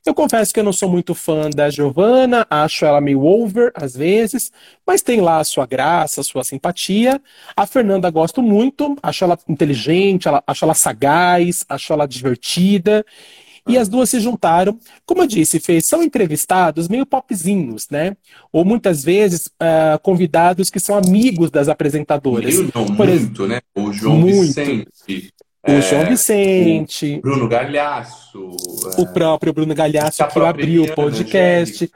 [0.05, 3.95] Eu confesso que eu não sou muito fã da Giovanna, acho ela meio over às
[3.95, 4.51] vezes,
[4.85, 7.19] mas tem lá a sua graça, a sua simpatia.
[7.57, 13.03] A Fernanda gosto muito, acho ela inteligente, ela- acho ela sagaz, acho ela divertida.
[13.67, 14.77] E as duas se juntaram.
[15.07, 18.15] Como eu disse, Fê, são entrevistados meio popzinhos, né?
[18.53, 22.53] Ou muitas vezes ah, convidados que são amigos das apresentadoras.
[22.55, 23.59] Meio não, Por ex- muito, né?
[23.75, 24.39] O João Muito.
[24.53, 25.33] Vicente.
[25.67, 28.55] O João Vicente, o Bruno Galhaço,
[28.97, 31.91] o próprio Bruno Galhaço que abriu o podcast.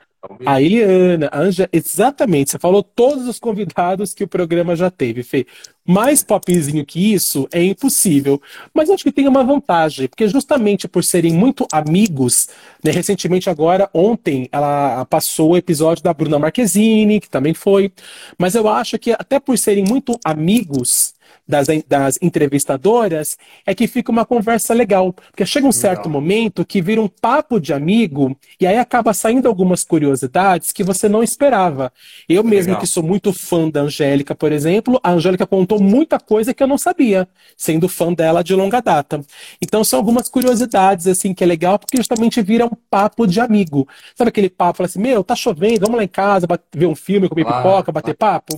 [0.45, 2.51] A Eliana, a Anja, exatamente.
[2.51, 5.47] Você falou todos os convidados que o programa já teve, Fê.
[5.87, 8.41] Mais popzinho que isso é impossível.
[8.73, 12.49] Mas acho que tem uma vantagem, porque justamente por serem muito amigos,
[12.83, 17.89] né, recentemente agora, ontem, ela passou o episódio da Bruna Marquezine, que também foi.
[18.37, 21.13] Mas eu acho que até por serem muito amigos
[21.49, 23.35] das, das entrevistadoras,
[23.65, 25.11] é que fica uma conversa legal.
[25.11, 26.21] Porque chega um certo Legal.
[26.21, 31.09] momento que vira um papo de amigo, e aí acaba saindo algumas curiosidades que você
[31.09, 31.91] não esperava.
[32.27, 32.81] Eu mesmo, Legal.
[32.81, 36.67] que sou muito fã da Angélica, por exemplo, a Angélica contou muita coisa que eu
[36.67, 37.27] não sabia,
[37.57, 39.21] sendo fã dela de longa data.
[39.59, 43.88] Então são algumas curiosidades, assim, que é legal, porque justamente vira um papo de amigo.
[44.15, 46.45] Sabe aquele papo, fala assim, meu, tá chovendo, vamos lá em casa,
[46.76, 48.55] ver um filme, comer pipoca, bater papo?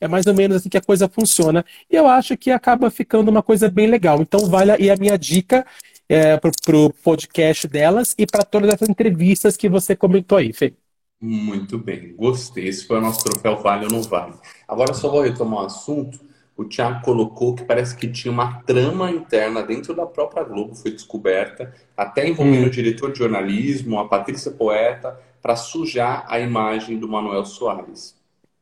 [0.00, 1.64] É mais ou menos assim que a coisa funciona.
[1.90, 4.20] E eu acho que acaba ficando uma coisa bem legal.
[4.20, 5.66] Então vale aí a minha dica
[6.08, 10.74] é, pro, pro podcast delas e para todas essas entrevistas que você comentou aí, Fê.
[11.20, 12.68] Muito bem, gostei.
[12.68, 14.34] Esse foi o nosso troféu Vale ou Não Vale.
[14.68, 16.20] Agora só vou retomar o assunto.
[16.56, 20.92] O Thiago colocou que parece que tinha uma trama interna dentro da própria Globo, foi
[20.92, 22.66] descoberta, até envolvendo Hum.
[22.66, 28.16] o diretor de jornalismo, a Patrícia Poeta, para sujar a imagem do Manuel Soares.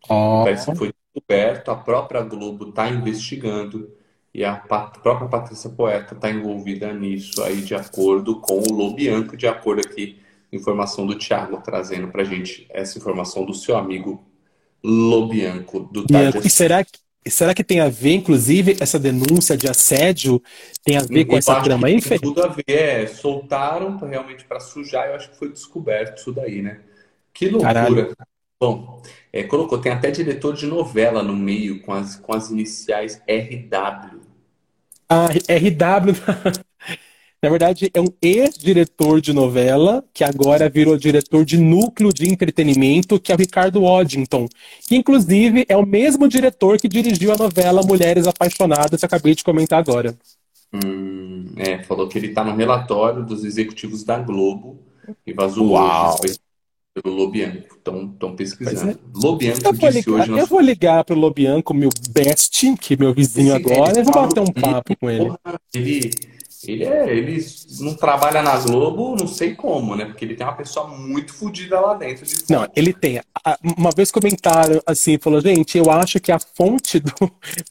[0.09, 3.91] Ó, Parece que foi descoberto, a própria Globo está investigando
[4.35, 9.37] e a pa- própria Patrícia Poeta está envolvida nisso aí, de acordo com o Lobianco,
[9.37, 10.19] de acordo aqui,
[10.51, 14.25] informação do Thiago trazendo pra gente essa informação do seu amigo
[14.83, 16.99] Lobianco, do Bianco, e será que,
[17.31, 20.43] será que tem a ver, inclusive, essa denúncia de assédio
[20.85, 22.19] tem a ver com essa trama aí, Fê?
[22.19, 22.65] tudo a ver.
[22.67, 26.81] É, soltaram realmente para sujar, eu acho que foi descoberto isso daí, né?
[27.33, 28.13] Que Caralho.
[28.63, 29.03] Bom,
[29.33, 34.21] é, colocou, tem até diretor de novela no meio, com as, com as iniciais RW.
[35.09, 36.15] A RW,
[37.43, 43.19] na verdade, é um ex-diretor de novela que agora virou diretor de núcleo de entretenimento,
[43.19, 44.47] que é o Ricardo Waddington,
[44.87, 49.35] que inclusive é o mesmo diretor que dirigiu a novela Mulheres Apaixonadas, que eu acabei
[49.35, 50.15] de comentar agora.
[50.73, 54.79] Hum, é, falou que ele está no relatório dos executivos da Globo
[55.27, 56.17] e vazou Uau.
[56.23, 56.39] hoje,
[56.95, 57.77] pelo Lobianco.
[57.77, 58.93] Estão pesquisando.
[58.93, 58.97] é.
[59.15, 62.97] Lobianco Eu vou disse ligar, hoje eu vou ligar pro Lobianco, meu best, que é
[62.97, 65.25] meu vizinho Esse- agora, ele e vou bater um papo com ele.
[65.27, 65.39] Porra,
[65.75, 66.11] ele,
[66.67, 67.45] ele, é, ele
[67.81, 70.05] não trabalha na Globo, não sei como, né?
[70.05, 73.21] Porque ele tem uma pessoa muito fodida lá dentro de Não, ele tem.
[73.77, 77.13] Uma vez comentaram assim, falou, gente, eu acho que a fonte do,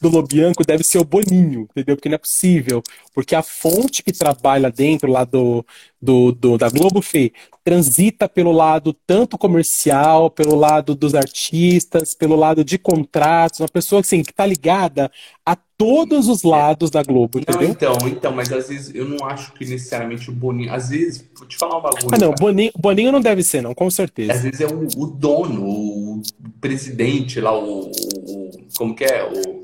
[0.00, 1.96] do Lobianco deve ser o Boninho, entendeu?
[1.96, 2.82] Porque não é possível.
[3.14, 5.64] Porque a fonte que trabalha dentro lá do,
[6.00, 7.32] do, do- da Globo, Fê,
[7.64, 14.00] transita pelo lado tanto comercial, pelo lado dos artistas, pelo lado de contratos, uma pessoa
[14.00, 15.10] assim, que tá ligada
[15.46, 17.70] a todos os lados da Globo, Não, entendeu?
[17.70, 20.72] então, então, mas às vezes eu não acho que necessariamente o Boninho.
[20.72, 22.06] Às vezes, vou te falar um bagulho.
[22.12, 22.36] Ah, não, cara.
[22.40, 24.32] Boninho, Boninho não deve ser, não, com certeza.
[24.32, 26.22] Às vezes é o, o dono, o
[26.60, 29.24] presidente lá, o, o- como que é?
[29.24, 29.62] O,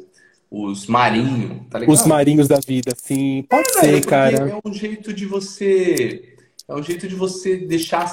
[0.51, 1.95] os Marinho, tá ligado?
[1.95, 3.45] Os marinhos da vida, sim.
[3.49, 4.49] Pode Velho, ser, porque cara.
[4.51, 6.35] É um jeito de você.
[6.67, 8.11] É um jeito de você deixar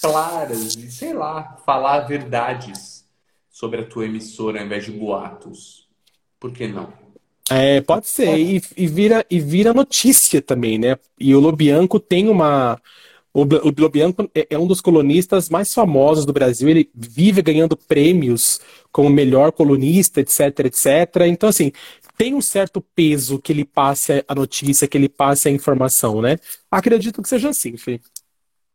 [0.00, 3.04] claras e, sei lá, falar verdades
[3.50, 5.86] sobre a tua emissora ao invés de boatos.
[6.38, 6.92] Por que não?
[7.50, 8.38] É, pode ser.
[8.38, 10.98] E, e vira, e vira notícia também, né?
[11.18, 12.80] E o Lobianco tem uma.
[13.32, 16.68] O, o Lobianco é, é um dos colunistas mais famosos do Brasil.
[16.68, 18.60] Ele vive ganhando prêmios
[18.90, 21.26] como melhor colunista, etc, etc.
[21.28, 21.70] Então, assim,
[22.16, 26.38] tem um certo peso que ele passe a notícia, que ele passe a informação, né?
[26.70, 28.00] Acredito que seja assim, Fê.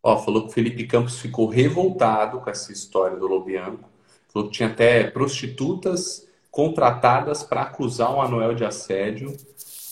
[0.04, 3.90] Ó, falou que o Felipe Campos ficou revoltado com essa história do Lobianco.
[4.32, 9.36] Falou que tinha até prostitutas contratadas para acusar o Anuel de assédio.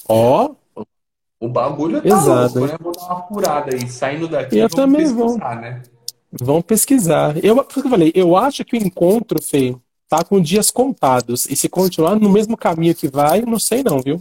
[0.07, 0.55] Ó,
[1.39, 2.77] O bagulho tá Exato, louco, né?
[2.81, 3.89] Vou dar uma apurada aí.
[3.89, 5.27] Saindo daqui, Eu vamos também vou.
[5.27, 5.83] pesquisar, né?
[6.31, 7.43] Vão pesquisar.
[7.43, 9.75] Eu, isso que eu falei, eu acho que o encontro, Fê,
[10.07, 11.45] tá com dias contados.
[11.47, 14.17] E se continuar no mesmo caminho que vai, não sei não, viu?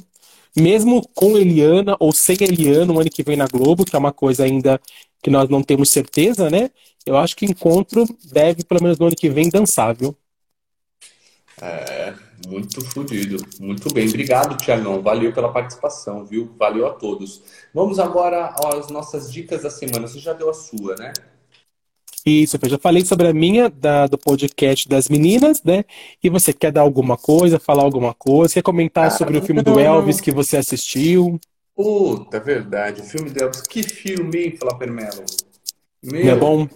[0.57, 4.13] Mesmo com Eliana ou sem Eliana no ano que vem na Globo, que é uma
[4.13, 4.81] coisa ainda
[5.23, 6.71] que nós não temos certeza, né?
[7.07, 10.17] Eu acho que o encontro deve, pelo menos no ano que vem, dançar, viu?
[11.61, 12.15] É,
[12.47, 13.45] muito fodido.
[13.61, 14.09] Muito bem.
[14.09, 15.03] Obrigado, Tiagão.
[15.03, 16.55] Valeu pela participação, viu?
[16.59, 17.43] Valeu a todos.
[17.75, 20.07] Vamos agora às nossas dicas da semana.
[20.07, 21.13] Você já deu a sua, né?
[22.27, 25.85] Isso, eu já falei sobre a minha, da- do podcast das meninas, né?
[26.23, 29.71] E você quer dar alguma coisa, falar alguma coisa, quer comentar sobre o filme do
[29.71, 29.83] não, não.
[29.83, 31.41] Elvis que você assistiu?
[31.75, 33.01] Puta, é verdade.
[33.01, 33.63] O filme do Elvis.
[33.63, 35.25] Que filme, hein, Flapper Mello?
[36.03, 36.69] Não é Meu, bom?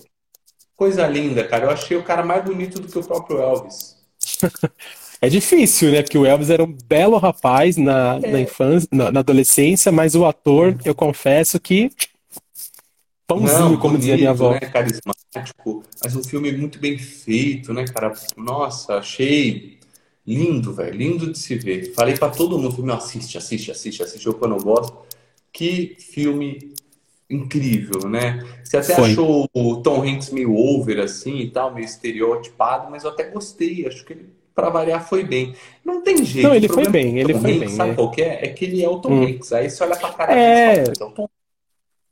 [0.77, 1.67] coisa linda, cara.
[1.67, 3.97] Eu achei o cara mais bonito do que o próprio Elvis.
[5.23, 6.03] É difícil, né?
[6.03, 10.27] Porque o Elvis era um belo rapaz na, na infância, na, na adolescência, mas o
[10.27, 11.93] ator, eu confesso que
[13.25, 14.51] pãozinho, Não, como dizia minha avó.
[14.51, 14.59] né?
[14.59, 18.13] Carismático, mas um filme muito bem feito, né, cara?
[18.37, 19.79] Nossa, achei
[20.27, 21.95] lindo, velho, lindo de se ver.
[21.95, 24.97] Falei pra todo mundo, meu, assiste, assiste, assiste, assiste, eu quando eu gosto.
[25.53, 26.75] Que filme
[27.31, 28.43] incrível, né?
[28.65, 29.13] Você até Foi.
[29.13, 33.87] achou o Tom Hanks meio over, assim, e tal, meio estereotipado, mas eu até gostei,
[33.87, 35.55] acho que ele, pra variar, foi bem.
[35.85, 37.97] Não tem jeito, Não, ele foi bem, do ele foi Hanks, bem, sabe né?
[37.97, 38.45] qual que é?
[38.47, 39.25] É que ele é o Tom Hum.
[39.25, 40.99] Hanks, aí você olha pra cara e É, fala, "Mas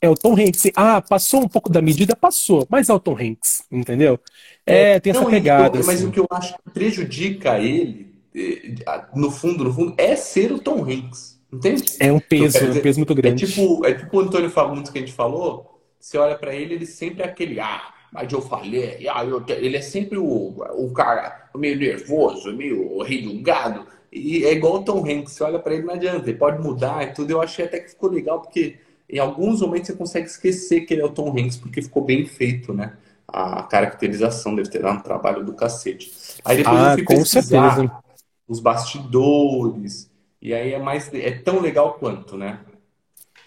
[0.01, 0.65] é o Tom é Hanks.
[0.77, 4.19] Ah, passou um pouco da medida, passou, mas é o Tom Hanks, entendeu?
[4.67, 6.11] É, É, tem essa não, e pegada, eu- mas o assim.
[6.11, 8.77] que eu acho que prejudica ele, eh,
[9.15, 11.41] no fundo, no fundo, é ser o Tom Hanks.
[11.53, 11.85] Entende?
[11.99, 13.45] É um O que eu peso, quero é um dizer, peso muito é grande.
[13.47, 15.83] tipo, é tipo o Antônio Fagundes que a gente falou.
[15.99, 19.53] Você olha pra ele, ele sempre é aquele, ah, mas eu falei, ah, eu te-"
[19.53, 23.87] ele é sempre o, o cara meio nervoso, meio rei do gado.
[24.13, 27.03] E é igual o Tom Hanks, você olha pra ele, não adianta, ele pode mudar
[27.05, 27.31] e tudo.
[27.31, 28.79] Eu achei até que ficou legal, porque
[29.09, 32.27] em alguns momentos você consegue esquecer que ele é o Tom Hanks, porque ficou bem
[32.27, 32.97] feito, né?
[33.29, 36.11] A caracterização dele ter dado um trabalho do cacete.
[36.45, 38.03] Aí depois eu Ah, fui com certeza.
[38.49, 40.11] os bastidores,
[40.43, 42.61] e aí é mais, é tão legal quanto, né?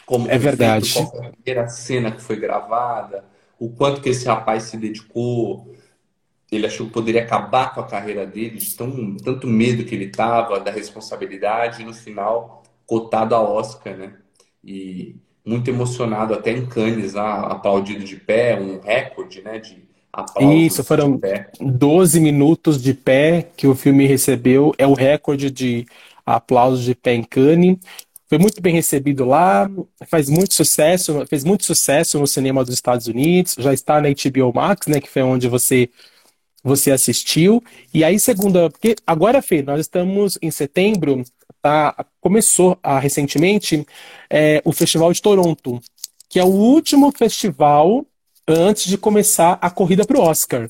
[0.06, 0.94] Como É foi feito, verdade.
[0.94, 3.26] qual foi a primeira cena que foi gravada,
[3.60, 5.74] o quanto que esse rapaz se dedicou.
[6.52, 10.10] Ele achou que poderia acabar com a carreira dele, de tão, tanto medo que ele
[10.10, 14.14] tava, da responsabilidade, e no final, cotado a Oscar, né?
[14.64, 15.16] E
[15.46, 19.60] muito emocionado, até em Cannes, lá, aplaudido de pé, um recorde, né?
[19.60, 21.52] De Isso, aplausos de foram pé.
[21.60, 25.86] 12 minutos de pé que o filme recebeu, é o recorde de
[26.26, 27.78] aplausos de pé em Cannes.
[28.34, 29.70] Foi muito bem recebido lá,
[30.08, 34.52] faz muito sucesso, fez muito sucesso no cinema dos Estados Unidos, já está na HBO
[34.52, 35.88] Max, né, que foi onde você
[36.64, 37.64] você assistiu.
[37.94, 41.24] E aí, segunda, porque agora, Fê, nós estamos em setembro,
[41.62, 42.08] tá?
[42.20, 43.86] Começou ah, recentemente
[44.28, 45.80] é, o Festival de Toronto,
[46.28, 48.04] que é o último festival
[48.48, 50.68] antes de começar a corrida para o Oscar.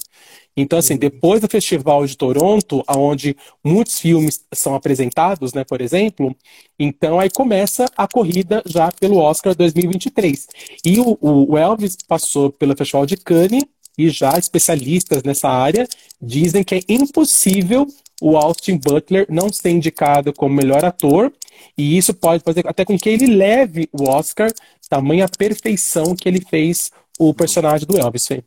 [0.55, 6.35] Então, assim, depois do Festival de Toronto, onde muitos filmes são apresentados, né, por exemplo,
[6.77, 10.47] então aí começa a corrida já pelo Oscar 2023.
[10.85, 13.63] E o, o Elvis passou pelo Festival de Cannes
[13.97, 15.87] e já especialistas nessa área
[16.21, 17.87] dizem que é impossível
[18.21, 21.31] o Austin Butler não ser indicado como melhor ator,
[21.77, 24.51] e isso pode fazer até com que ele leve o Oscar,
[24.89, 28.27] tamanha perfeição que ele fez o personagem do Elvis.
[28.27, 28.43] Fê.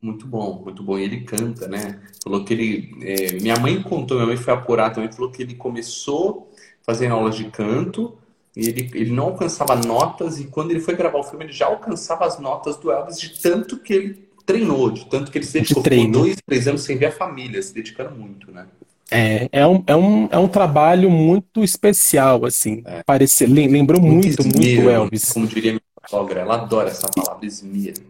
[0.00, 0.96] Muito bom, muito bom.
[0.98, 2.00] E ele canta, né?
[2.22, 2.94] Falou que ele.
[3.02, 6.50] é, minha mãe contou, minha mãe foi apurar também, falou que ele começou
[6.82, 8.16] fazendo aulas de canto
[8.56, 11.66] e ele, ele não alcançava notas, e quando ele foi gravar o filme, ele já
[11.66, 15.52] alcançava as notas do Elvis de tanto que ele treinou, de tanto que ele se
[15.52, 15.82] De dedicou.
[15.82, 16.12] Ficou treino.
[16.12, 18.66] dois, três anos sem ver a família, se dedicando muito, né?
[19.10, 22.82] É, é um, é um, é um trabalho muito especial, assim.
[22.84, 23.02] É.
[23.04, 25.32] Parece, lem- lembrou Muito muito, muito esmero, o Elvis.
[25.32, 28.02] como diria minha sogra, ela adora essa palavra, esmero.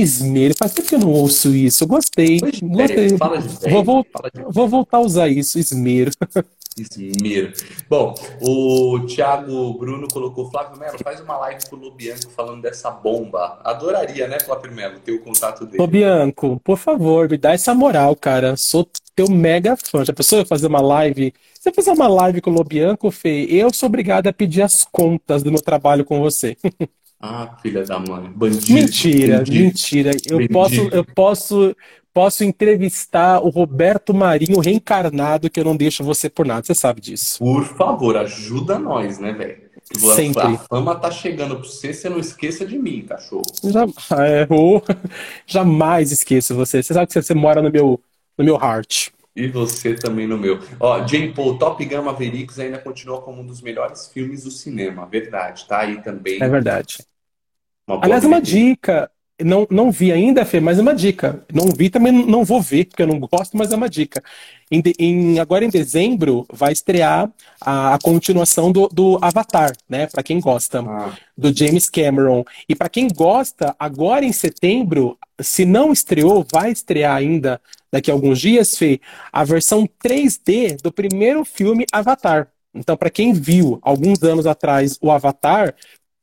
[0.00, 1.84] Esmero, faz tempo que eu não ouço isso.
[1.84, 3.16] Eu Gostei, gostei.
[3.16, 6.10] fala de Vou, vol- fala de vou voltar a usar isso, esmero.
[6.78, 7.54] Esmero.
[7.88, 12.90] Bom, o Thiago Bruno colocou, Flávio Melo, faz uma live com o Lobianco falando dessa
[12.90, 13.58] bomba.
[13.64, 15.86] Adoraria, né, Flávio Melo, ter o contato dele.
[15.86, 18.58] Bianco, por favor, me dá essa moral, cara.
[18.58, 20.04] Sou teu mega fã.
[20.04, 21.32] Já pensou eu fazer uma live?
[21.58, 24.84] Se eu fizer uma live com o Lobianco, Fê, eu sou obrigado a pedir as
[24.84, 26.58] contas do meu trabalho com você.
[27.20, 28.30] Ah, filha da mãe.
[28.34, 30.10] Bandido, Mentira, bandido, mentira.
[30.30, 30.96] Eu posso, bandido.
[30.96, 31.76] eu posso,
[32.12, 36.64] posso entrevistar o Roberto Marinho reencarnado, que eu não deixo você por nada.
[36.64, 37.38] Você sabe disso.
[37.38, 39.66] Por favor, ajuda nós, né, velho?
[39.90, 40.58] A Sempre.
[40.68, 43.44] fama tá chegando pra você, você não esqueça de mim, cachorro.
[43.62, 43.84] Já,
[44.18, 44.82] é, ô,
[45.46, 46.82] jamais esqueço você.
[46.82, 48.00] Você sabe que você mora no meu,
[48.36, 49.10] no meu heart.
[49.36, 50.58] E você também no meu.
[50.80, 55.04] Ó, Jane Paul, Top Gun Mavericks ainda continua como um dos melhores filmes do cinema.
[55.04, 56.42] Verdade, tá aí também.
[56.42, 57.06] É verdade.
[57.86, 59.10] Uma Aliás, uma dica.
[59.44, 61.44] Não, não vi ainda, Fê, mas é uma dica.
[61.52, 64.22] Não vi, também não vou ver, porque eu não gosto, mas é uma dica.
[64.70, 67.30] Em em- agora em dezembro vai estrear
[67.60, 70.06] a, a continuação do, do Avatar, né?
[70.06, 72.44] Para quem gosta, Ah, do James Cameron.
[72.66, 77.60] E para quem gosta, agora em setembro, se não estreou, vai estrear ainda
[77.92, 79.00] daqui a alguns dias, Fê,
[79.30, 82.48] a versão 3D do primeiro filme Avatar.
[82.74, 85.74] Então, para quem viu alguns anos atrás o Avatar,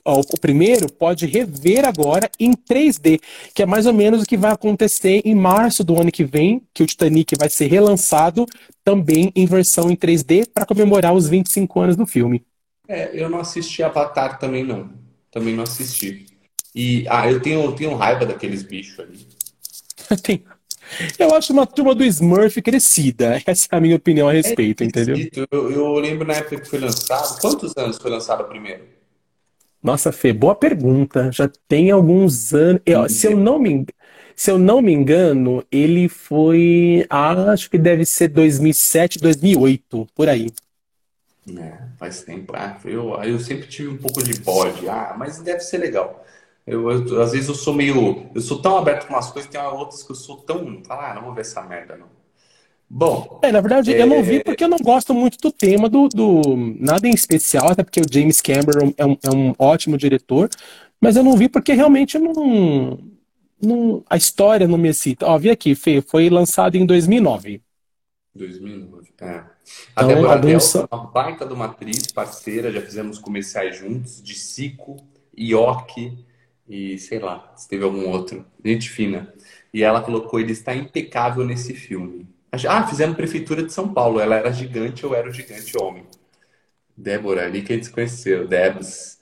[0.06, 3.20] ó, o primeiro pode rever agora em 3D,
[3.54, 6.62] que é mais ou menos o que vai acontecer em março do ano que vem,
[6.74, 8.46] que o Titanic vai ser relançado
[8.84, 12.44] também em versão em 3D para comemorar os 25 anos do filme.
[12.88, 14.90] É, eu não assisti Avatar também, não.
[15.32, 16.26] Também não assisti.
[16.76, 19.28] E, ah, eu tenho, eu tenho raiva daqueles bichos ali.
[20.22, 20.44] Tem-
[21.18, 23.42] Eu acho uma turma do Smurf crescida.
[23.46, 25.18] Essa é a minha opinião a respeito, é entendeu?
[25.52, 27.40] Eu, eu, lembro na época que foi lançado.
[27.40, 28.84] Quantos anos foi lançado o primeiro?
[29.84, 31.32] Nossa, Fê, boa pergunta.
[31.32, 32.82] Já tem alguns anos.
[32.86, 33.86] Eu, se, eu não me,
[34.36, 37.06] se eu não me engano, ele foi.
[37.10, 40.48] Ah, acho que deve ser 2007, 2008, por aí.
[41.58, 42.54] É, faz tempo.
[42.56, 44.88] Ah, eu, eu sempre tive um pouco de bode.
[44.88, 46.26] Ah, mas deve ser legal.
[46.66, 48.30] Eu, eu, às vezes eu sou meio.
[48.34, 50.82] Eu sou tão aberto com umas coisas, tem outras que eu sou tão.
[50.90, 52.08] Ah, não vou ver essa merda, não.
[52.96, 53.40] Bom.
[53.42, 54.00] É, na verdade, é...
[54.00, 56.42] eu não vi é, porque eu não gosto muito do tema do, do.
[56.80, 60.48] Nada em especial, até porque o James Cameron é um, é um ótimo diretor,
[61.02, 63.00] mas eu não vi porque realmente não.
[63.60, 65.26] não a história não me excita.
[65.26, 67.64] Ó, vi aqui, Fê, foi lançado em 2009.
[68.36, 69.26] 2009, é.
[69.26, 69.44] A
[69.96, 70.76] então, Débora alguns...
[70.76, 74.98] é uma baita de uma atriz, parceira, já fizemos comerciais juntos, de Cico,
[75.36, 76.16] Ioki
[76.70, 78.46] e sei lá, se teve algum outro.
[78.64, 79.34] Gente fina.
[79.74, 82.28] E ela colocou, ele está impecável nesse filme.
[82.70, 84.20] Ah, fizemos Prefeitura de São Paulo.
[84.20, 86.06] Ela era gigante, eu era o gigante homem.
[86.96, 88.48] Débora, ali que a gente se conheceu.
[88.48, 89.18] Debs.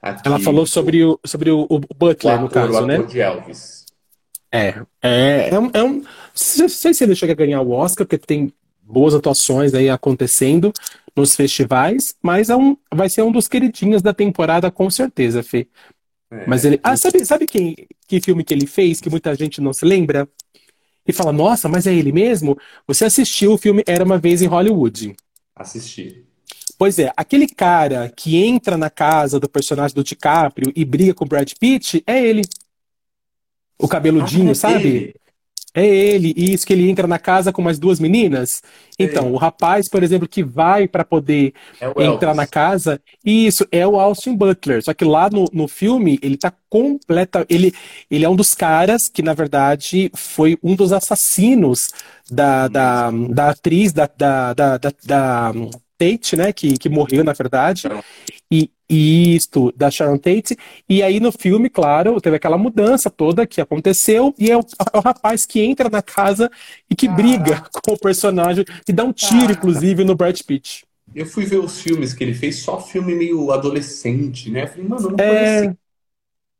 [0.00, 2.98] Aqui, Ela falou sobre o, sobre o, o Butler, o ator, no caso, o né?
[3.02, 3.86] de Elvis.
[4.50, 6.02] É, é, é um, é um.
[6.58, 8.52] Não sei se ele chega a ganhar o Oscar, porque tem
[8.82, 10.72] boas atuações aí acontecendo
[11.14, 15.68] nos festivais, mas é um, vai ser um dos queridinhos da temporada, com certeza, Fê.
[16.30, 16.80] É, mas ele.
[16.82, 17.76] Ah, sabe, sabe quem,
[18.08, 20.28] que filme que ele fez que muita gente não se lembra?
[21.06, 22.56] E fala, nossa, mas é ele mesmo?
[22.86, 25.14] Você assistiu o filme Era Uma Vez em Hollywood.
[25.54, 26.24] Assisti.
[26.78, 31.24] Pois é, aquele cara que entra na casa do personagem do DiCaprio e briga com
[31.24, 32.42] o Brad Pitt é ele.
[33.78, 34.88] O cabeludinho, ah, é sabe?
[34.88, 35.14] Ele.
[35.74, 38.62] É ele, e isso que ele entra na casa com mais duas meninas.
[38.98, 42.36] Então, o rapaz, por exemplo, que vai para poder é entrar Elvis.
[42.36, 44.82] na casa, isso é o Austin Butler.
[44.84, 47.46] Só que lá no, no filme, ele tá completa.
[47.48, 47.72] Ele,
[48.10, 51.88] ele é um dos caras que, na verdade, foi um dos assassinos
[52.30, 55.52] da, da, da atriz, da, da, da, da, da
[55.96, 56.52] Tate, né?
[56.52, 57.88] Que, que morreu, na verdade.
[58.94, 60.54] E, isto, da Sharon Tate.
[60.86, 64.34] E aí no filme, claro, teve aquela mudança toda que aconteceu.
[64.38, 66.50] E é o, é o rapaz que entra na casa
[66.90, 70.84] e que briga com o personagem e dá um tiro, inclusive, no Brad Pitt.
[71.14, 74.64] Eu fui ver os filmes que ele fez, só filme meio adolescente, né?
[74.64, 75.60] Eu falei, mano, não é...
[75.60, 75.78] conheci.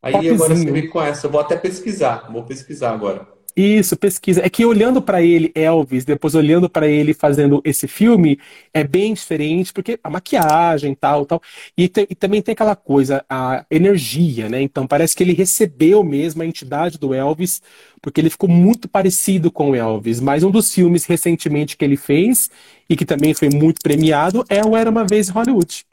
[0.02, 0.34] Aí Popzinho.
[0.34, 3.28] agora você me conhece, eu vou até pesquisar, vou pesquisar agora.
[3.54, 4.40] Isso, pesquisa.
[4.44, 8.38] É que olhando para ele, Elvis, depois olhando para ele fazendo esse filme,
[8.72, 11.40] é bem diferente, porque a maquiagem tal, tal.
[11.76, 14.62] E, te, e, também tem aquela coisa, a energia, né?
[14.62, 17.60] Então parece que ele recebeu mesmo a entidade do Elvis,
[18.00, 20.18] porque ele ficou muito parecido com o Elvis.
[20.18, 22.50] Mas um dos filmes recentemente que ele fez,
[22.88, 25.84] e que também foi muito premiado, é o Era Uma Vez Hollywood.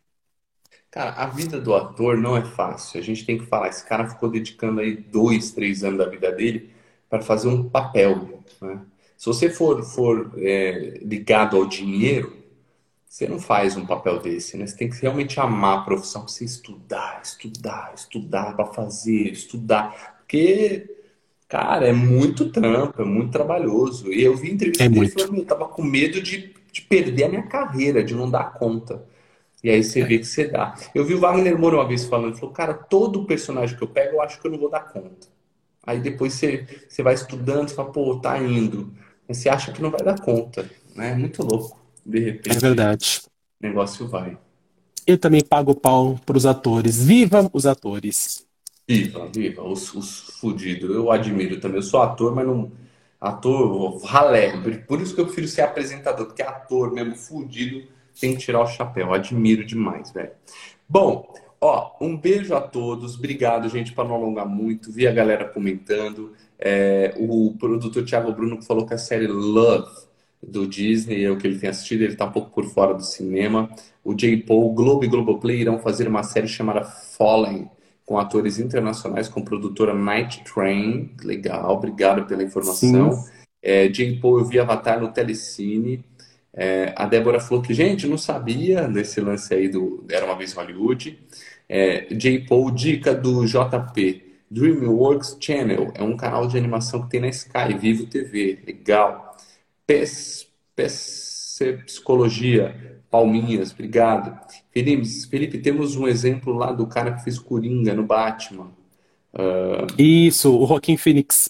[0.89, 2.99] Cara, a vida do ator não é fácil.
[2.99, 6.31] A gente tem que falar, esse cara ficou dedicando aí dois, três anos da vida
[6.31, 6.78] dele
[7.09, 8.43] para fazer um papel.
[8.61, 8.79] Né?
[9.17, 12.39] Se você for, for é, ligado ao dinheiro,
[13.05, 14.67] você não faz um papel desse, né?
[14.67, 20.19] Você tem que realmente amar a profissão, você estudar, estudar, estudar para fazer, estudar.
[20.19, 20.87] Porque,
[21.47, 24.13] cara, é muito trampo, é muito trabalhoso.
[24.13, 27.29] E eu vi entrevista é dele falando, eu tava com medo de, de perder a
[27.29, 29.03] minha carreira, de não dar conta.
[29.63, 30.05] E aí você é.
[30.05, 30.75] vê que você dá.
[30.93, 33.87] Eu vi o Wagner Moura uma vez falando, ele falou, cara, todo personagem que eu
[33.87, 35.27] pego, eu acho que eu não vou dar conta.
[35.89, 38.93] Aí depois você, você vai estudando, você fala, pô, tá indo.
[39.27, 40.69] Mas você acha que não vai dar conta.
[40.95, 41.13] Né?
[41.13, 41.79] É muito louco.
[42.05, 42.55] De repente.
[42.55, 43.21] É verdade.
[43.59, 44.37] O negócio vai.
[45.07, 47.03] Eu também pago pau pros atores.
[47.03, 48.45] Viva os atores.
[48.87, 49.63] Viva, viva.
[49.63, 50.91] Os, os fudidos.
[50.91, 51.77] Eu admiro também.
[51.77, 52.71] Eu sou ator, mas não.
[53.19, 54.55] Ator ralé.
[54.87, 57.87] Por isso que eu prefiro ser apresentador, porque ator mesmo fudido
[58.21, 59.11] tem que tirar o chapéu.
[59.11, 60.33] admiro demais, velho.
[60.87, 63.15] Bom, Ó, um beijo a todos.
[63.15, 64.91] Obrigado, gente, para não alongar muito.
[64.91, 66.33] Vi a galera comentando.
[66.57, 70.07] É, o produtor Thiago Bruno falou que a série Love
[70.41, 72.01] do Disney é o que ele tem assistido.
[72.01, 73.69] Ele está um pouco por fora do cinema.
[74.03, 74.37] O J.
[74.43, 77.69] Paul, Globo e Globoplay irão fazer uma série chamada Fallen
[78.05, 81.11] com atores internacionais, com produtora Night Train.
[81.23, 83.23] Legal, obrigado pela informação.
[83.61, 84.17] É, J.
[84.19, 86.03] Paul, eu vi Avatar no Telecine.
[86.51, 90.53] É, a Débora falou que, gente, não sabia desse lance aí do Era Uma Vez
[90.53, 91.19] Hollywood.
[91.69, 92.39] É, J.
[92.47, 94.23] Paul, dica do JP.
[94.49, 98.57] DreamWorks Channel é um canal de animação que tem na Sky, Vivo TV.
[98.65, 99.37] Legal.
[99.85, 100.47] PES,
[101.85, 104.39] Psicologia, Palminhas, obrigado.
[104.71, 108.71] Felipe, Felipe, temos um exemplo lá do cara que fez Coringa no Batman.
[109.33, 109.85] Uh...
[109.97, 111.49] Isso, o Joaquim Phoenix.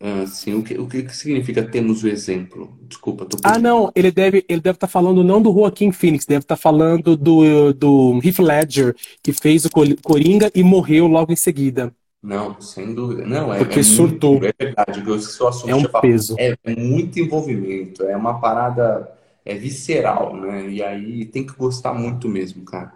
[0.00, 0.54] Ah, sim.
[0.54, 2.78] O que, o que significa temos o exemplo?
[2.82, 6.26] Desculpa, tô Ah, não, ele deve ele deve estar tá falando não do Joaquim Phoenix,
[6.26, 9.70] deve estar tá falando do, do Heath Ledger, que fez o
[10.02, 11.92] Coringa e morreu logo em seguida.
[12.22, 13.26] Não, sem dúvida.
[13.26, 14.34] Não, é, Porque é surtou.
[14.36, 15.00] muito, é verdade.
[15.00, 15.14] O que o
[15.48, 16.36] assunto É um peso.
[16.38, 19.10] é muito envolvimento, é uma parada
[19.44, 20.70] é visceral, né?
[20.70, 22.94] E aí tem que gostar muito mesmo, cara.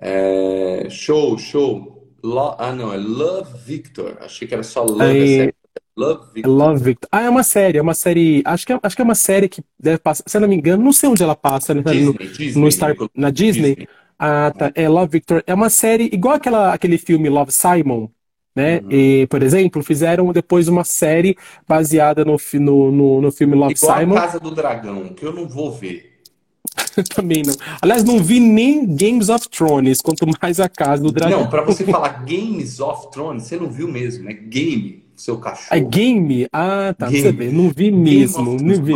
[0.00, 2.08] É, show, show.
[2.22, 4.18] Lo- ah, não, é Love Victor.
[4.20, 5.54] Achei que era só Love, é Aí, sério.
[5.98, 6.52] Love Victor.
[6.52, 7.08] Love Victor.
[7.10, 8.42] Ah, é uma série, é uma série.
[8.44, 10.54] Acho que é, acho que é uma série que deve passar, se eu não me
[10.54, 11.82] engano, não sei onde ela passa, né?
[11.84, 13.74] No, Disney, no Disney, Star, ele colocou na Disney.
[13.74, 13.88] Disney.
[14.16, 14.70] Ah, tá.
[14.76, 15.42] É Love Victor.
[15.44, 18.08] É uma série igual aquela, aquele filme Love Simon,
[18.54, 18.80] né?
[18.80, 18.92] Uhum.
[18.92, 23.92] E, por exemplo, fizeram depois uma série baseada no, no, no, no filme Love Igual
[23.92, 24.14] a Simon.
[24.14, 26.18] Casa do Dragão, que eu não vou ver.
[27.14, 27.54] Também não.
[27.80, 31.46] Aliás, não vi nem Games of Thrones, quanto mais a Casa do Não, Dragão.
[31.48, 34.32] pra você falar Games of Thrones, você não viu mesmo, né?
[34.32, 35.88] Game, seu É cachorro.
[35.88, 36.46] game?
[36.52, 37.06] Ah, tá.
[37.06, 37.36] Pra você Game.
[37.38, 38.94] ver, não vi Game mesmo, não vi.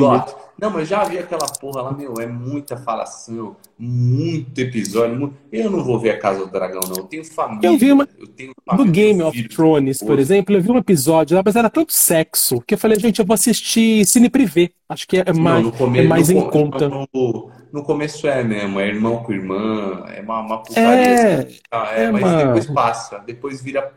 [0.58, 5.18] Não, mas já vi aquela porra lá, meu, é muita falação, muito episódio.
[5.18, 6.98] mu- Eu não vou ver a Casa do Dragão, não.
[6.98, 7.22] Eu tenho
[7.62, 8.06] Eu vi uma.
[8.06, 11.36] família, eu tenho Do família, Game tenho of Thrones, por exemplo, eu vi um episódio
[11.36, 14.70] lá, mas era tanto sexo que eu falei, gente, eu vou assistir Cine Privé.
[14.88, 16.88] Acho que é Não, mais, no é começo, mais no, em co- conta.
[16.88, 21.44] no, no começo é mesmo, é irmão com irmã, é uma, uma putaria assim, É,
[21.70, 21.92] tá?
[21.96, 23.92] É, é mas depois passa, depois vira,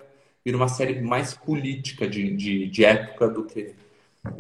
[0.46, 3.76] vira uma série mais política de, de, de época do que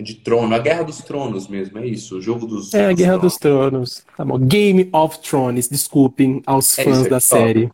[0.01, 3.17] de trono, a Guerra dos Tronos mesmo, é isso, o jogo dos, É a Guerra
[3.17, 4.05] dos Tronos.
[4.15, 4.37] Tá bom.
[4.37, 7.71] Game of Thrones, desculpem aos É isso fãs aí, da sorry, série.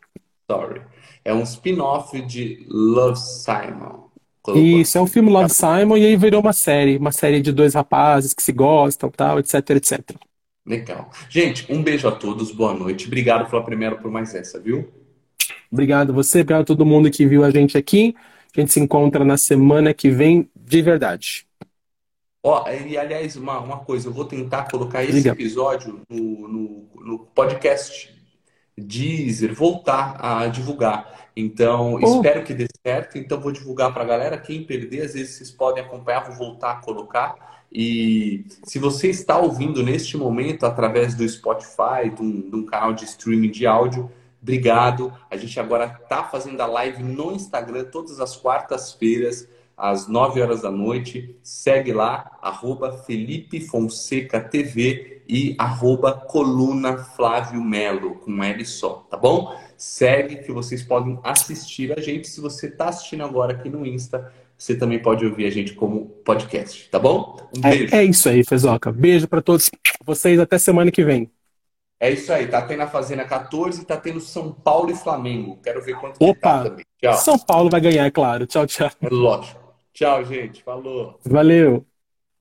[0.49, 0.81] sorry.
[1.23, 4.09] É um spin-off de Love, Simon.
[4.41, 7.41] Colocou Isso, é um filme Tá Love Simon e aí virou uma série, uma série
[7.41, 10.17] de dois rapazes que se gostam, tal, etc, etc.
[10.65, 11.11] Legal.
[11.29, 13.05] Gente, um beijo a todos, boa noite.
[13.07, 14.91] Obrigado pela primeira por mais essa, viu?
[15.71, 18.15] Obrigado a você, obrigado a todo mundo que viu a gente aqui.
[18.55, 21.47] A gente se encontra na semana que vem, de verdade.
[22.43, 25.29] Ó, e aliás, uma, uma coisa, eu vou tentar colocar esse Diga.
[25.29, 28.09] episódio no, no, no podcast
[28.77, 31.29] Deezer, voltar a divulgar.
[31.35, 33.17] Então, Oh, espero que dê certo.
[33.17, 34.37] Então, vou divulgar para a galera.
[34.39, 37.35] Quem perder, às vezes vocês podem acompanhar, vou voltar a colocar.
[37.71, 42.93] E se você está ouvindo neste momento através do Spotify, de um, de um canal
[42.93, 44.11] de streaming de áudio,
[44.41, 45.13] obrigado.
[45.29, 49.47] A gente agora está fazendo a live no Instagram todas as quartas-feiras,
[49.77, 51.35] às 9 horas da noite.
[51.41, 59.15] Segue lá, arroba Felipe Fonseca TV e arroba Coluna Flávio Melo, com L só, tá
[59.15, 59.55] bom?
[59.77, 62.27] Segue que vocês podem assistir a gente.
[62.27, 66.05] Se você está assistindo agora aqui no Insta, você também pode ouvir a gente como
[66.23, 67.37] podcast, tá bom?
[67.57, 67.95] Um é, beijo.
[67.95, 68.91] é isso aí, Fezoca.
[68.91, 69.71] Beijo pra todos
[70.05, 71.31] vocês, até semana que vem.
[72.01, 75.59] É isso aí, tá tendo a Fazenda 14 e tá tendo São Paulo e Flamengo.
[75.63, 76.85] Quero ver quanto tá Opa, também.
[76.99, 77.13] Tchau.
[77.13, 78.47] São Paulo vai ganhar, é claro.
[78.47, 78.89] Tchau, tchau.
[79.11, 79.61] Lógico.
[79.93, 80.63] Tchau, gente.
[80.63, 81.19] Falou.
[81.23, 81.85] Valeu.